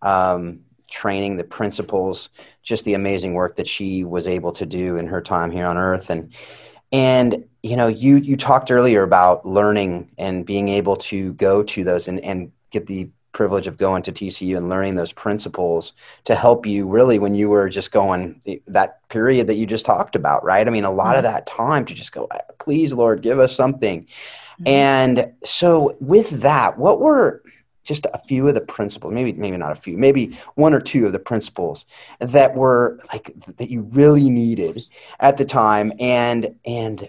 Um, 0.00 0.60
training, 0.88 1.36
the 1.36 1.44
principles, 1.44 2.30
just 2.62 2.84
the 2.84 2.94
amazing 2.94 3.34
work 3.34 3.56
that 3.56 3.68
she 3.68 4.04
was 4.04 4.26
able 4.26 4.52
to 4.52 4.66
do 4.66 4.96
in 4.96 5.06
her 5.06 5.20
time 5.20 5.50
here 5.50 5.66
on 5.66 5.76
earth. 5.76 6.10
And, 6.10 6.32
and, 6.90 7.44
you 7.62 7.76
know, 7.76 7.88
you, 7.88 8.16
you 8.16 8.36
talked 8.36 8.70
earlier 8.70 9.02
about 9.02 9.44
learning 9.46 10.10
and 10.18 10.44
being 10.44 10.68
able 10.68 10.96
to 10.96 11.34
go 11.34 11.62
to 11.62 11.84
those 11.84 12.08
and, 12.08 12.20
and 12.20 12.52
get 12.70 12.86
the 12.86 13.10
privilege 13.32 13.66
of 13.66 13.78
going 13.78 14.02
to 14.02 14.12
TCU 14.12 14.56
and 14.56 14.68
learning 14.68 14.94
those 14.94 15.12
principles 15.12 15.92
to 16.24 16.34
help 16.34 16.66
you 16.66 16.86
really 16.86 17.18
when 17.18 17.34
you 17.34 17.48
were 17.48 17.68
just 17.68 17.92
going 17.92 18.40
that 18.66 19.06
period 19.08 19.46
that 19.46 19.56
you 19.56 19.66
just 19.66 19.86
talked 19.86 20.16
about, 20.16 20.44
right? 20.44 20.66
I 20.66 20.70
mean, 20.70 20.84
a 20.84 20.90
lot 20.90 21.08
mm-hmm. 21.08 21.18
of 21.18 21.22
that 21.24 21.46
time 21.46 21.84
to 21.86 21.94
just 21.94 22.12
go, 22.12 22.28
please, 22.58 22.92
Lord, 22.92 23.22
give 23.22 23.38
us 23.38 23.54
something. 23.54 24.02
Mm-hmm. 24.04 24.68
And 24.68 25.32
so 25.44 25.96
with 26.00 26.30
that, 26.42 26.78
what 26.78 27.00
were 27.00 27.42
just 27.84 28.06
a 28.12 28.18
few 28.18 28.46
of 28.46 28.54
the 28.54 28.60
principles 28.60 29.14
maybe 29.14 29.32
maybe 29.32 29.56
not 29.56 29.72
a 29.72 29.74
few 29.74 29.96
maybe 29.96 30.38
one 30.56 30.74
or 30.74 30.80
two 30.80 31.06
of 31.06 31.12
the 31.12 31.18
principles 31.18 31.86
that 32.20 32.54
were 32.54 32.98
like 33.10 33.32
that 33.56 33.70
you 33.70 33.80
really 33.80 34.28
needed 34.28 34.84
at 35.20 35.38
the 35.38 35.44
time 35.46 35.90
and 35.98 36.54
and 36.66 37.08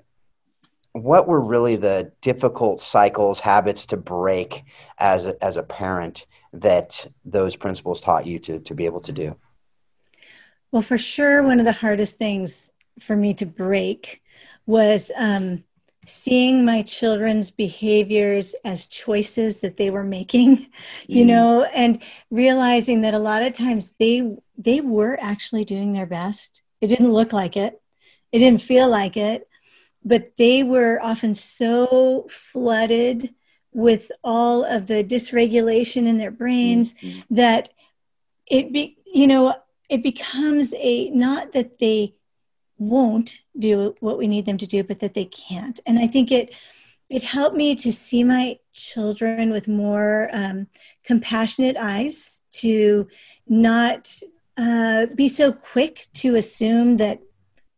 what 1.04 1.28
were 1.28 1.42
really 1.42 1.76
the 1.76 2.12
difficult 2.22 2.82
cycles 2.82 3.40
habits 3.40 3.86
to 3.88 3.98
break 3.98 4.64
as 4.98 5.26
a, 5.26 5.44
as 5.44 5.58
a 5.58 5.64
parent 5.64 6.26
that 6.54 7.08
those 7.26 7.56
principles 7.56 8.02
taught 8.02 8.26
you 8.26 8.40
to 8.40 8.60
to 8.60 8.74
be 8.74 8.86
able 8.86 9.02
to 9.02 9.12
do? 9.12 9.36
Well 10.72 10.82
for 10.82 10.98
sure 10.98 11.44
one 11.44 11.60
of 11.60 11.66
the 11.66 11.72
hardest 11.72 12.18
things 12.18 12.72
for 13.00 13.16
me 13.16 13.34
to 13.36 13.46
break 13.46 14.22
was 14.66 15.12
um, 15.16 15.64
seeing 16.06 16.66
my 16.66 16.82
children's 16.82 17.52
behaviors 17.52 18.56
as 18.64 18.88
choices 18.88 19.62
that 19.62 19.78
they 19.78 19.90
were 19.90 20.04
making 20.04 20.58
mm 20.58 20.68
you 21.08 21.26
know 21.26 21.64
and 21.76 22.02
realizing 22.30 23.02
that 23.02 23.14
a 23.14 23.20
lot 23.20 23.42
of 23.42 23.54
times 23.54 23.94
they 24.00 24.36
they 24.58 24.82
were 24.82 25.18
actually 25.20 25.66
doing 25.66 25.94
their 25.94 26.06
best. 26.06 26.62
It 26.82 26.88
didn't 26.88 27.14
look 27.14 27.34
like 27.34 27.58
it. 27.58 27.82
It 28.32 28.40
didn't 28.40 28.62
feel 28.62 28.90
like 28.90 29.18
it 29.18 29.49
but 30.04 30.38
they 30.38 30.64
were 30.64 31.00
often 31.02 31.34
so 31.34 32.26
flooded 32.30 33.34
with 33.72 34.12
all 34.24 34.64
of 34.64 34.88
the 34.88 35.04
dysregulation 35.04 36.08
in 36.08 36.18
their 36.18 36.32
brains 36.32 36.96
mm-hmm. 36.96 37.36
that 37.36 37.70
it 38.48 38.74
be 38.74 38.98
you 39.06 39.28
know 39.28 39.54
it 39.90 40.02
becomes 40.04 40.74
a 40.78 41.10
not 41.12 41.54
that 41.54 41.80
they 41.80 42.16
won't 42.78 43.42
do 43.58 43.96
what 44.00 44.18
we 44.18 44.28
need 44.28 44.46
them 44.46 44.58
to 44.58 44.66
do 44.66 44.84
but 44.84 45.00
that 45.00 45.14
they 45.14 45.26
can't 45.26 45.80
and 45.86 46.00
i 46.00 46.08
think 46.08 46.32
it 46.32 46.56
it 47.10 47.24
helped 47.24 47.56
me 47.56 47.76
to 47.76 47.92
see 47.92 48.24
my 48.24 48.58
children 48.72 49.50
with 49.50 49.68
more 49.68 50.30
um, 50.32 50.68
compassionate 51.04 51.76
eyes 51.76 52.42
to 52.52 53.08
not 53.48 54.16
uh, 54.58 55.08
be 55.16 55.28
so 55.28 55.52
quick 55.52 56.06
to 56.14 56.36
assume 56.36 56.98
that 56.98 57.20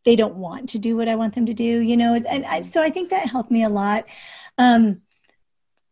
they 0.04 0.16
don't 0.16 0.36
want 0.36 0.70
to 0.70 0.80
do 0.80 0.96
what 0.96 1.08
i 1.08 1.16
want 1.16 1.36
them 1.36 1.46
to 1.46 1.54
do 1.54 1.80
you 1.80 1.98
know 1.98 2.14
and 2.14 2.46
I, 2.46 2.62
so 2.62 2.82
i 2.82 2.90
think 2.90 3.10
that 3.10 3.28
helped 3.28 3.52
me 3.52 3.64
a 3.64 3.70
lot 3.70 4.06
um, 4.58 5.02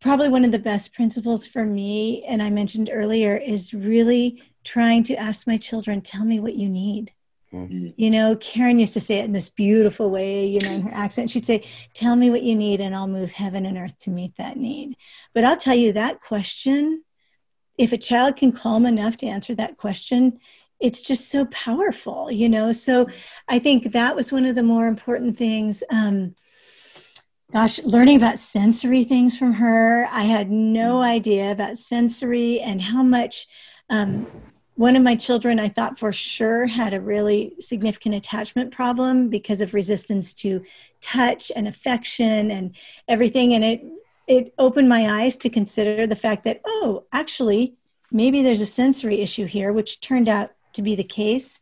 probably 0.02 0.30
one 0.30 0.46
of 0.46 0.52
the 0.52 0.60
best 0.60 0.94
principles 0.94 1.46
for 1.46 1.66
me 1.66 2.24
and 2.28 2.42
i 2.42 2.50
mentioned 2.50 2.90
earlier 2.92 3.36
is 3.36 3.74
really 3.74 4.44
trying 4.64 5.04
to 5.04 5.16
ask 5.16 5.48
my 5.48 5.58
children 5.58 6.02
tell 6.02 6.26
me 6.26 6.40
what 6.40 6.56
you 6.56 6.70
need 6.70 7.14
Mm-hmm. 7.54 7.88
You 7.98 8.12
know, 8.12 8.36
Karyn 8.36 8.80
used 8.80 8.94
to 8.94 9.00
say 9.00 9.20
it 9.20 9.26
in 9.26 9.32
this 9.32 9.50
beautiful 9.50 10.12
way, 10.12 10.46
you 10.46 10.62
know, 10.62 10.72
in 10.72 10.82
her 10.84 10.94
accent. 10.94 11.30
She'd 11.30 11.46
say, 11.46 11.64
Tell 11.94 12.16
me 12.16 12.30
what 12.30 12.44
you 12.44 12.56
need, 12.56 12.80
and 12.80 12.96
I'll 12.96 13.08
move 13.08 13.32
heaven 13.32 13.66
and 13.66 13.78
earth 13.78 13.98
to 14.00 14.12
meet 14.12 14.36
that 14.38 14.58
need. 14.58 14.96
But 15.34 15.46
I'll 15.46 15.58
tell 15.58 15.76
you 15.76 15.94
that 15.94 16.22
question, 16.22 17.04
if 17.78 17.92
a 17.92 17.98
child 17.98 18.36
can 18.36 18.52
calm 18.52 18.86
enough 18.86 19.18
to 19.18 19.26
answer 19.26 19.56
that 19.56 19.78
question, 19.78 20.40
it's 20.80 21.02
just 21.02 21.30
so 21.30 21.46
powerful, 21.46 22.32
you 22.32 22.50
know. 22.50 22.72
So 22.72 23.08
I 23.48 23.60
think 23.60 23.92
that 23.92 24.16
was 24.16 24.32
one 24.32 24.46
of 24.46 24.56
the 24.56 24.64
more 24.64 24.88
important 24.88 25.38
things. 25.38 25.84
Um, 25.92 26.36
gosh, 27.52 27.82
learning 27.84 28.18
about 28.18 28.40
sensory 28.40 29.04
things 29.04 29.38
from 29.38 29.54
her. 29.54 30.06
I 30.12 30.24
had 30.24 30.52
no 30.52 30.98
mm. 30.98 31.04
idea 31.04 31.52
about 31.52 31.78
sensory 31.78 32.60
and 32.60 32.82
how 32.82 33.04
much 33.04 33.48
um, 33.90 34.28
one 34.76 34.96
of 34.96 35.04
my 35.04 35.16
children, 35.16 35.60
I 35.60 35.68
thought 35.68 36.00
for 36.00 36.14
sure 36.14 36.66
had 36.68 36.94
a 36.94 37.02
really 37.02 37.56
significant 37.60 38.16
attachment 38.16 38.72
problem 38.72 39.28
because 39.30 39.60
of 39.60 39.74
resistance 39.74 40.34
to 40.36 40.64
touch 41.02 41.52
and 41.54 41.68
affection 41.68 42.50
and 42.50 42.76
everything. 43.08 43.54
And 43.54 43.64
it, 43.64 43.84
it 44.28 44.54
opened 44.58 44.88
my 44.88 45.24
eyes 45.24 45.36
to 45.38 45.50
consider 45.50 46.08
the 46.08 46.16
fact 46.16 46.46
that, 46.46 46.62
oh, 46.66 47.04
actually, 47.12 47.76
maybe 48.12 48.42
there's 48.42 48.62
a 48.62 48.66
sensory 48.66 49.22
issue 49.22 49.46
here, 49.46 49.74
which 49.74 50.00
turned 50.00 50.30
out 50.30 50.52
to 50.80 50.84
be 50.84 50.96
the 50.96 51.04
case. 51.04 51.60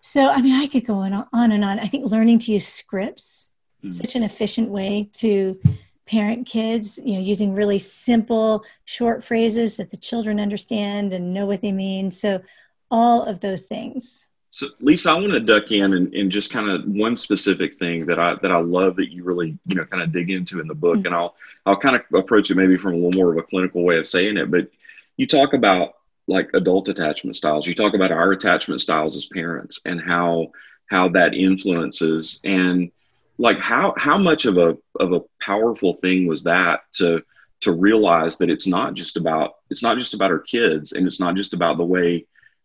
So, 0.00 0.28
I 0.28 0.40
mean, 0.40 0.54
I 0.54 0.66
could 0.66 0.86
go 0.86 0.94
on, 0.98 1.12
on 1.12 1.52
and 1.52 1.64
on. 1.64 1.78
I 1.78 1.86
think 1.86 2.10
learning 2.10 2.38
to 2.40 2.52
use 2.52 2.66
scripts, 2.66 3.50
mm-hmm. 3.82 3.90
such 3.90 4.14
an 4.14 4.22
efficient 4.22 4.68
way 4.70 5.10
to 5.14 5.60
parent 6.06 6.46
kids, 6.46 6.98
you 7.04 7.14
know, 7.14 7.20
using 7.20 7.54
really 7.54 7.78
simple 7.78 8.64
short 8.84 9.22
phrases 9.22 9.76
that 9.76 9.90
the 9.90 9.96
children 9.96 10.40
understand 10.40 11.12
and 11.12 11.32
know 11.32 11.46
what 11.46 11.62
they 11.62 11.72
mean. 11.72 12.10
So 12.10 12.42
all 12.90 13.24
of 13.24 13.40
those 13.40 13.66
things. 13.66 14.28
So 14.52 14.66
Lisa, 14.80 15.10
I 15.10 15.14
want 15.14 15.32
to 15.32 15.40
duck 15.40 15.70
in 15.70 15.94
and, 15.94 16.12
and 16.12 16.30
just 16.30 16.50
kind 16.50 16.68
of 16.68 16.84
one 16.84 17.16
specific 17.16 17.78
thing 17.78 18.04
that 18.06 18.18
I 18.18 18.34
that 18.42 18.50
I 18.50 18.58
love 18.58 18.96
that 18.96 19.12
you 19.12 19.22
really 19.22 19.56
you 19.66 19.76
know 19.76 19.84
kind 19.84 20.02
of 20.02 20.10
dig 20.10 20.28
into 20.28 20.60
in 20.60 20.66
the 20.66 20.74
book, 20.74 20.96
mm-hmm. 20.96 21.06
and 21.06 21.14
I'll 21.14 21.36
I'll 21.66 21.76
kind 21.76 21.94
of 21.94 22.02
approach 22.12 22.50
it 22.50 22.56
maybe 22.56 22.76
from 22.76 22.94
a 22.94 22.96
little 22.96 23.12
more 23.12 23.30
of 23.30 23.38
a 23.38 23.44
clinical 23.44 23.84
way 23.84 23.98
of 23.98 24.08
saying 24.08 24.36
it, 24.36 24.50
but 24.50 24.68
you 25.16 25.28
talk 25.28 25.52
about 25.52 25.94
like 26.30 26.48
adult 26.54 26.88
attachment 26.88 27.36
styles. 27.36 27.66
You 27.66 27.74
talk 27.74 27.94
about 27.94 28.12
our 28.12 28.30
attachment 28.32 28.80
styles 28.80 29.16
as 29.16 29.26
parents 29.26 29.80
and 29.84 30.00
how 30.00 30.52
how 30.86 31.08
that 31.10 31.34
influences 31.34 32.40
and 32.44 32.90
like 33.38 33.60
how 33.60 33.94
how 33.96 34.16
much 34.16 34.46
of 34.46 34.56
a 34.56 34.76
of 34.98 35.12
a 35.12 35.22
powerful 35.40 35.94
thing 35.94 36.26
was 36.26 36.42
that 36.44 36.80
to 36.92 37.22
to 37.60 37.72
realize 37.72 38.36
that 38.36 38.50
it's 38.50 38.66
not 38.66 38.94
just 38.94 39.16
about 39.16 39.56
it's 39.70 39.82
not 39.82 39.98
just 39.98 40.14
about 40.14 40.30
our 40.30 40.38
kids 40.38 40.92
and 40.92 41.06
it's 41.06 41.20
not 41.20 41.34
just 41.34 41.52
about 41.52 41.76
the 41.76 41.84
way 41.84 42.24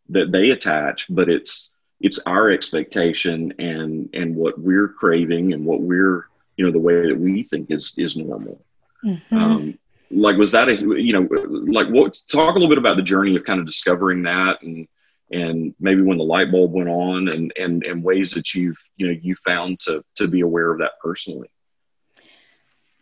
that 0.10 0.32
they 0.32 0.52
attach 0.52 1.08
but 1.10 1.30
it's 1.30 1.72
it's 2.02 2.20
our 2.26 2.52
expectation 2.52 3.54
and 3.58 4.10
and 4.14 4.36
what 4.36 4.60
we're 4.60 4.90
craving 4.90 5.54
and 5.54 5.66
what 5.66 5.82
we're 5.82 6.28
you 6.58 6.66
know 6.66 6.72
the 6.72 6.80
way 6.80 7.08
that 7.08 7.18
we 7.18 7.44
think 7.44 7.72
is 7.72 7.94
is 7.98 8.18
normal 8.18 8.60
mm-hmm. 9.04 9.38
um, 9.38 9.80
like 10.12 10.38
was 10.38 10.52
that 10.52 10.70
a 10.70 10.76
you 10.76 11.14
know 11.14 11.28
like 11.68 11.88
what 11.88 12.20
talk 12.32 12.56
a 12.56 12.60
little 12.60 12.70
bit 12.70 12.78
about 12.78 12.98
the 12.98 13.04
journey 13.04 13.36
of 13.36 13.44
kind 13.44 13.60
of 13.60 13.66
discovering 13.66 14.24
that 14.24 14.62
and 14.62 14.88
and 15.32 15.74
maybe 15.80 16.02
when 16.02 16.18
the 16.18 16.24
light 16.24 16.52
bulb 16.52 16.72
went 16.74 16.90
on 16.90 17.30
and 17.30 17.52
and 17.58 17.84
and 17.84 18.04
ways 18.04 18.32
that 18.32 18.54
you've 18.54 18.78
you 18.98 19.08
know 19.08 19.20
you 19.22 19.36
found 19.46 19.80
to 19.82 20.04
to 20.16 20.28
be 20.28 20.42
aware 20.42 20.72
of 20.72 20.80
that 20.80 20.92
personally? 21.02 21.50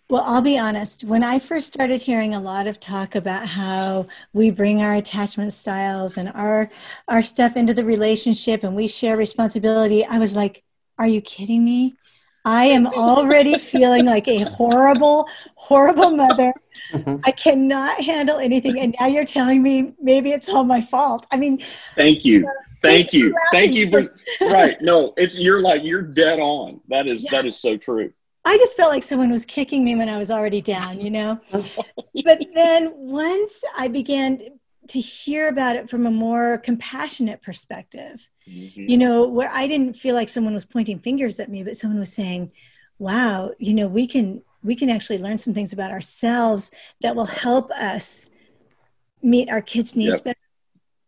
Well 0.09 0.23
i'll 0.25 0.41
be 0.41 0.57
honest. 0.57 1.03
When 1.03 1.23
i 1.23 1.39
first 1.39 1.73
started 1.73 2.01
hearing 2.01 2.33
a 2.33 2.41
lot 2.41 2.67
of 2.67 2.79
talk 2.79 3.15
about 3.15 3.47
how 3.47 4.07
we 4.31 4.49
bring 4.49 4.81
our 4.81 4.95
attachment 4.95 5.53
styles 5.53 6.17
and 6.17 6.29
our 6.29 6.69
our 7.07 7.21
stuff 7.21 7.57
into 7.57 7.73
the 7.73 7.85
relationship 7.85 8.63
and 8.63 8.75
we 8.75 8.87
share 8.87 9.17
responsibility 9.17 10.05
i 10.05 10.17
was 10.17 10.35
like 10.35 10.63
are 10.99 11.07
you 11.07 11.21
kidding 11.21 11.65
me 11.65 11.95
I 12.45 12.65
am 12.65 12.87
already 12.87 13.57
feeling 13.57 14.05
like 14.05 14.27
a 14.27 14.43
horrible, 14.43 15.27
horrible 15.55 16.11
mother. 16.11 16.53
Mm-hmm. 16.91 17.17
I 17.23 17.31
cannot 17.31 18.01
handle 18.01 18.37
anything. 18.37 18.79
And 18.79 18.95
now 18.99 19.07
you're 19.07 19.25
telling 19.25 19.63
me 19.63 19.93
maybe 20.01 20.31
it's 20.31 20.49
all 20.49 20.63
my 20.63 20.81
fault. 20.81 21.25
I 21.31 21.37
mean, 21.37 21.63
thank 21.95 22.25
you. 22.25 22.49
thank 22.81 23.13
you. 23.13 23.33
Thank 23.51 23.73
you 23.73 23.89
for, 23.89 24.13
right. 24.41 24.81
No, 24.81 25.13
it's, 25.15 25.39
you're 25.39 25.61
like, 25.61 25.83
you're 25.83 26.01
dead 26.01 26.39
on. 26.39 26.81
That 26.89 27.07
is, 27.07 27.23
yeah. 27.23 27.31
that 27.31 27.45
is 27.45 27.59
so 27.59 27.77
true. 27.77 28.11
I 28.45 28.57
just 28.57 28.75
felt 28.75 28.91
like 28.91 29.03
someone 29.03 29.31
was 29.31 29.45
kicking 29.45 29.85
me 29.85 29.95
when 29.95 30.09
I 30.09 30.17
was 30.17 30.29
already 30.29 30.61
down, 30.61 30.99
you 30.99 31.11
know? 31.11 31.39
but 31.51 32.39
then 32.53 32.91
once 32.95 33.63
I 33.77 33.87
began 33.87 34.41
to 34.89 34.99
hear 34.99 35.47
about 35.47 35.77
it 35.77 35.89
from 35.89 36.05
a 36.05 36.11
more 36.11 36.57
compassionate 36.57 37.41
perspective, 37.41 38.29
mm-hmm. 38.47 38.89
you 38.89 38.97
know, 38.97 39.27
where 39.27 39.49
I 39.51 39.67
didn't 39.67 39.95
feel 39.95 40.15
like 40.15 40.29
someone 40.29 40.53
was 40.53 40.65
pointing 40.65 40.99
fingers 40.99 41.39
at 41.39 41.49
me, 41.49 41.63
but 41.63 41.77
someone 41.77 41.99
was 41.99 42.13
saying, 42.13 42.51
wow, 42.99 43.51
you 43.59 43.73
know, 43.73 43.87
we 43.87 44.07
can, 44.07 44.41
we 44.63 44.75
can 44.75 44.89
actually 44.89 45.17
learn 45.17 45.37
some 45.37 45.53
things 45.53 45.73
about 45.73 45.91
ourselves 45.91 46.71
that 47.01 47.15
will 47.15 47.25
help 47.25 47.71
us 47.71 48.29
meet 49.21 49.49
our 49.49 49.61
kids' 49.61 49.95
needs 49.95 50.17
yep. 50.17 50.23
better. 50.23 50.39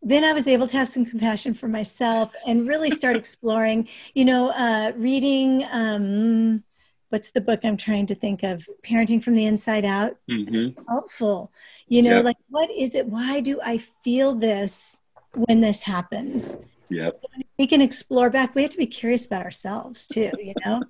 Then 0.01 0.23
I 0.23 0.33
was 0.33 0.47
able 0.47 0.67
to 0.67 0.77
have 0.77 0.87
some 0.87 1.05
compassion 1.05 1.53
for 1.53 1.67
myself 1.67 2.35
and 2.45 2.67
really 2.67 2.91
start 2.91 3.15
exploring, 3.15 3.89
you 4.13 4.23
know, 4.23 4.51
uh, 4.51 4.91
reading, 4.95 5.65
um, 5.71 6.63
what's 7.09 7.31
the 7.31 7.41
book 7.41 7.61
I'm 7.63 7.77
trying 7.77 8.05
to 8.07 8.15
think 8.15 8.43
of? 8.43 8.67
Parenting 8.83 9.23
from 9.23 9.35
the 9.35 9.45
Inside 9.45 9.85
Out. 9.85 10.17
Mm-hmm. 10.29 10.79
helpful. 10.87 11.51
You 11.87 12.01
know, 12.01 12.17
yep. 12.17 12.25
like 12.25 12.37
what 12.49 12.69
is 12.69 12.93
it? 12.93 13.07
Why 13.07 13.39
do 13.41 13.59
I 13.63 13.77
feel 13.77 14.35
this 14.35 15.01
when 15.33 15.61
this 15.61 15.83
happens? 15.83 16.57
Yep. 16.89 17.23
We 17.57 17.67
can 17.67 17.81
explore 17.81 18.29
back. 18.29 18.55
We 18.55 18.61
have 18.61 18.71
to 18.71 18.77
be 18.77 18.87
curious 18.87 19.25
about 19.25 19.43
ourselves 19.43 20.07
too, 20.07 20.31
you 20.39 20.53
know? 20.65 20.83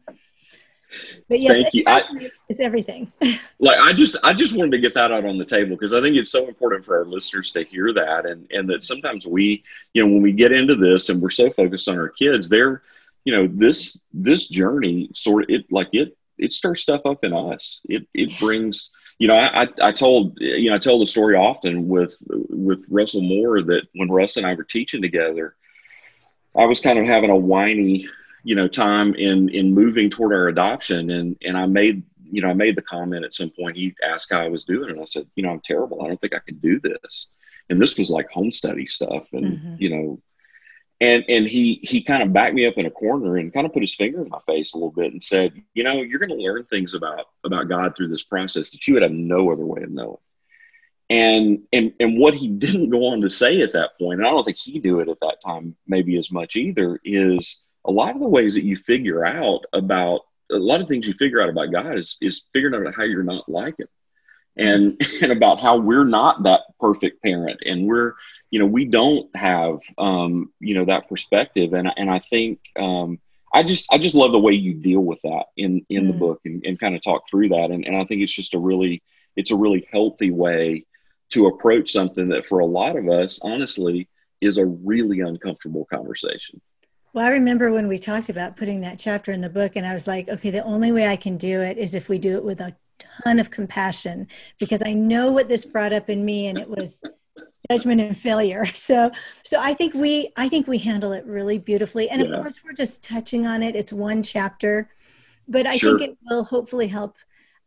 But 1.27 1.41
yes, 1.41 1.63
Thank 1.63 1.73
you. 1.73 1.83
I, 1.87 2.01
is 2.47 2.59
everything. 2.59 3.11
like 3.59 3.79
I 3.79 3.91
just 3.91 4.15
I 4.23 4.33
just 4.33 4.55
wanted 4.55 4.71
to 4.71 4.79
get 4.79 4.93
that 4.93 5.11
out 5.11 5.25
on 5.25 5.37
the 5.37 5.43
table 5.43 5.75
because 5.75 5.91
I 5.91 5.99
think 5.99 6.15
it's 6.15 6.31
so 6.31 6.47
important 6.47 6.85
for 6.85 6.97
our 6.97 7.05
listeners 7.05 7.51
to 7.51 7.63
hear 7.65 7.91
that 7.93 8.25
and 8.25 8.47
and 8.51 8.69
that 8.69 8.85
sometimes 8.85 9.27
we, 9.27 9.63
you 9.93 10.03
know, 10.03 10.13
when 10.13 10.21
we 10.21 10.31
get 10.31 10.53
into 10.53 10.75
this 10.75 11.09
and 11.09 11.21
we're 11.21 11.29
so 11.31 11.49
focused 11.51 11.89
on 11.89 11.97
our 11.97 12.09
kids, 12.09 12.47
they're 12.47 12.81
you 13.25 13.35
know 13.35 13.47
this 13.47 13.99
this 14.13 14.47
journey 14.47 15.09
sort 15.13 15.43
of 15.43 15.49
it 15.49 15.65
like 15.71 15.89
it 15.91 16.15
it 16.37 16.53
stirs 16.53 16.81
stuff 16.81 17.01
up 17.05 17.23
in 17.23 17.33
us 17.33 17.81
it 17.85 18.07
it 18.13 18.31
brings 18.39 18.91
you 19.17 19.27
know 19.27 19.35
I, 19.35 19.67
I 19.81 19.91
told 19.91 20.37
you 20.39 20.69
know 20.69 20.75
i 20.75 20.79
tell 20.79 20.99
the 20.99 21.07
story 21.07 21.35
often 21.35 21.87
with 21.87 22.15
with 22.27 22.85
russell 22.89 23.21
moore 23.21 23.61
that 23.63 23.87
when 23.95 24.11
russ 24.11 24.37
and 24.37 24.45
i 24.45 24.53
were 24.53 24.63
teaching 24.63 25.01
together 25.01 25.55
i 26.57 26.65
was 26.65 26.79
kind 26.79 26.99
of 26.99 27.05
having 27.05 27.29
a 27.29 27.35
whiny 27.35 28.07
you 28.45 28.55
know 28.55 28.67
time 28.67 29.13
in 29.15 29.49
in 29.49 29.73
moving 29.73 30.09
toward 30.09 30.31
our 30.31 30.47
adoption. 30.47 31.09
And 31.09 31.35
and 31.43 31.57
i 31.57 31.65
made 31.65 32.03
you 32.23 32.41
know 32.41 32.49
i 32.49 32.53
made 32.53 32.77
the 32.77 32.81
comment 32.81 33.25
at 33.25 33.35
some 33.35 33.49
point 33.49 33.75
he 33.75 33.93
asked 34.07 34.31
how 34.31 34.39
i 34.39 34.47
was 34.47 34.63
doing. 34.63 34.91
And 34.91 35.01
i 35.01 35.05
said 35.05 35.27
you 35.35 35.43
know 35.43 35.49
i'm 35.49 35.61
terrible. 35.65 36.01
I 36.01 36.07
don't 36.07 36.21
think 36.21 36.33
i 36.33 36.39
can 36.39 36.57
do 36.59 36.79
this. 36.79 37.27
And 37.69 37.81
this 37.81 37.97
was 37.97 38.11
like 38.11 38.29
home 38.29 38.51
study 38.51 38.85
stuff 38.85 39.27
and 39.33 39.57
mm-hmm. 39.57 39.75
you 39.79 39.89
know 39.89 40.21
and 41.01 41.25
and 41.27 41.47
he 41.47 41.79
he 41.81 42.03
kind 42.03 42.23
of 42.23 42.31
backed 42.31 42.53
me 42.53 42.67
up 42.67 42.77
in 42.77 42.85
a 42.85 42.91
corner 42.91 43.37
and 43.37 43.51
kind 43.51 43.65
of 43.65 43.73
put 43.73 43.83
his 43.83 43.95
finger 43.95 44.21
in 44.21 44.29
my 44.29 44.39
face 44.45 44.73
a 44.73 44.77
little 44.77 44.91
bit 44.91 45.11
and 45.11 45.21
said 45.21 45.51
you 45.73 45.83
know 45.83 46.01
you're 46.01 46.19
going 46.19 46.29
to 46.29 46.35
learn 46.35 46.63
things 46.65 46.93
about 46.93 47.25
about 47.43 47.67
god 47.67 47.95
through 47.95 48.07
this 48.07 48.23
process 48.23 48.71
that 48.71 48.87
you 48.87 48.93
would 48.93 49.03
have 49.03 49.11
no 49.11 49.51
other 49.51 49.65
way 49.65 49.81
of 49.81 49.89
knowing 49.89 50.17
and 51.09 51.59
and 51.71 51.93
and 51.99 52.19
what 52.19 52.33
he 52.33 52.47
didn't 52.65 52.89
go 52.89 53.07
on 53.07 53.21
to 53.21 53.29
say 53.29 53.61
at 53.61 53.73
that 53.73 53.91
point 53.99 54.19
and 54.19 54.27
i 54.27 54.31
don't 54.31 54.43
think 54.43 54.57
he 54.57 54.79
knew 54.79 54.99
it 54.99 55.09
at 55.09 55.19
that 55.21 55.37
time 55.45 55.75
maybe 55.87 56.17
as 56.17 56.31
much 56.31 56.55
either 56.55 56.99
is 57.03 57.61
a 57.85 57.91
lot 57.91 58.15
of 58.15 58.21
the 58.21 58.27
ways 58.27 58.55
that 58.55 58.63
you 58.63 58.75
figure 58.75 59.25
out 59.25 59.61
about 59.73 60.21
a 60.51 60.57
lot 60.57 60.81
of 60.81 60.87
things 60.87 61.07
you 61.07 61.13
figure 61.13 61.41
out 61.41 61.49
about 61.49 61.71
god 61.71 61.97
is 61.97 62.17
is 62.21 62.43
figuring 62.53 62.87
out 62.87 62.95
how 62.95 63.03
you're 63.03 63.23
not 63.23 63.47
like 63.49 63.79
him. 63.79 63.87
And 64.57 65.01
and 65.21 65.31
about 65.31 65.59
how 65.59 65.77
we're 65.77 66.05
not 66.05 66.43
that 66.43 66.61
perfect 66.79 67.21
parent. 67.21 67.61
And 67.65 67.85
we're 67.85 68.13
you 68.51 68.59
know 68.59 68.65
we 68.65 68.85
don't 68.85 69.35
have 69.35 69.79
um, 69.97 70.51
you 70.59 70.75
know 70.75 70.85
that 70.85 71.09
perspective. 71.09 71.73
And 71.73 71.91
and 71.97 72.09
I 72.09 72.19
think 72.19 72.59
um, 72.79 73.19
I 73.53 73.63
just 73.63 73.85
I 73.91 73.97
just 73.97 74.15
love 74.15 74.31
the 74.31 74.39
way 74.39 74.53
you 74.53 74.73
deal 74.73 75.01
with 75.01 75.21
that 75.23 75.45
in 75.57 75.85
in 75.89 76.05
mm. 76.05 76.07
the 76.07 76.13
book 76.13 76.41
and, 76.45 76.63
and 76.65 76.79
kind 76.79 76.95
of 76.95 77.01
talk 77.01 77.29
through 77.29 77.49
that. 77.49 77.71
And, 77.71 77.85
and 77.85 77.97
I 77.97 78.05
think 78.05 78.21
it's 78.21 78.33
just 78.33 78.53
a 78.53 78.59
really 78.59 79.03
it's 79.35 79.51
a 79.51 79.57
really 79.57 79.87
healthy 79.91 80.31
way 80.31 80.85
to 81.31 81.47
approach 81.47 81.91
something 81.91 82.29
that 82.29 82.45
for 82.45 82.59
a 82.59 82.65
lot 82.65 82.95
of 82.95 83.09
us 83.09 83.39
honestly 83.43 84.07
is 84.41 84.57
a 84.57 84.65
really 84.65 85.21
uncomfortable 85.21 85.85
conversation. 85.85 86.61
Well, 87.13 87.25
I 87.25 87.29
remember 87.29 87.71
when 87.71 87.87
we 87.87 87.97
talked 87.97 88.29
about 88.29 88.57
putting 88.57 88.81
that 88.81 88.99
chapter 88.99 89.31
in 89.31 89.41
the 89.41 89.49
book, 89.49 89.75
and 89.75 89.85
I 89.85 89.93
was 89.93 90.05
like, 90.05 90.27
okay, 90.27 90.49
the 90.49 90.63
only 90.63 90.91
way 90.91 91.07
I 91.07 91.15
can 91.15 91.37
do 91.37 91.61
it 91.61 91.77
is 91.77 91.95
if 91.95 92.09
we 92.09 92.19
do 92.19 92.35
it 92.35 92.43
with 92.43 92.59
a 92.59 92.75
ton 93.23 93.39
of 93.39 93.49
compassion, 93.49 94.27
because 94.59 94.83
I 94.85 94.93
know 94.93 95.31
what 95.31 95.47
this 95.47 95.65
brought 95.65 95.93
up 95.93 96.09
in 96.09 96.25
me, 96.25 96.47
and 96.47 96.57
it 96.57 96.69
was 96.69 97.01
judgment 97.71 98.01
and 98.01 98.17
failure 98.17 98.65
so 98.73 99.11
so 99.43 99.59
i 99.59 99.73
think 99.73 99.93
we 99.93 100.29
i 100.37 100.47
think 100.47 100.67
we 100.67 100.77
handle 100.77 101.13
it 101.13 101.25
really 101.25 101.57
beautifully 101.57 102.09
and 102.09 102.21
yeah. 102.21 102.27
of 102.27 102.41
course 102.41 102.63
we're 102.63 102.73
just 102.73 103.03
touching 103.03 103.47
on 103.47 103.63
it 103.63 103.75
it's 103.75 103.91
one 103.91 104.21
chapter 104.21 104.89
but 105.47 105.65
i 105.65 105.75
sure. 105.75 105.97
think 105.97 106.11
it 106.11 106.17
will 106.29 106.43
hopefully 106.43 106.87
help 106.87 107.17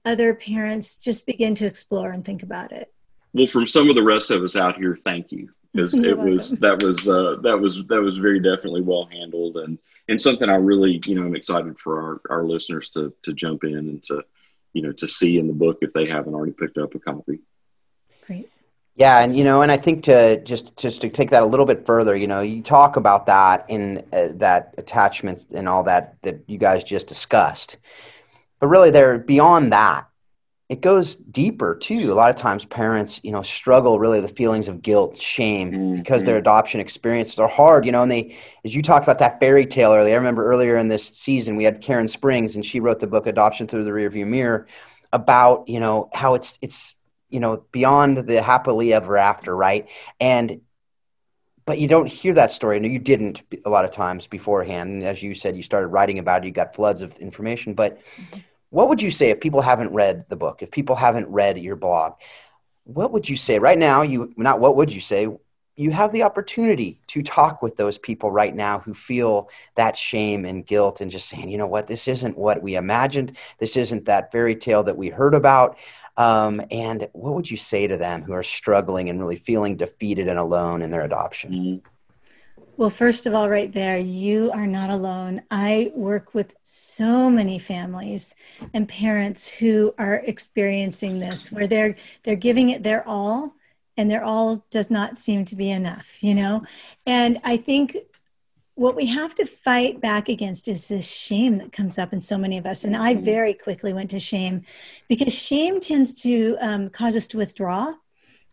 other 0.05 0.35
parents 0.35 1.03
just 1.03 1.27
begin 1.27 1.55
to 1.55 1.67
explore 1.67 2.13
and 2.13 2.25
think 2.25 2.43
about 2.43 2.73
it 2.73 2.93
well 3.35 3.47
from 3.47 3.67
some 3.67 3.89
of 3.89 3.95
the 3.95 4.03
rest 4.03 4.31
of 4.31 4.43
us 4.43 4.57
out 4.57 4.77
here 4.77 4.99
thank 5.05 5.33
you. 5.33 5.51
Because 5.75 5.95
it 5.95 6.19
was 6.19 6.53
that 6.61 6.83
was 6.83 7.09
uh, 7.09 7.37
that 7.43 7.59
was 7.59 7.85
that 7.89 8.01
was 8.01 8.17
very 8.17 8.41
definitely 8.41 8.81
well 8.81 9.07
handled 9.13 9.59
and 9.59 9.79
and 10.09 10.21
something 10.21 10.49
i 10.49 10.55
really 10.55 11.01
you 11.05 11.15
know 11.15 11.23
i'm 11.23 11.37
excited 11.37 11.79
for 11.79 12.01
our, 12.31 12.39
our 12.39 12.45
listeners 12.45 12.89
to 12.91 13.13
to 13.23 13.35
jump 13.35 13.65
in 13.65 13.77
and 13.77 14.03
to 14.05 14.25
you 14.73 14.83
know 14.83 14.93
to 14.93 15.07
see 15.07 15.39
in 15.39 15.47
the 15.47 15.53
book 15.53 15.79
if 15.83 15.93
they 15.93 16.07
haven't 16.07 16.35
already 16.35 16.53
picked 16.53 16.79
up 16.79 16.95
a 16.95 16.99
copy. 16.99 17.41
Great. 18.27 18.49
Yeah, 18.95 19.21
and 19.21 19.37
you 19.37 19.45
know, 19.45 19.63
and 19.63 19.71
I 19.71 19.77
think 19.77 20.05
to 20.05 20.43
just 20.43 20.77
just 20.77 21.03
to 21.03 21.09
take 21.09 21.31
that 21.31 21.45
a 21.45 21.47
little 21.47 21.67
bit 21.67 21.87
further, 21.87 22.17
you 22.17 22.27
know, 22.27 22.41
you 22.41 22.63
talk 22.63 22.97
about 22.97 23.27
that 23.27 23.65
in 23.69 24.05
uh, 24.13 24.29
that 24.35 24.75
attachments 24.77 25.47
and 25.53 25.69
all 25.69 25.85
that 25.85 26.17
that 26.23 26.41
you 26.49 26.59
guys 26.59 26.83
just 26.83 27.07
discussed, 27.07 27.77
but 28.59 28.67
really, 28.67 28.91
they're 28.91 29.19
beyond 29.19 29.73
that. 29.73 30.08
It 30.69 30.83
goes 30.83 31.15
deeper 31.15 31.75
too. 31.75 32.13
A 32.13 32.15
lot 32.15 32.29
of 32.29 32.37
times, 32.37 32.67
parents, 32.67 33.21
you 33.23 33.33
know, 33.33 33.43
struggle 33.43 33.99
really 33.99 34.21
the 34.21 34.29
feelings 34.29 34.69
of 34.69 34.83
guilt, 34.83 35.19
shame, 35.19 35.73
mm-hmm. 35.73 35.97
because 35.97 36.25
their 36.25 36.37
adoption 36.37 36.79
experiences 36.79 37.39
are 37.39 37.49
hard. 37.49 37.87
You 37.87 37.93
know, 37.93 38.03
and 38.03 38.13
they, 38.13 38.37
as 38.67 38.75
you 38.75 38.83
talked 38.83 39.05
about 39.05 39.19
that 39.21 39.41
fairy 39.41 39.65
tale 39.65 39.95
earlier, 39.95 40.15
I 40.15 40.19
remember 40.19 40.45
earlier 40.45 40.77
in 40.77 40.89
this 40.89 41.09
season 41.09 41.57
we 41.57 41.65
had 41.65 41.81
Karen 41.81 42.07
Springs, 42.07 42.55
and 42.55 42.67
she 42.67 42.81
wrote 42.81 43.01
the 43.01 43.07
book 43.07 43.27
"Adoption 43.27 43.67
Through 43.67 43.85
the 43.85 43.93
Rearview 43.93 44.27
Mirror" 44.27 44.67
about 45.13 45.69
you 45.69 45.81
know 45.81 46.11
how 46.13 46.35
it's 46.35 46.59
it's 46.61 46.95
you 47.31 47.41
know 47.41 47.65
beyond 47.73 48.19
the 48.19 48.43
happily 48.43 48.93
ever 48.93 49.17
after 49.17 49.55
right 49.57 49.89
and 50.21 50.61
but 51.65 51.79
you 51.79 51.89
don't 51.89 52.07
hear 52.07 52.35
that 52.35 52.51
story 52.51 52.79
no 52.81 52.89
you 52.89 52.99
didn't 52.99 53.43
a 53.65 53.71
lot 53.71 53.85
of 53.85 53.91
times 53.91 54.27
beforehand 54.27 54.91
and 54.91 55.05
as 55.05 55.23
you 55.23 55.35
said 55.35 55.57
you 55.57 55.63
started 55.63 55.89
writing 55.89 56.19
about 56.19 56.43
it 56.43 56.47
you 56.47 56.53
got 56.53 56.75
floods 56.75 57.01
of 57.01 57.17
information 57.19 57.75
but 57.75 57.99
what 58.71 58.89
would 58.89 59.01
you 59.01 59.11
say 59.11 59.31
if 59.31 59.41
people 59.41 59.63
haven't 59.63 59.93
read 59.93 60.25
the 60.29 60.37
book 60.37 60.63
if 60.63 60.71
people 60.71 60.97
haven't 60.97 61.29
read 61.29 61.59
your 61.59 61.77
blog 61.77 62.15
what 62.85 63.13
would 63.13 63.29
you 63.29 63.37
say 63.37 63.59
right 63.59 63.79
now 63.79 64.03
you 64.03 64.33
not 64.37 64.61
what 64.61 64.77
would 64.77 64.93
you 64.93 65.01
say 65.01 65.29
you 65.79 65.93
have 65.93 66.13
the 66.13 66.25
opportunity 66.25 67.01
to 67.07 67.23
talk 67.23 67.63
with 67.63 67.77
those 67.77 67.99
people 67.99 68.33
right 68.33 68.55
now 68.55 68.81
who 68.81 68.93
feel 68.93 69.49
that 69.77 69.97
shame 69.97 70.45
and 70.45 70.67
guilt 70.67 71.01
and 71.01 71.09
just 71.09 71.29
saying, 71.29 71.49
you 71.49 71.57
know 71.57 71.69
what, 71.69 71.87
this 71.87 72.09
isn't 72.09 72.37
what 72.37 72.61
we 72.61 72.75
imagined. 72.75 73.37
This 73.61 73.77
isn't 73.77 74.07
that 74.07 74.33
fairy 74.33 74.57
tale 74.57 74.83
that 74.83 74.97
we 74.97 75.09
heard 75.09 75.35
about. 75.35 75.79
Um, 76.17 76.61
and 76.73 77.09
what 77.13 77.35
would 77.35 77.49
you 77.49 77.57
say 77.57 77.87
to 77.87 77.97
them 77.97 78.25
who 78.25 78.33
are 78.33 78.43
struggling 78.43 79.09
and 79.09 79.21
really 79.21 79.37
feeling 79.37 79.77
defeated 79.77 80.27
and 80.27 80.39
alone 80.39 80.83
in 80.83 80.91
their 80.91 81.03
adoption? 81.03 81.53
Mm-hmm. 81.53 81.89
Well, 82.79 82.91
first 82.91 83.27
of 83.27 83.35
all, 83.35 83.51
right 83.51 83.73
there, 83.73 83.99
you 83.99 84.53
are 84.53 84.69
not 84.69 84.89
alone. 84.89 85.43
I 85.51 85.91
work 85.97 86.33
with 86.33 86.55
so 86.63 87.29
many 87.29 87.59
families 87.59 88.37
and 88.73 88.89
parents 88.89 89.53
who 89.53 89.93
are 89.99 90.23
experiencing 90.25 91.19
this, 91.19 91.51
where 91.51 91.67
they're 91.67 91.97
they're 92.23 92.37
giving 92.37 92.69
it 92.69 92.85
their 92.85 93.03
all, 93.05 93.57
and 93.97 94.09
their 94.09 94.23
all 94.23 94.65
does 94.71 94.93
not 94.93 95.19
seem 95.19 95.45
to 95.47 95.57
be 95.57 95.73
enough, 95.73 96.23
you 96.23 96.37
know. 96.37 96.63
And 97.05 97.41
I 97.43 97.57
think 97.57 97.97
what 98.77 98.95
we 98.95 99.07
have 99.07 99.35
to 99.35 99.45
fight 99.45 100.01
back 100.01 100.29
against 100.29 100.69
is 100.69 100.87
this 100.87 101.11
shame 101.11 101.59
that 101.59 101.73
comes 101.73 101.99
up 101.99 102.13
in 102.13 102.21
so 102.21 102.39
many 102.39 102.59
of 102.59 102.65
us. 102.65 102.85
And 102.85 102.97
I 102.97 103.15
mm-hmm. 103.15 103.25
very 103.25 103.55
quickly 103.55 103.93
went 103.93 104.11
to 104.11 104.21
shame 104.21 104.63
because 105.09 105.33
shame 105.33 105.81
tends 105.81 106.15
to 106.23 106.57
um, 106.61 106.91
cause 106.91 107.17
us 107.17 107.27
to 107.29 107.39
withdraw 107.39 107.95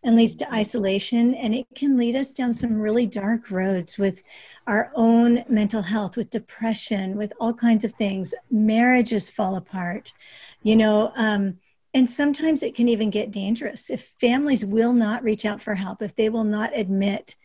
and 0.05 0.15
leads 0.15 0.35
to 0.37 0.53
isolation. 0.53 1.33
And 1.33 1.53
it 1.53 1.65
can 1.75 1.97
lead 1.97 2.15
us 2.15 2.31
down 2.31 2.53
some 2.53 2.79
really 2.79 3.07
dark 3.07 3.51
roads 3.51 3.97
with 3.97 4.23
our 4.67 4.91
own 4.95 5.43
mental 5.49 5.81
health, 5.81 6.15
with 6.15 6.29
depression, 6.29 7.17
with 7.17 7.33
all 7.39 7.53
kinds 7.53 7.83
of 7.83 7.93
things. 7.93 8.33
Marriages 8.51 9.29
fall 9.29 9.55
apart, 9.55 10.13
you 10.61 10.75
know. 10.75 11.11
Um, 11.15 11.57
and 11.93 12.09
sometimes 12.09 12.61
it 12.61 12.75
can 12.75 12.87
even 12.87 13.09
get 13.09 13.31
dangerous 13.31 13.89
if 13.89 14.13
families 14.19 14.65
will 14.65 14.93
not 14.93 15.23
reach 15.23 15.45
out 15.45 15.61
for 15.61 15.75
help, 15.75 16.01
if 16.01 16.15
they 16.15 16.29
will 16.29 16.43
not 16.43 16.77
admit 16.77 17.35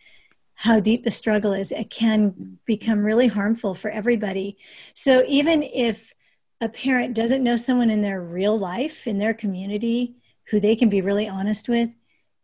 how 0.54 0.78
deep 0.78 1.04
the 1.04 1.10
struggle 1.10 1.54
is, 1.54 1.72
it 1.72 1.88
can 1.88 2.58
become 2.66 3.02
really 3.02 3.28
harmful 3.28 3.74
for 3.74 3.90
everybody. 3.90 4.58
So 4.92 5.24
even 5.26 5.62
if 5.62 6.12
a 6.60 6.68
parent 6.68 7.14
doesn't 7.14 7.42
know 7.42 7.56
someone 7.56 7.88
in 7.88 8.02
their 8.02 8.20
real 8.20 8.58
life, 8.58 9.06
in 9.06 9.16
their 9.16 9.32
community, 9.32 10.16
who 10.50 10.60
they 10.60 10.76
can 10.76 10.90
be 10.90 11.00
really 11.00 11.26
honest 11.26 11.66
with, 11.66 11.90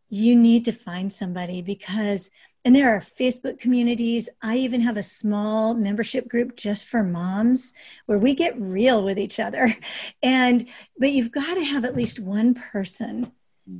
you 0.08 0.36
need 0.36 0.64
to 0.64 0.72
find 0.72 1.12
somebody 1.12 1.62
because 1.62 2.30
and 2.64 2.74
there 2.74 2.92
are 2.96 2.98
Facebook 2.98 3.60
communities. 3.60 4.28
I 4.42 4.56
even 4.56 4.80
have 4.80 4.96
a 4.96 5.02
small 5.04 5.72
membership 5.72 6.28
group 6.28 6.56
just 6.56 6.88
for 6.88 7.04
moms 7.04 7.72
where 8.06 8.18
we 8.18 8.34
get 8.34 8.60
real 8.60 9.04
with 9.04 9.20
each 9.20 9.38
other. 9.38 9.72
And, 10.22 10.68
but 10.98 11.12
you've 11.12 11.30
got 11.30 11.54
to 11.54 11.64
have 11.64 11.84
at 11.84 11.94
least 11.94 12.18
one 12.18 12.54
person 12.54 13.30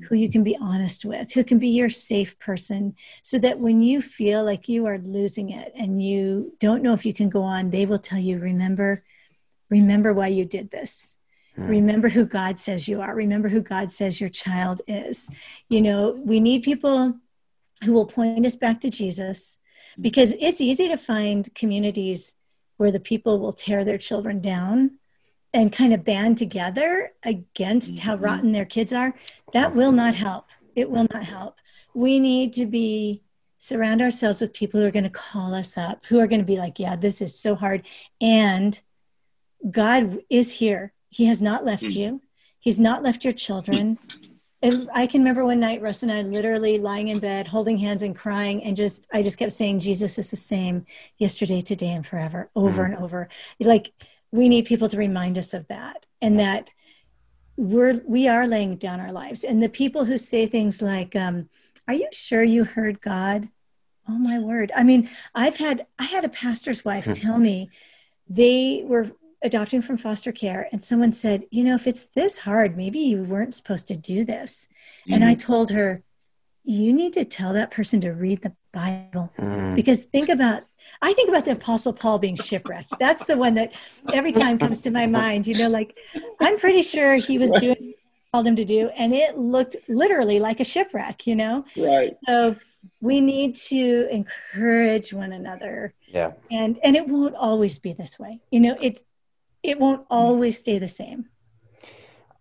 who 0.08 0.14
you 0.14 0.30
can 0.30 0.44
be 0.44 0.56
honest 0.60 1.04
with, 1.04 1.32
who 1.32 1.42
can 1.42 1.58
be 1.58 1.70
your 1.70 1.88
safe 1.88 2.38
person, 2.38 2.94
so 3.22 3.40
that 3.40 3.58
when 3.58 3.82
you 3.82 4.00
feel 4.00 4.44
like 4.44 4.68
you 4.68 4.86
are 4.86 4.98
losing 4.98 5.50
it 5.50 5.72
and 5.74 6.00
you 6.00 6.52
don't 6.60 6.82
know 6.82 6.92
if 6.92 7.04
you 7.04 7.12
can 7.12 7.28
go 7.28 7.42
on, 7.42 7.70
they 7.70 7.86
will 7.86 7.98
tell 7.98 8.20
you, 8.20 8.38
remember, 8.38 9.02
remember 9.68 10.14
why 10.14 10.28
you 10.28 10.44
did 10.44 10.70
this. 10.70 11.15
Remember 11.57 12.09
who 12.09 12.26
God 12.26 12.59
says 12.59 12.88
you 12.88 13.00
are. 13.00 13.14
Remember 13.14 13.48
who 13.48 13.62
God 13.62 13.90
says 13.90 14.20
your 14.20 14.30
child 14.30 14.82
is. 14.86 15.28
You 15.68 15.80
know, 15.80 16.11
we 16.11 16.38
need 16.40 16.62
people 16.62 17.14
who 17.84 17.92
will 17.92 18.07
point 18.07 18.44
us 18.46 18.57
back 18.57 18.80
to 18.82 18.90
Jesus 18.90 19.59
because 20.00 20.34
it's 20.40 20.61
easy 20.61 20.88
to 20.88 20.96
find 20.96 21.54
communities 21.54 22.34
where 22.76 22.92
the 22.92 23.00
people 23.00 23.38
will 23.38 23.52
tear 23.52 23.84
their 23.84 23.98
children 23.98 24.40
down 24.40 24.98
and 25.54 25.72
kind 25.72 25.94
of 25.94 26.04
band 26.04 26.36
together 26.36 27.12
against 27.22 27.94
mm-hmm. 27.94 28.09
how 28.09 28.16
rotten 28.16 28.52
their 28.52 28.64
kids 28.66 28.92
are. 28.92 29.14
That 29.52 29.74
will 29.74 29.92
not 29.92 30.14
help. 30.14 30.50
It 30.74 30.90
will 30.90 31.07
not 31.12 31.24
help. 31.24 31.61
We 31.94 32.20
need 32.20 32.52
to 32.54 32.66
be 32.66 33.22
surround 33.57 34.02
ourselves 34.02 34.42
with 34.42 34.52
people 34.52 34.80
who 34.80 34.86
are 34.86 34.90
going 34.90 35.04
to 35.04 35.11
call 35.11 35.54
us 35.54 35.78
up, 35.78 36.04
who 36.07 36.18
are 36.18 36.26
going 36.26 36.40
to 36.40 36.46
be 36.46 36.59
like, 36.59 36.78
yeah, 36.78 36.96
this 36.96 37.22
is 37.22 37.38
so 37.38 37.54
hard. 37.54 37.82
And 38.20 38.78
God 39.70 40.18
is 40.28 40.52
here. 40.52 40.92
He 41.16 41.24
has 41.24 41.40
not 41.40 41.64
left 41.64 41.84
mm. 41.84 41.94
you. 41.94 42.20
He's 42.60 42.78
not 42.78 43.02
left 43.02 43.24
your 43.24 43.32
children. 43.32 43.98
And 44.60 44.90
I 44.92 45.06
can 45.06 45.22
remember 45.22 45.46
one 45.46 45.60
night, 45.60 45.80
Russ 45.80 46.02
and 46.02 46.12
I 46.12 46.20
literally 46.20 46.78
lying 46.78 47.08
in 47.08 47.20
bed, 47.20 47.46
holding 47.46 47.78
hands 47.78 48.02
and 48.02 48.14
crying, 48.14 48.62
and 48.62 48.76
just 48.76 49.06
I 49.10 49.22
just 49.22 49.38
kept 49.38 49.52
saying, 49.52 49.80
"Jesus 49.80 50.18
is 50.18 50.30
the 50.30 50.36
same 50.36 50.84
yesterday, 51.16 51.62
today, 51.62 51.92
and 51.92 52.04
forever," 52.04 52.50
over 52.54 52.82
mm-hmm. 52.82 52.92
and 52.92 53.02
over. 53.02 53.28
Like 53.58 53.94
we 54.30 54.50
need 54.50 54.66
people 54.66 54.90
to 54.90 54.98
remind 54.98 55.38
us 55.38 55.54
of 55.54 55.66
that, 55.68 56.06
and 56.20 56.38
that 56.38 56.74
we're 57.56 58.02
we 58.06 58.28
are 58.28 58.46
laying 58.46 58.76
down 58.76 59.00
our 59.00 59.12
lives. 59.12 59.42
And 59.42 59.62
the 59.62 59.70
people 59.70 60.04
who 60.04 60.18
say 60.18 60.46
things 60.46 60.82
like, 60.82 61.16
um, 61.16 61.48
"Are 61.88 61.94
you 61.94 62.08
sure 62.12 62.42
you 62.42 62.64
heard 62.64 63.00
God?" 63.00 63.48
Oh 64.06 64.18
my 64.18 64.38
word! 64.38 64.70
I 64.76 64.82
mean, 64.84 65.08
I've 65.34 65.56
had 65.56 65.86
I 65.98 66.04
had 66.04 66.26
a 66.26 66.36
pastor's 66.44 66.84
wife 66.84 67.06
hmm. 67.06 67.12
tell 67.12 67.38
me 67.38 67.70
they 68.28 68.82
were 68.84 69.12
adopting 69.43 69.82
from 69.82 69.97
foster 69.97 70.32
care 70.32 70.68
and 70.72 70.82
someone 70.82 71.12
said 71.12 71.45
you 71.51 71.62
know 71.62 71.74
if 71.74 71.87
it's 71.87 72.07
this 72.14 72.41
hard 72.41 72.76
maybe 72.76 72.99
you 72.99 73.22
weren't 73.22 73.55
supposed 73.55 73.87
to 73.89 73.97
do 73.97 74.24
this. 74.24 74.68
Mm-hmm. 75.03 75.14
and 75.14 75.24
i 75.24 75.34
mm-hmm. 75.34 75.53
told 75.53 75.70
her 75.70 76.03
you 76.64 76.93
need 76.93 77.12
to 77.12 77.24
tell 77.24 77.53
that 77.53 77.70
person 77.70 78.01
to 78.01 78.11
read 78.11 78.43
the 78.43 78.53
bible. 78.72 79.32
Mm. 79.39 79.74
because 79.74 80.05
think 80.05 80.28
about 80.28 80.64
i 81.03 81.12
think 81.12 81.28
about 81.28 81.45
the 81.45 81.53
apostle 81.53 81.93
paul 81.93 82.18
being 82.18 82.37
shipwrecked. 82.37 82.95
That's 82.99 83.24
the 83.24 83.37
one 83.37 83.55
that 83.55 83.72
every 84.12 84.32
time 84.32 84.59
comes 84.59 84.82
to 84.82 84.91
my 84.91 85.07
mind 85.07 85.47
you 85.47 85.59
know 85.59 85.68
like 85.68 85.97
i'm 86.41 86.59
pretty 86.59 86.82
sure 86.82 87.14
he 87.14 87.39
was 87.39 87.53
doing 87.53 87.95
called 88.32 88.47
him 88.47 88.57
to 88.57 88.64
do 88.64 88.89
and 88.97 89.14
it 89.14 89.39
looked 89.39 89.76
literally 89.89 90.41
like 90.41 90.61
a 90.61 90.64
shipwreck 90.64 91.26
you 91.26 91.37
know? 91.37 91.64
Right. 91.76 92.16
So 92.26 92.57
we 93.01 93.20
need 93.20 93.57
to 93.57 94.09
encourage 94.11 95.12
one 95.12 95.32
another. 95.32 95.95
Yeah. 96.07 96.32
And 96.51 96.78
and 96.82 96.97
it 96.97 97.09
won't 97.09 97.34
always 97.34 97.78
be 97.78 97.93
this 97.93 98.18
way. 98.18 98.41
You 98.51 98.61
know 98.61 98.76
it's 98.80 99.03
it 99.66 99.78
won't 99.80 100.02
mm-hmm. 100.02 100.14
always 100.14 100.58
stay 100.58 100.78
the 100.78 100.88
same. 100.88 101.26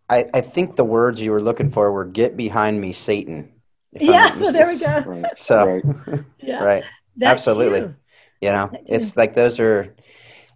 I, 0.09 0.29
I 0.33 0.41
think 0.41 0.75
the 0.75 0.83
words 0.83 1.19
you 1.21 1.31
were 1.31 1.41
looking 1.41 1.71
for 1.71 1.91
were 1.91 2.05
"get 2.05 2.37
behind 2.37 2.79
me, 2.79 2.93
Satan." 2.93 3.51
Yeah, 3.91 4.35
well, 4.39 4.53
there 4.53 4.67
we 4.67 4.77
go. 4.77 4.99
Right. 5.01 5.25
So, 5.37 5.65
right, 5.65 6.23
yeah, 6.39 6.63
right. 6.63 6.83
absolutely. 7.21 7.81
Too. 7.81 7.95
You 8.41 8.51
know, 8.51 8.69
it's 8.85 9.17
like 9.17 9.33
those 9.33 9.59
are, 9.59 9.95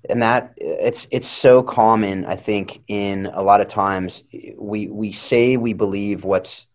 and 0.07 0.21
that 0.21 0.53
it's 0.57 1.07
it's 1.09 1.27
so 1.27 1.63
common. 1.63 2.25
I 2.25 2.35
think 2.35 2.83
in 2.87 3.25
a 3.27 3.41
lot 3.41 3.61
of 3.61 3.67
times 3.67 4.23
we 4.57 4.87
we 4.87 5.11
say 5.11 5.57
we 5.57 5.73
believe 5.73 6.23
what's 6.23 6.67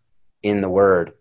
in 0.43 0.59
the 0.61 0.69
word, 0.69 1.13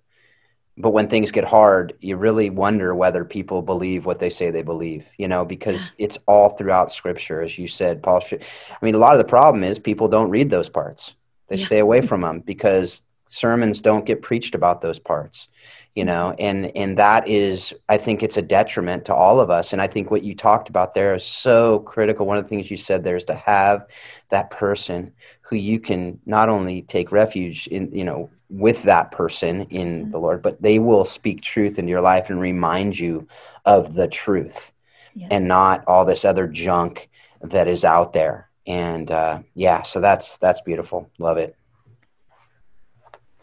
but 0.77 0.91
when 0.91 1.09
things 1.09 1.31
get 1.31 1.45
hard 1.45 1.95
you 2.01 2.17
really 2.17 2.51
wonder 2.51 2.95
whether 2.95 3.25
people 3.25 3.63
believe 3.63 4.07
what 4.07 4.19
they 4.19 4.31
say 4.31 4.51
they 4.51 4.63
believe 4.63 5.07
you 5.19 5.29
know 5.29 5.45
because 5.45 5.93
it's 5.99 6.19
all 6.27 6.51
throughout 6.51 6.91
scripture 6.91 7.41
as 7.43 7.59
you 7.59 7.69
said 7.69 8.03
paul 8.03 8.21
should, 8.21 8.43
i 8.71 8.85
mean 8.85 8.95
a 8.95 8.99
lot 8.99 9.15
of 9.15 9.19
the 9.19 9.29
problem 9.29 9.63
is 9.63 9.79
people 9.79 10.09
don't 10.09 10.31
read 10.31 10.51
those 10.51 10.69
parts. 10.69 11.15
They 11.49 11.57
yeah. 11.57 11.67
stay 11.67 11.79
away 11.79 12.01
from 12.07 12.23
them 12.23 12.41
because 12.41 13.03
sermons 13.29 13.81
don't 13.81 14.07
get 14.07 14.23
preached 14.23 14.55
about 14.55 14.81
those 14.81 14.99
parts 14.99 15.49
you 15.95 16.03
mm-hmm. 16.03 16.09
know 16.09 16.35
and 16.39 16.77
and 16.77 16.99
that 16.99 17.27
is 17.27 17.73
i 17.89 17.97
think 17.97 18.23
it's 18.23 18.37
a 18.37 18.43
detriment 18.43 19.05
to 19.05 19.15
all 19.15 19.41
of 19.41 19.51
us 19.51 19.73
and 19.73 19.81
i 19.81 19.87
think 19.87 20.11
what 20.11 20.23
you 20.23 20.35
talked 20.35 20.69
about 20.69 20.95
there 20.95 21.15
is 21.15 21.25
so 21.25 21.81
critical. 21.81 22.27
One 22.27 22.37
of 22.37 22.45
the 22.45 22.49
things 22.49 22.71
you 22.71 22.77
said 22.77 23.03
there 23.03 23.17
is 23.17 23.25
to 23.27 23.35
have 23.35 23.87
that 24.31 24.51
person 24.51 25.13
who 25.43 25.57
you 25.57 25.81
can 25.81 26.19
not 26.27 26.49
only 26.49 26.83
take 26.83 27.13
refuge 27.13 27.67
in 27.69 27.91
you 27.93 28.05
know 28.05 28.31
with 28.49 28.83
that 28.85 29.11
person 29.11 29.63
in 29.71 30.03
mm-hmm. 30.03 30.11
the 30.11 30.19
Lord, 30.19 30.43
but 30.43 30.61
they 30.61 30.79
will 30.79 31.05
speak 31.05 31.41
truth 31.41 31.79
into 31.79 31.91
your 31.91 32.01
life 32.01 32.31
and 32.31 32.41
remind 32.41 32.99
you 32.99 33.27
of 33.65 33.95
the 33.95 34.09
truth 34.09 34.73
yeah. 35.15 35.29
and 35.31 35.49
not 35.49 35.85
all 35.87 36.05
this 36.05 36.25
other 36.25 36.47
junk 36.47 37.09
that 37.41 37.69
is 37.69 37.85
out 37.85 38.13
there. 38.13 38.49
And 38.67 39.11
uh, 39.11 39.43
yeah, 39.55 39.83
so 39.83 40.01
that's 40.01 40.39
that's 40.39 40.63
beautiful. 40.63 41.11
Love 41.19 41.37
it. 41.37 41.57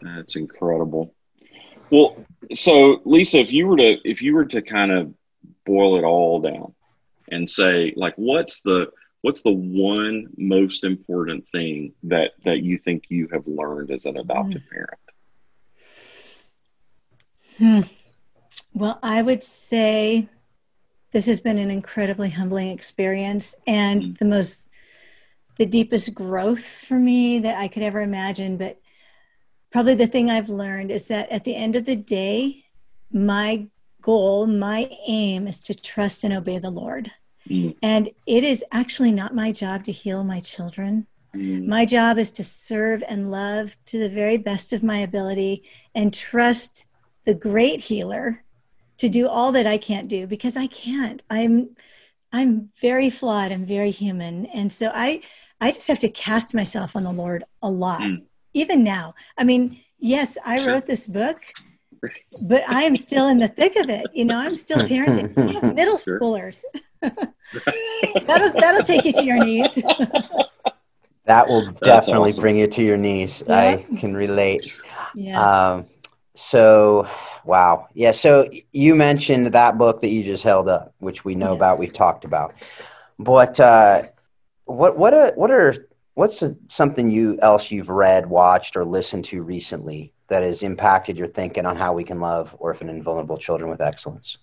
That's 0.00 0.34
incredible. 0.34 1.14
Well, 1.90 2.24
so 2.54 3.00
Lisa, 3.04 3.38
if 3.38 3.52
you 3.52 3.66
were 3.68 3.76
to 3.76 3.98
if 4.04 4.20
you 4.22 4.34
were 4.34 4.46
to 4.46 4.62
kind 4.62 4.90
of 4.90 5.14
boil 5.64 5.96
it 5.96 6.04
all 6.04 6.40
down 6.40 6.74
and 7.30 7.48
say 7.48 7.92
like 7.96 8.14
what's 8.16 8.62
the 8.62 8.86
what's 9.22 9.42
the 9.42 9.52
one 9.52 10.28
most 10.36 10.84
important 10.84 11.48
thing 11.50 11.94
that 12.02 12.32
that 12.44 12.62
you 12.62 12.76
think 12.76 13.04
you 13.08 13.28
have 13.32 13.46
learned 13.46 13.90
as 13.90 14.04
an 14.04 14.16
adoptive 14.18 14.62
mm. 14.62 14.70
parent 14.70 15.00
hmm. 17.58 17.80
well 18.74 18.98
i 19.02 19.22
would 19.22 19.42
say 19.42 20.28
this 21.12 21.26
has 21.26 21.40
been 21.40 21.58
an 21.58 21.70
incredibly 21.70 22.30
humbling 22.30 22.68
experience 22.68 23.54
and 23.66 24.02
mm. 24.02 24.18
the 24.18 24.24
most 24.24 24.68
the 25.58 25.66
deepest 25.66 26.14
growth 26.14 26.64
for 26.64 26.98
me 26.98 27.38
that 27.38 27.58
i 27.58 27.68
could 27.68 27.82
ever 27.82 28.00
imagine 28.00 28.56
but 28.56 28.80
probably 29.70 29.94
the 29.94 30.06
thing 30.06 30.28
i've 30.28 30.50
learned 30.50 30.90
is 30.90 31.08
that 31.08 31.30
at 31.30 31.44
the 31.44 31.54
end 31.56 31.76
of 31.76 31.84
the 31.84 31.96
day 31.96 32.64
my 33.12 33.66
goal 34.00 34.46
my 34.46 34.90
aim 35.06 35.46
is 35.46 35.60
to 35.60 35.74
trust 35.74 36.24
and 36.24 36.34
obey 36.34 36.58
the 36.58 36.70
lord 36.70 37.12
Mm. 37.48 37.76
And 37.82 38.10
it 38.26 38.44
is 38.44 38.64
actually 38.72 39.12
not 39.12 39.34
my 39.34 39.52
job 39.52 39.84
to 39.84 39.92
heal 39.92 40.24
my 40.24 40.40
children. 40.40 41.06
Mm. 41.34 41.66
My 41.66 41.84
job 41.84 42.18
is 42.18 42.30
to 42.32 42.44
serve 42.44 43.02
and 43.08 43.30
love 43.30 43.76
to 43.86 43.98
the 43.98 44.08
very 44.08 44.36
best 44.36 44.72
of 44.72 44.82
my 44.82 44.98
ability 44.98 45.64
and 45.94 46.12
trust 46.12 46.86
the 47.24 47.34
great 47.34 47.80
healer 47.80 48.44
to 48.98 49.08
do 49.08 49.28
all 49.28 49.52
that 49.52 49.66
I 49.66 49.78
can't 49.78 50.08
do 50.08 50.26
because 50.26 50.56
I 50.56 50.66
can't. 50.66 51.22
I'm 51.30 51.70
I'm 52.32 52.70
very 52.80 53.10
flawed 53.10 53.52
and 53.52 53.66
very 53.66 53.90
human. 53.90 54.46
And 54.46 54.72
so 54.72 54.90
I 54.94 55.22
I 55.60 55.70
just 55.70 55.88
have 55.88 55.98
to 56.00 56.08
cast 56.08 56.54
myself 56.54 56.96
on 56.96 57.04
the 57.04 57.12
Lord 57.12 57.44
a 57.62 57.70
lot. 57.70 58.00
Mm. 58.00 58.24
Even 58.54 58.84
now. 58.84 59.14
I 59.38 59.44
mean, 59.44 59.80
yes, 59.98 60.36
I 60.44 60.58
sure. 60.58 60.72
wrote 60.72 60.86
this 60.86 61.06
book, 61.06 61.42
but 62.42 62.68
I 62.68 62.82
am 62.82 62.96
still 62.96 63.28
in 63.28 63.38
the 63.38 63.48
thick 63.48 63.76
of 63.76 63.88
it. 63.88 64.06
You 64.12 64.24
know, 64.26 64.38
I'm 64.38 64.56
still 64.56 64.78
parenting. 64.86 65.36
I 65.38 65.52
have 65.52 65.74
middle 65.74 65.96
sure. 65.96 66.20
schoolers. 66.20 66.62
that'll 68.26 68.52
that'll 68.52 68.84
take 68.84 69.04
you 69.04 69.12
to 69.12 69.24
your 69.24 69.44
knees. 69.44 69.74
that 71.24 71.48
will 71.48 71.70
definitely 71.82 72.30
awesome. 72.30 72.42
bring 72.42 72.56
you 72.56 72.66
to 72.66 72.82
your 72.82 72.96
knees. 72.96 73.42
Yeah. 73.46 73.58
I 73.58 73.86
can 73.98 74.14
relate. 74.14 74.72
Yes. 75.14 75.36
Um, 75.36 75.86
so, 76.34 77.08
wow. 77.44 77.88
Yeah. 77.94 78.12
So 78.12 78.48
you 78.72 78.94
mentioned 78.94 79.46
that 79.46 79.78
book 79.78 80.00
that 80.00 80.08
you 80.08 80.24
just 80.24 80.44
held 80.44 80.68
up, 80.68 80.94
which 80.98 81.24
we 81.24 81.34
know 81.34 81.50
yes. 81.50 81.56
about. 81.56 81.78
We've 81.78 81.92
talked 81.92 82.24
about. 82.24 82.54
But 83.18 83.60
uh, 83.60 84.04
what 84.64 84.96
what 84.96 85.14
are 85.14 85.32
what 85.34 85.50
are 85.50 85.88
what's 86.14 86.42
a, 86.42 86.56
something 86.68 87.10
you 87.10 87.38
else 87.42 87.70
you've 87.70 87.90
read, 87.90 88.26
watched, 88.26 88.76
or 88.76 88.84
listened 88.84 89.24
to 89.26 89.42
recently 89.42 90.12
that 90.28 90.42
has 90.42 90.62
impacted 90.62 91.18
your 91.18 91.26
thinking 91.26 91.66
on 91.66 91.76
how 91.76 91.92
we 91.92 92.04
can 92.04 92.20
love 92.20 92.56
orphan 92.58 92.88
and 92.88 93.04
vulnerable 93.04 93.36
children 93.36 93.68
with 93.68 93.82
excellence? 93.82 94.38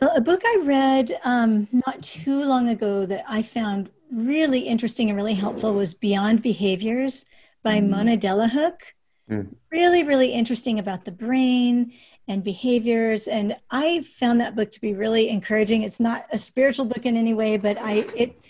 Well, 0.00 0.16
a 0.16 0.20
book 0.20 0.40
I 0.44 0.62
read 0.64 1.16
um, 1.24 1.68
not 1.72 2.02
too 2.02 2.44
long 2.44 2.68
ago 2.68 3.06
that 3.06 3.24
I 3.28 3.42
found 3.42 3.90
really 4.10 4.60
interesting 4.60 5.08
and 5.08 5.16
really 5.16 5.34
helpful 5.34 5.74
was 5.74 5.94
Beyond 5.94 6.42
Behaviors 6.42 7.26
by 7.62 7.78
mm. 7.78 7.88
Mona 7.88 8.16
Delahooke. 8.16 8.94
Mm. 9.30 9.54
Really, 9.70 10.02
really 10.02 10.32
interesting 10.32 10.78
about 10.80 11.04
the 11.04 11.12
brain 11.12 11.92
and 12.26 12.42
behaviors. 12.42 13.28
And 13.28 13.56
I 13.70 14.02
found 14.02 14.40
that 14.40 14.56
book 14.56 14.70
to 14.72 14.80
be 14.80 14.94
really 14.94 15.28
encouraging. 15.28 15.82
It's 15.82 16.00
not 16.00 16.22
a 16.32 16.38
spiritual 16.38 16.86
book 16.86 17.06
in 17.06 17.16
any 17.16 17.34
way, 17.34 17.56
but 17.56 17.78
I 17.78 18.06
it 18.16 18.40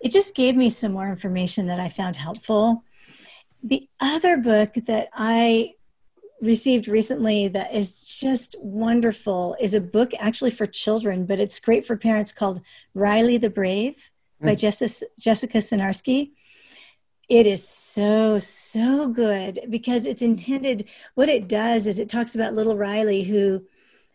it 0.00 0.12
just 0.12 0.36
gave 0.36 0.54
me 0.54 0.70
some 0.70 0.92
more 0.92 1.08
information 1.08 1.66
that 1.66 1.80
I 1.80 1.88
found 1.88 2.16
helpful. 2.16 2.84
The 3.62 3.88
other 4.00 4.36
book 4.36 4.74
that 4.86 5.08
I 5.12 5.74
received 6.42 6.88
recently 6.88 7.48
that 7.48 7.74
is 7.74 8.02
just 8.04 8.56
wonderful 8.60 9.56
is 9.60 9.74
a 9.74 9.80
book 9.80 10.12
actually 10.18 10.50
for 10.50 10.66
children, 10.66 11.26
but 11.26 11.40
it's 11.40 11.60
great 11.60 11.86
for 11.86 11.96
parents 11.96 12.32
called 12.32 12.60
Riley 12.94 13.38
the 13.38 13.50
Brave 13.50 14.10
by 14.40 14.54
mm. 14.54 14.58
Jessica, 14.58 15.06
Jessica 15.18 15.58
Sinarski. 15.58 16.32
It 17.28 17.46
is 17.46 17.66
so, 17.66 18.38
so 18.38 19.08
good 19.08 19.66
because 19.70 20.06
it's 20.06 20.22
intended, 20.22 20.88
what 21.14 21.28
it 21.28 21.48
does 21.48 21.86
is 21.86 21.98
it 21.98 22.08
talks 22.08 22.34
about 22.34 22.54
little 22.54 22.76
Riley 22.76 23.24
who 23.24 23.64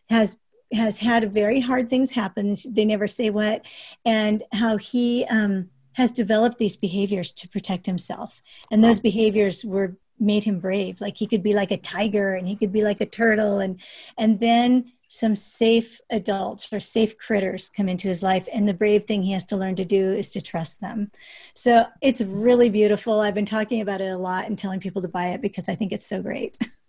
has 0.10 0.38
has 0.74 1.00
had 1.00 1.34
very 1.34 1.60
hard 1.60 1.90
things 1.90 2.12
happen. 2.12 2.56
They 2.70 2.86
never 2.86 3.08
say 3.08 3.30
what, 3.30 3.66
and 4.06 4.44
how 4.54 4.78
he 4.78 5.26
um, 5.30 5.70
has 5.96 6.12
developed 6.12 6.58
these 6.58 6.78
behaviors 6.78 7.32
to 7.34 7.50
protect 7.50 7.86
himself. 7.86 8.42
And 8.72 8.82
those 8.82 9.00
behaviors 9.00 9.66
were 9.66 9.98
made 10.22 10.44
him 10.44 10.60
brave. 10.60 11.02
Like 11.02 11.18
he 11.18 11.28
could 11.28 11.44
be 11.44 11.54
like 11.54 11.72
a 11.72 11.78
tiger 11.78 12.36
and 12.36 12.48
he 12.48 12.56
could 12.56 12.72
be 12.72 12.84
like 12.84 13.02
a 13.02 13.06
turtle 13.06 13.60
and 13.60 13.82
and 14.18 14.40
then 14.40 14.94
some 15.08 15.36
safe 15.36 16.00
adults 16.10 16.72
or 16.72 16.80
safe 16.80 17.18
critters 17.18 17.70
come 17.70 17.90
into 17.90 18.08
his 18.08 18.24
life 18.24 18.48
and 18.54 18.66
the 18.66 18.74
brave 18.74 19.04
thing 19.04 19.22
he 19.22 19.34
has 19.34 19.44
to 19.44 19.58
learn 19.58 19.76
to 19.76 19.84
do 19.84 20.14
is 20.14 20.32
to 20.32 20.42
trust 20.42 20.80
them. 20.80 21.12
So 21.54 21.86
it's 22.02 22.22
really 22.22 22.70
beautiful. 22.70 23.20
I've 23.20 23.36
been 23.36 23.46
talking 23.46 23.82
about 23.82 24.00
it 24.00 24.08
a 24.08 24.18
lot 24.18 24.48
and 24.48 24.58
telling 24.58 24.80
people 24.80 25.02
to 25.02 25.10
buy 25.10 25.30
it 25.30 25.42
because 25.42 25.68
I 25.68 25.76
think 25.76 25.92
it's 25.92 26.08
so 26.08 26.22
great. 26.22 26.58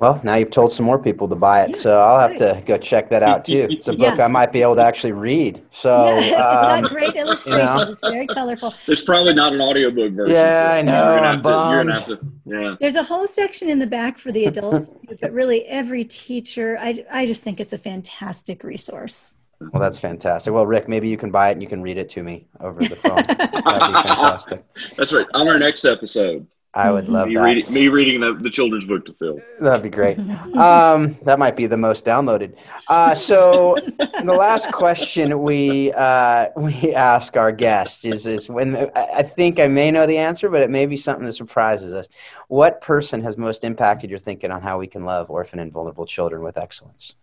Well, 0.00 0.18
now 0.24 0.36
you've 0.36 0.50
told 0.50 0.72
some 0.72 0.86
more 0.86 0.98
people 0.98 1.28
to 1.28 1.36
buy 1.36 1.60
it, 1.60 1.76
so 1.76 1.98
I'll 1.98 2.26
have 2.26 2.38
to 2.38 2.62
go 2.64 2.78
check 2.78 3.10
that 3.10 3.22
out 3.22 3.44
too. 3.44 3.68
It's 3.70 3.86
a 3.86 3.92
book 3.92 4.16
yeah. 4.16 4.24
I 4.24 4.28
might 4.28 4.50
be 4.50 4.62
able 4.62 4.76
to 4.76 4.82
actually 4.82 5.12
read. 5.12 5.62
So 5.72 6.18
yeah, 6.18 6.20
it's 6.20 6.34
um, 6.34 6.82
got 6.82 6.90
great 6.90 7.16
illustrations. 7.16 7.68
You 7.68 7.84
know. 7.84 7.90
It's 7.90 8.00
very 8.00 8.26
colorful. 8.26 8.74
There's 8.86 9.04
probably 9.04 9.34
not 9.34 9.52
an 9.52 9.60
audiobook 9.60 10.12
version. 10.12 10.34
Yeah, 10.34 10.72
I 10.72 10.80
know. 10.80 11.14
You're 11.14 11.24
I'm 11.24 11.42
bummed. 11.42 11.90
To, 11.90 12.16
to, 12.16 12.32
yeah. 12.46 12.76
There's 12.80 12.94
a 12.94 13.02
whole 13.02 13.26
section 13.26 13.68
in 13.68 13.78
the 13.78 13.86
back 13.86 14.16
for 14.16 14.32
the 14.32 14.46
adults, 14.46 14.90
but 15.20 15.32
really 15.32 15.66
every 15.66 16.04
teacher. 16.04 16.78
I 16.80 17.04
I 17.12 17.26
just 17.26 17.44
think 17.44 17.60
it's 17.60 17.74
a 17.74 17.78
fantastic 17.78 18.64
resource. 18.64 19.34
Well, 19.60 19.82
that's 19.82 19.98
fantastic. 19.98 20.54
Well, 20.54 20.66
Rick, 20.66 20.88
maybe 20.88 21.08
you 21.08 21.18
can 21.18 21.30
buy 21.30 21.50
it 21.50 21.52
and 21.52 21.62
you 21.62 21.68
can 21.68 21.82
read 21.82 21.98
it 21.98 22.08
to 22.10 22.22
me 22.22 22.46
over 22.60 22.80
the 22.80 22.96
phone. 22.96 23.16
That'd 23.16 23.36
be 23.36 23.44
fantastic. 23.54 24.64
That's 24.96 25.12
right. 25.12 25.26
On 25.34 25.46
our 25.46 25.58
next 25.58 25.84
episode. 25.84 26.46
I 26.72 26.92
would 26.92 27.08
love 27.08 27.26
me 27.26 27.34
that. 27.34 27.42
Reading, 27.42 27.72
me 27.74 27.88
reading 27.88 28.20
the, 28.20 28.34
the 28.34 28.50
children's 28.50 28.84
book 28.84 29.04
to 29.06 29.12
Phil. 29.14 29.38
That'd 29.60 29.82
be 29.82 29.90
great. 29.90 30.18
Um, 30.60 31.16
that 31.22 31.38
might 31.38 31.56
be 31.56 31.66
the 31.66 31.76
most 31.76 32.04
downloaded. 32.04 32.54
Uh, 32.88 33.14
so 33.14 33.76
the 33.98 34.32
last 34.32 34.70
question 34.72 35.42
we 35.42 35.90
uh, 35.92 36.48
we 36.54 36.92
ask 36.94 37.36
our 37.36 37.50
guests 37.50 38.04
is 38.04 38.26
is 38.26 38.48
when 38.48 38.90
I 38.94 39.22
think 39.22 39.58
I 39.58 39.68
may 39.68 39.90
know 39.90 40.06
the 40.06 40.18
answer, 40.18 40.50
but 40.50 40.60
it 40.60 40.68
may 40.68 40.84
be 40.86 40.96
something 40.98 41.24
that 41.24 41.32
surprises 41.32 41.92
us. 41.92 42.08
What 42.48 42.82
person 42.82 43.22
has 43.22 43.38
most 43.38 43.64
impacted 43.64 44.10
your 44.10 44.18
thinking 44.18 44.50
on 44.50 44.60
how 44.60 44.78
we 44.78 44.86
can 44.86 45.04
love 45.04 45.30
orphan 45.30 45.60
and 45.60 45.72
vulnerable 45.72 46.04
children 46.04 46.42
with 46.42 46.58
excellence? 46.58 47.14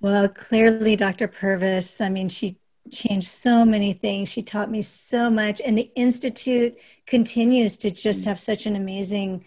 Well, 0.00 0.28
clearly, 0.28 0.96
Dr. 0.96 1.28
Purvis. 1.28 2.00
I 2.00 2.08
mean, 2.08 2.28
she 2.28 2.56
changed 2.92 3.28
so 3.28 3.64
many 3.64 3.92
things. 3.92 4.28
She 4.28 4.42
taught 4.42 4.70
me 4.70 4.82
so 4.82 5.30
much. 5.30 5.60
And 5.60 5.76
the 5.76 5.90
Institute 5.94 6.78
continues 7.06 7.76
to 7.78 7.90
just 7.90 8.24
have 8.24 8.40
such 8.40 8.66
an 8.66 8.76
amazing 8.76 9.44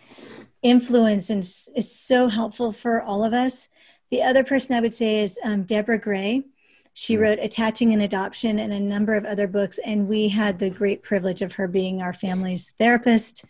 influence 0.62 1.30
and 1.30 1.40
is 1.40 1.92
so 1.92 2.28
helpful 2.28 2.72
for 2.72 3.02
all 3.02 3.24
of 3.24 3.34
us. 3.34 3.70
The 4.12 4.24
other 4.24 4.44
person 4.44 4.76
I 4.76 4.82
would 4.82 4.94
say 4.94 5.22
is 5.22 5.40
um, 5.44 5.64
Deborah 5.64 6.00
Gray. 6.00 6.44
She 6.94 7.18
wrote 7.18 7.40
Attaching 7.42 7.92
in 7.92 8.02
Adoption 8.02 8.60
and 8.60 8.72
a 8.72 8.80
number 8.80 9.16
of 9.16 9.26
other 9.26 9.48
books. 9.48 9.80
And 9.80 10.08
we 10.08 10.30
had 10.30 10.60
the 10.60 10.70
great 10.70 11.02
privilege 11.02 11.42
of 11.42 11.54
her 11.54 11.68
being 11.68 12.02
our 12.02 12.14
family's 12.14 12.72
therapist 12.78 13.46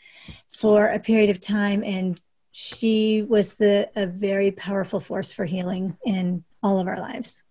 for 0.57 0.87
a 0.87 0.99
period 0.99 1.29
of 1.29 1.41
time. 1.41 1.83
And 1.83 2.19
she 2.51 3.21
was 3.21 3.57
the, 3.57 3.89
a 3.95 4.07
very 4.07 4.51
powerful 4.51 4.99
force 4.99 5.31
for 5.31 5.43
healing 5.43 5.97
in 6.05 6.45
all 6.61 6.79
of 6.79 6.87
our 6.87 6.99
lives. 6.99 7.43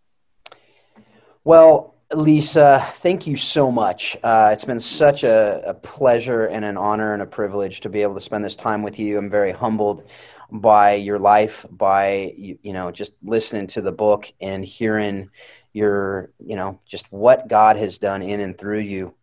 Well, 1.45 1.92
Lisa, 2.15 2.87
thank 2.97 3.27
you 3.27 3.37
so 3.37 3.73
much. 3.73 4.17
Uh, 4.23 4.51
it's 4.53 4.65
been 4.65 4.81
such 4.81 5.25
a, 5.25 5.63
a, 5.67 5.75
pleasure 5.75 6.47
and 6.47 6.65
an 6.65 6.77
honor 6.77 7.15
and 7.15 7.23
a 7.23 7.27
privilege 7.27 7.81
to 7.81 7.89
be 7.89 8.03
able 8.03 8.15
to 8.15 8.21
spend 8.21 8.45
this 8.45 8.57
time 8.57 8.83
with 8.83 8.99
you. 8.99 9.17
I'm 9.17 9.31
very 9.31 9.53
humbled 9.53 10.05
by 10.51 10.95
your 10.95 11.19
life, 11.19 11.65
by 11.71 12.35
you, 12.37 12.59
you 12.63 12.75
know, 12.75 12.91
just 12.91 13.15
listening 13.23 13.67
to 13.69 13.81
the 13.81 13.93
book 13.93 14.31
and 14.41 14.63
hearing 14.63 15.31
your, 15.73 16.31
you 16.39 16.57
know, 16.57 16.79
just 16.85 17.11
what 17.11 17.49
God 17.49 17.77
has 17.77 17.97
done 17.97 18.21
in 18.21 18.41
and 18.41 18.59
through 18.59 18.81
you 18.81 19.15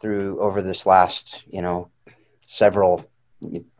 through 0.00 0.38
over 0.40 0.62
this 0.62 0.86
last, 0.86 1.42
you 1.50 1.62
know, 1.62 1.90
several 2.42 3.04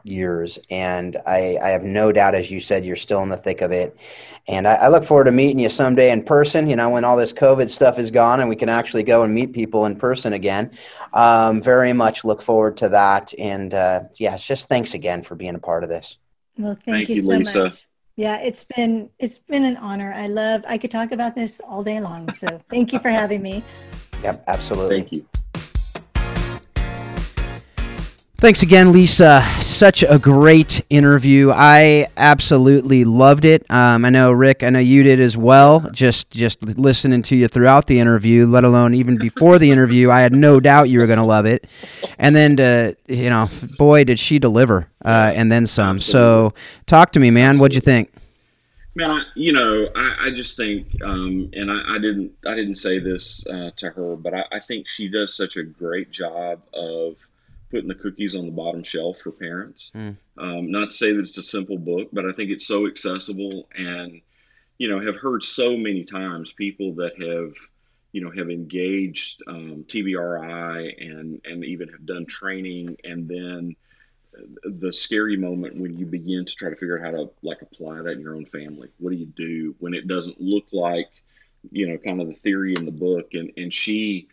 years. 0.06 0.58
And 0.70 1.16
I, 1.26 1.58
I 1.62 1.68
have 1.68 1.82
no 1.82 2.12
doubt, 2.12 2.34
as 2.34 2.50
you 2.50 2.60
said, 2.60 2.84
you're 2.84 2.96
still 2.96 3.22
in 3.22 3.28
the 3.28 3.36
thick 3.36 3.60
of 3.60 3.72
it. 3.72 3.96
And 4.48 4.68
I, 4.68 4.74
I, 4.74 4.88
look 4.88 5.04
forward 5.04 5.24
to 5.24 5.32
meeting 5.32 5.58
you 5.58 5.68
someday 5.68 6.12
in 6.12 6.22
person, 6.22 6.68
you 6.68 6.76
know, 6.76 6.88
when 6.88 7.04
all 7.04 7.16
this 7.16 7.32
COVID 7.32 7.68
stuff 7.68 7.98
is 7.98 8.10
gone 8.10 8.40
and 8.40 8.48
we 8.48 8.54
can 8.54 8.68
actually 8.68 9.02
go 9.02 9.22
and 9.22 9.34
meet 9.34 9.52
people 9.52 9.86
in 9.86 9.96
person 9.96 10.34
again. 10.34 10.70
Um, 11.12 11.60
very 11.60 11.92
much 11.92 12.24
look 12.24 12.42
forward 12.42 12.76
to 12.78 12.88
that. 12.90 13.34
And 13.38 13.74
uh, 13.74 14.02
yes, 14.18 14.44
just 14.44 14.68
thanks 14.68 14.94
again 14.94 15.22
for 15.22 15.34
being 15.34 15.56
a 15.56 15.58
part 15.58 15.82
of 15.82 15.90
this. 15.90 16.16
Well, 16.56 16.74
thank, 16.74 16.84
thank 16.84 17.08
you, 17.08 17.16
you, 17.16 17.22
so 17.22 17.36
Lisa. 17.36 17.64
much. 17.64 17.86
Yeah, 18.16 18.40
it's 18.40 18.64
been 18.64 19.10
it's 19.18 19.38
been 19.38 19.64
an 19.64 19.76
honor. 19.76 20.10
I 20.16 20.26
love 20.26 20.64
I 20.66 20.78
could 20.78 20.90
talk 20.90 21.12
about 21.12 21.34
this 21.34 21.60
all 21.60 21.84
day 21.84 22.00
long. 22.00 22.32
So 22.34 22.60
thank 22.70 22.94
you 22.94 22.98
for 22.98 23.10
having 23.10 23.42
me. 23.42 23.62
Yep, 24.22 24.44
absolutely. 24.46 24.96
Thank 24.96 25.12
you. 25.12 25.26
Thanks 28.38 28.62
again, 28.62 28.92
Lisa. 28.92 29.42
Such 29.62 30.02
a 30.02 30.18
great 30.18 30.84
interview. 30.90 31.50
I 31.52 32.06
absolutely 32.18 33.02
loved 33.04 33.46
it. 33.46 33.64
Um, 33.70 34.04
I 34.04 34.10
know 34.10 34.30
Rick. 34.30 34.62
I 34.62 34.68
know 34.68 34.78
you 34.78 35.02
did 35.02 35.20
as 35.20 35.38
well. 35.38 35.88
Just 35.90 36.30
just 36.32 36.62
listening 36.62 37.22
to 37.22 37.34
you 37.34 37.48
throughout 37.48 37.86
the 37.86 37.98
interview, 37.98 38.46
let 38.46 38.62
alone 38.62 38.92
even 38.92 39.16
before 39.16 39.58
the 39.58 39.70
interview, 39.70 40.10
I 40.10 40.20
had 40.20 40.34
no 40.34 40.60
doubt 40.60 40.90
you 40.90 40.98
were 40.98 41.06
going 41.06 41.18
to 41.18 41.24
love 41.24 41.46
it. 41.46 41.66
And 42.18 42.36
then, 42.36 42.58
to, 42.58 42.94
you 43.08 43.30
know, 43.30 43.48
boy, 43.78 44.04
did 44.04 44.18
she 44.18 44.38
deliver, 44.38 44.86
uh, 45.02 45.32
and 45.34 45.50
then 45.50 45.66
some. 45.66 45.98
So, 45.98 46.52
talk 46.84 47.12
to 47.12 47.20
me, 47.20 47.30
man. 47.30 47.58
What'd 47.58 47.74
you 47.74 47.80
think? 47.80 48.12
Man, 48.94 49.10
I, 49.10 49.22
you 49.34 49.52
know, 49.52 49.88
I, 49.96 50.26
I 50.26 50.30
just 50.30 50.58
think, 50.58 50.88
um, 51.02 51.50
and 51.54 51.70
I, 51.70 51.96
I, 51.96 51.98
didn't, 51.98 52.32
I 52.46 52.54
didn't 52.54 52.76
say 52.76 52.98
this 52.98 53.46
uh, 53.46 53.70
to 53.76 53.90
her, 53.90 54.16
but 54.16 54.34
I, 54.34 54.44
I 54.52 54.58
think 54.58 54.88
she 54.88 55.08
does 55.08 55.34
such 55.34 55.56
a 55.56 55.62
great 55.62 56.10
job 56.10 56.60
of 56.72 57.16
putting 57.70 57.88
the 57.88 57.94
cookies 57.94 58.34
on 58.34 58.46
the 58.46 58.52
bottom 58.52 58.82
shelf 58.82 59.18
for 59.22 59.32
parents. 59.32 59.90
Mm. 59.94 60.16
Um, 60.38 60.70
not 60.70 60.90
to 60.90 60.96
say 60.96 61.12
that 61.12 61.20
it's 61.20 61.38
a 61.38 61.42
simple 61.42 61.78
book, 61.78 62.08
but 62.12 62.24
I 62.24 62.32
think 62.32 62.50
it's 62.50 62.66
so 62.66 62.86
accessible 62.86 63.68
and, 63.76 64.20
you 64.78 64.88
know, 64.88 65.00
have 65.00 65.16
heard 65.16 65.44
so 65.44 65.76
many 65.76 66.04
times 66.04 66.52
people 66.52 66.94
that 66.94 67.20
have, 67.20 67.54
you 68.12 68.22
know, 68.22 68.30
have 68.30 68.50
engaged 68.50 69.42
um, 69.48 69.84
TBRI 69.88 70.92
and, 71.00 71.40
and 71.44 71.64
even 71.64 71.88
have 71.88 72.06
done 72.06 72.26
training 72.26 72.96
and 73.04 73.28
then 73.28 73.76
the 74.64 74.92
scary 74.92 75.36
moment 75.36 75.76
when 75.76 75.96
you 75.96 76.06
begin 76.06 76.44
to 76.44 76.54
try 76.54 76.70
to 76.70 76.76
figure 76.76 76.98
out 76.98 77.04
how 77.04 77.10
to 77.10 77.30
like 77.42 77.62
apply 77.62 78.02
that 78.02 78.12
in 78.12 78.20
your 78.20 78.36
own 78.36 78.46
family. 78.46 78.88
What 78.98 79.10
do 79.10 79.16
you 79.16 79.26
do 79.26 79.74
when 79.78 79.94
it 79.94 80.08
doesn't 80.08 80.40
look 80.40 80.66
like, 80.72 81.10
you 81.70 81.88
know, 81.88 81.98
kind 81.98 82.20
of 82.20 82.28
the 82.28 82.34
theory 82.34 82.74
in 82.76 82.84
the 82.84 82.92
book? 82.92 83.30
And, 83.32 83.52
and 83.56 83.72
she, 83.72 84.28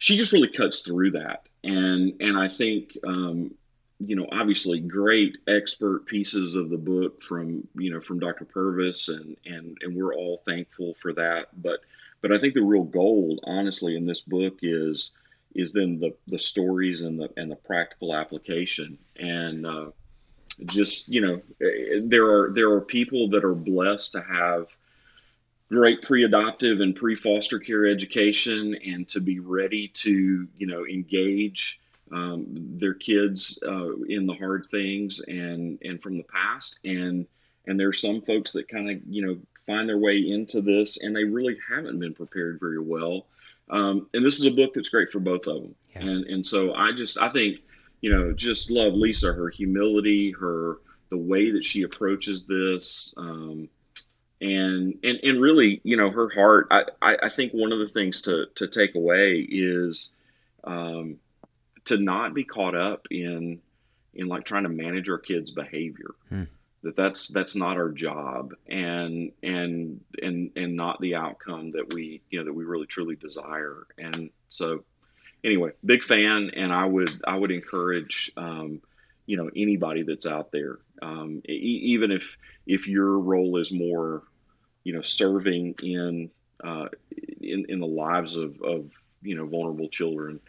she 0.00 0.16
just 0.16 0.32
really 0.32 0.48
cuts 0.48 0.80
through 0.80 1.12
that 1.12 1.46
and 1.62 2.14
and 2.20 2.36
I 2.36 2.48
think 2.48 2.96
um, 3.06 3.54
you 4.00 4.16
know 4.16 4.26
obviously 4.32 4.80
great 4.80 5.36
expert 5.46 6.06
pieces 6.06 6.56
of 6.56 6.70
the 6.70 6.78
book 6.78 7.22
from 7.22 7.68
you 7.76 7.92
know 7.92 8.00
from 8.00 8.18
Dr. 8.18 8.46
Purvis 8.46 9.08
and 9.08 9.36
and 9.46 9.76
and 9.80 9.94
we're 9.94 10.14
all 10.14 10.42
thankful 10.44 10.96
for 11.00 11.12
that 11.12 11.48
but 11.62 11.80
but 12.20 12.32
I 12.32 12.38
think 12.38 12.54
the 12.54 12.62
real 12.62 12.82
gold 12.82 13.40
honestly 13.44 13.96
in 13.96 14.06
this 14.06 14.22
book 14.22 14.58
is 14.62 15.12
is 15.54 15.72
then 15.72 16.00
the 16.00 16.16
the 16.26 16.38
stories 16.38 17.02
and 17.02 17.20
the 17.20 17.28
and 17.36 17.50
the 17.50 17.56
practical 17.56 18.14
application 18.14 18.98
and 19.16 19.66
uh, 19.66 19.90
just 20.64 21.08
you 21.08 21.20
know 21.20 21.42
there 22.02 22.26
are 22.26 22.52
there 22.54 22.72
are 22.72 22.80
people 22.80 23.30
that 23.30 23.44
are 23.44 23.54
blessed 23.54 24.12
to 24.12 24.22
have 24.22 24.66
great 25.70 26.02
pre-adoptive 26.02 26.80
and 26.80 26.96
pre-foster 26.96 27.58
care 27.58 27.86
education 27.86 28.76
and 28.84 29.08
to 29.08 29.20
be 29.20 29.38
ready 29.38 29.88
to 29.88 30.48
you 30.56 30.66
know 30.66 30.84
engage 30.86 31.80
um, 32.12 32.46
their 32.80 32.94
kids 32.94 33.58
uh, 33.66 33.96
in 34.08 34.26
the 34.26 34.34
hard 34.34 34.66
things 34.70 35.20
and 35.20 35.78
and 35.82 36.02
from 36.02 36.16
the 36.16 36.24
past. 36.24 36.78
And 36.84 37.26
and 37.66 37.78
there's 37.78 38.00
some 38.00 38.20
folks 38.22 38.52
that 38.52 38.68
kind 38.68 38.90
of 38.90 39.00
you 39.08 39.26
know 39.26 39.38
find 39.66 39.88
their 39.88 39.98
way 39.98 40.18
into 40.18 40.60
this 40.60 40.98
and 40.98 41.14
they 41.14 41.24
really 41.24 41.56
haven't 41.68 42.00
been 42.00 42.14
prepared 42.14 42.58
very 42.58 42.80
well. 42.80 43.26
Um, 43.68 44.08
and 44.14 44.26
this 44.26 44.40
is 44.40 44.46
a 44.46 44.50
book 44.50 44.74
that's 44.74 44.88
great 44.88 45.12
for 45.12 45.20
both 45.20 45.46
of 45.46 45.62
them. 45.62 45.74
Yeah. 45.94 46.02
and 46.02 46.24
and 46.26 46.46
so 46.46 46.72
i 46.74 46.92
just 46.92 47.18
i 47.18 47.28
think 47.28 47.58
you 48.00 48.12
know 48.12 48.32
just 48.32 48.70
love 48.70 48.94
lisa 48.94 49.32
her 49.32 49.48
humility 49.48 50.30
her 50.32 50.78
the 51.10 51.16
way 51.16 51.50
that 51.50 51.64
she 51.64 51.82
approaches 51.82 52.44
this 52.46 53.12
um, 53.16 53.68
and 54.40 54.98
and 55.02 55.20
and 55.22 55.40
really, 55.40 55.80
you 55.84 55.96
know, 55.96 56.10
her 56.10 56.30
heart. 56.30 56.68
I 56.70 56.84
I 57.22 57.28
think 57.28 57.52
one 57.52 57.72
of 57.72 57.78
the 57.78 57.88
things 57.88 58.22
to 58.22 58.46
to 58.56 58.68
take 58.68 58.94
away 58.94 59.40
is 59.40 60.10
um, 60.64 61.16
to 61.86 61.98
not 61.98 62.34
be 62.34 62.44
caught 62.44 62.74
up 62.74 63.06
in 63.10 63.60
in 64.14 64.28
like 64.28 64.44
trying 64.44 64.64
to 64.64 64.68
manage 64.68 65.08
our 65.08 65.18
kids' 65.18 65.50
behavior. 65.50 66.14
Hmm. 66.28 66.44
That 66.82 66.96
that's 66.96 67.28
that's 67.28 67.54
not 67.54 67.76
our 67.76 67.90
job, 67.90 68.54
and 68.66 69.32
and 69.42 70.00
and 70.22 70.52
and 70.56 70.76
not 70.76 71.00
the 71.00 71.16
outcome 71.16 71.70
that 71.72 71.92
we 71.92 72.22
you 72.30 72.38
know 72.38 72.46
that 72.46 72.54
we 72.54 72.64
really 72.64 72.86
truly 72.86 73.16
desire. 73.16 73.86
And 73.98 74.30
so, 74.48 74.84
anyway, 75.44 75.72
big 75.84 76.02
fan, 76.02 76.52
and 76.56 76.72
I 76.72 76.86
would 76.86 77.10
I 77.26 77.36
would 77.36 77.50
encourage 77.50 78.32
um, 78.38 78.80
you 79.26 79.36
know 79.36 79.50
anybody 79.54 80.04
that's 80.04 80.26
out 80.26 80.52
there, 80.52 80.78
um, 81.02 81.42
e- 81.46 81.82
even 81.92 82.10
if 82.10 82.38
if 82.66 82.88
your 82.88 83.18
role 83.18 83.58
is 83.58 83.70
more 83.70 84.22
you 84.84 84.92
know 84.92 85.02
serving 85.02 85.74
in 85.82 86.30
uh, 86.62 86.88
in 87.40 87.66
in 87.68 87.80
the 87.80 87.86
lives 87.86 88.36
of 88.36 88.60
of 88.62 88.90
you 89.22 89.36
know 89.36 89.46
vulnerable 89.46 89.88
children. 89.88 90.40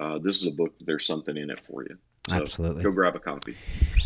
Uh, 0.00 0.18
this 0.18 0.36
is 0.36 0.46
a 0.46 0.52
book. 0.52 0.74
There's 0.80 1.06
something 1.06 1.36
in 1.36 1.50
it 1.50 1.60
for 1.60 1.82
you. 1.82 1.98
So 2.30 2.36
Absolutely. 2.36 2.84
Go 2.84 2.92
grab 2.92 3.16
a 3.16 3.18
copy. 3.18 3.56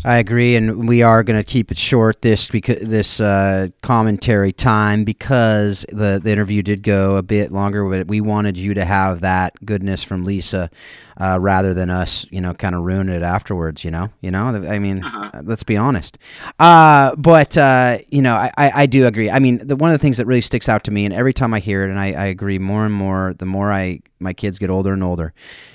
I 0.03 0.17
agree, 0.17 0.55
and 0.55 0.87
we 0.87 1.03
are 1.03 1.23
going 1.23 1.39
to 1.39 1.43
keep 1.43 1.71
it 1.71 1.77
short 1.77 2.21
this 2.21 2.47
because 2.47 2.79
this 2.79 3.19
uh, 3.19 3.67
commentary 3.81 4.51
time 4.51 5.03
because 5.03 5.85
the 5.89 6.19
the 6.23 6.31
interview 6.31 6.63
did 6.63 6.81
go 6.81 7.17
a 7.17 7.23
bit 7.23 7.51
longer, 7.51 7.87
but 7.87 8.07
we 8.07 8.21
wanted 8.21 8.57
you 8.57 8.73
to 8.73 8.85
have 8.85 9.21
that 9.21 9.53
goodness 9.63 10.03
from 10.03 10.23
Lisa 10.23 10.69
uh, 11.17 11.37
rather 11.39 11.73
than 11.73 11.89
us, 11.89 12.25
you 12.29 12.41
know, 12.41 12.53
kind 12.53 12.75
of 12.75 12.81
ruin 12.81 13.09
it 13.09 13.21
afterwards. 13.21 13.83
You 13.83 13.91
know, 13.91 14.09
you 14.21 14.31
know. 14.31 14.45
I 14.45 14.79
mean, 14.79 15.03
uh-huh. 15.03 15.41
let's 15.43 15.63
be 15.63 15.77
honest. 15.77 16.17
Uh, 16.59 17.15
but 17.15 17.57
uh, 17.57 17.99
you 18.09 18.21
know, 18.21 18.35
I, 18.35 18.51
I, 18.57 18.71
I, 18.75 18.85
do 18.87 19.05
agree. 19.05 19.29
I 19.29 19.39
mean, 19.39 19.65
the, 19.65 19.75
one 19.75 19.91
of 19.91 19.95
the 19.95 20.01
things 20.01 20.17
that 20.17 20.25
really 20.25 20.41
sticks 20.41 20.67
out 20.67 20.83
to 20.85 20.91
me, 20.91 21.05
and 21.05 21.13
every 21.13 21.33
time 21.33 21.53
I 21.53 21.59
hear 21.59 21.83
it, 21.83 21.89
and 21.89 21.99
I, 21.99 22.07
I 22.07 22.25
agree 22.25 22.59
more 22.59 22.85
and 22.85 22.93
more, 22.93 23.33
the 23.37 23.45
more 23.45 23.71
I 23.71 23.99
my 24.19 24.33
kids 24.33 24.57
get 24.57 24.69
older 24.69 24.93
and 24.93 25.03
older, 25.03 25.33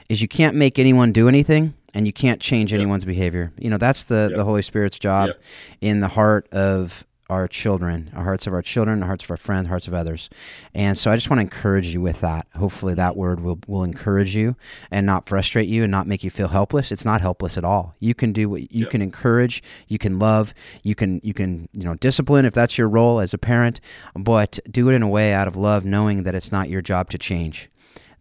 is 0.08 0.22
you 0.22 0.28
can't 0.28 0.56
make 0.56 0.78
anyone 0.78 1.12
do 1.12 1.28
anything 1.28 1.74
and 1.94 2.06
you 2.06 2.12
can't 2.12 2.40
change 2.40 2.72
yep. 2.72 2.80
anyone's 2.80 3.04
behavior. 3.04 3.52
You 3.58 3.70
know, 3.70 3.78
that's 3.78 4.04
the, 4.04 4.28
yep. 4.30 4.36
the 4.36 4.44
Holy 4.44 4.62
Spirit's 4.62 4.98
job 4.98 5.28
yep. 5.28 5.42
in 5.80 6.00
the 6.00 6.08
heart 6.08 6.48
of 6.52 7.06
our 7.30 7.46
children, 7.46 8.10
our 8.16 8.24
hearts 8.24 8.48
of 8.48 8.52
our 8.52 8.60
children, 8.60 8.98
the 8.98 9.06
hearts 9.06 9.22
of 9.22 9.30
our 9.30 9.36
friends, 9.36 9.68
hearts 9.68 9.86
of 9.86 9.94
others. 9.94 10.28
And 10.74 10.98
so 10.98 11.12
I 11.12 11.14
just 11.14 11.30
want 11.30 11.38
to 11.38 11.42
encourage 11.42 11.88
you 11.88 12.00
with 12.00 12.20
that. 12.22 12.48
Hopefully 12.56 12.94
that 12.94 13.16
word 13.16 13.38
will, 13.38 13.60
will 13.68 13.84
encourage 13.84 14.34
you 14.34 14.56
and 14.90 15.06
not 15.06 15.28
frustrate 15.28 15.68
you 15.68 15.84
and 15.84 15.92
not 15.92 16.08
make 16.08 16.24
you 16.24 16.30
feel 16.30 16.48
helpless. 16.48 16.90
It's 16.90 17.04
not 17.04 17.20
helpless 17.20 17.56
at 17.56 17.64
all. 17.64 17.94
You 18.00 18.14
can 18.14 18.32
do 18.32 18.48
what 18.48 18.72
you 18.72 18.86
can 18.86 19.00
encourage, 19.00 19.62
you 19.86 19.96
can 19.96 20.18
love, 20.18 20.52
you 20.82 20.96
can 20.96 21.20
you 21.22 21.32
can, 21.32 21.68
you 21.72 21.84
know, 21.84 21.94
discipline 21.94 22.44
if 22.44 22.52
that's 22.52 22.76
your 22.76 22.88
role 22.88 23.20
as 23.20 23.32
a 23.32 23.38
parent, 23.38 23.80
but 24.14 24.58
do 24.68 24.90
it 24.90 24.94
in 24.94 25.02
a 25.02 25.08
way 25.08 25.32
out 25.32 25.46
of 25.46 25.54
love 25.54 25.84
knowing 25.84 26.24
that 26.24 26.34
it's 26.34 26.50
not 26.50 26.68
your 26.68 26.82
job 26.82 27.08
to 27.10 27.18
change 27.18 27.70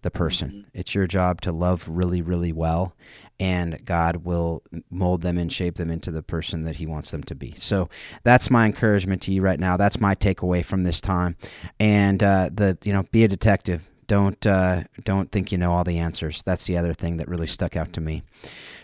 the 0.02 0.12
person. 0.12 0.50
Mm-hmm. 0.50 0.70
It's 0.74 0.96
your 0.96 1.08
job 1.08 1.42
to 1.42 1.52
love 1.52 1.88
really, 1.90 2.22
really 2.22 2.52
well, 2.52 2.96
and 3.40 3.84
God 3.86 4.18
will 4.18 4.64
mold 4.90 5.22
them 5.22 5.38
and 5.38 5.52
shape 5.52 5.76
them 5.76 5.90
into 5.90 6.12
the 6.12 6.24
person 6.24 6.64
that 6.64 6.78
He 6.78 6.86
wants 6.86 7.12
them 7.12 7.24
to 7.24 7.36
be. 7.36 7.54
So 7.58 7.90
that's 8.24 8.50
my 8.50 8.66
encouragement 8.66 9.22
to 9.24 9.32
you 9.32 9.42
right 9.42 9.60
now. 9.60 9.78
That's 9.78 10.00
my 10.00 10.16
takeaway 10.16 10.64
from 10.64 10.84
this 10.84 11.02
time. 11.02 11.36
And 11.80 12.22
uh, 12.24 12.50
the 12.54 12.78
you 12.84 12.94
know, 12.94 13.04
be 13.12 13.24
a 13.24 13.28
detective. 13.28 13.84
Don't 14.08 14.44
uh, 14.46 14.84
don't 15.04 15.32
think 15.32 15.52
you 15.52 15.58
know 15.58 15.74
all 15.74 15.84
the 15.84 16.00
answers. 16.00 16.42
That's 16.44 16.66
the 16.66 16.78
other 16.78 16.94
thing 16.94 17.18
that 17.18 17.28
really 17.28 17.48
stuck 17.48 17.76
out 17.76 17.94
to 17.94 18.02
me. 18.02 18.24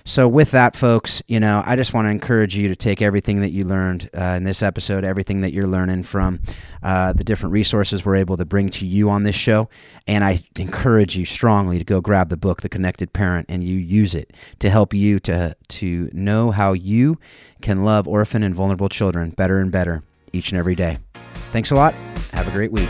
So, 0.07 0.27
with 0.27 0.51
that, 0.51 0.75
folks, 0.75 1.23
you 1.27 1.39
know, 1.39 1.63
I 1.65 1.75
just 1.75 1.95
want 1.95 2.05
to 2.05 2.11
encourage 2.11 2.55
you 2.55 2.67
to 2.67 2.75
take 2.75 3.01
everything 3.01 3.41
that 3.41 3.49
you 3.49 3.65
learned 3.65 4.07
uh, 4.15 4.35
in 4.37 4.43
this 4.43 4.61
episode, 4.61 5.03
everything 5.03 5.41
that 5.41 5.51
you're 5.51 5.65
learning 5.65 6.03
from 6.03 6.41
uh, 6.83 7.11
the 7.13 7.23
different 7.23 7.53
resources 7.53 8.05
we're 8.05 8.17
able 8.17 8.37
to 8.37 8.45
bring 8.45 8.69
to 8.69 8.85
you 8.85 9.09
on 9.09 9.23
this 9.23 9.35
show. 9.35 9.67
And 10.05 10.23
I 10.23 10.37
encourage 10.57 11.17
you 11.17 11.25
strongly 11.25 11.79
to 11.79 11.83
go 11.83 12.01
grab 12.01 12.29
the 12.29 12.37
book, 12.37 12.61
The 12.61 12.69
Connected 12.69 13.13
Parent, 13.13 13.47
and 13.49 13.63
you 13.63 13.77
use 13.77 14.13
it 14.13 14.31
to 14.59 14.69
help 14.69 14.93
you 14.93 15.19
to, 15.21 15.55
to 15.69 16.09
know 16.13 16.51
how 16.51 16.73
you 16.73 17.17
can 17.61 17.83
love 17.83 18.07
orphan 18.07 18.43
and 18.43 18.53
vulnerable 18.53 18.89
children 18.89 19.31
better 19.31 19.57
and 19.57 19.71
better 19.71 20.03
each 20.31 20.51
and 20.51 20.59
every 20.59 20.75
day. 20.75 20.99
Thanks 21.51 21.71
a 21.71 21.75
lot. 21.75 21.95
Have 22.31 22.47
a 22.47 22.51
great 22.51 22.71
week. 22.71 22.89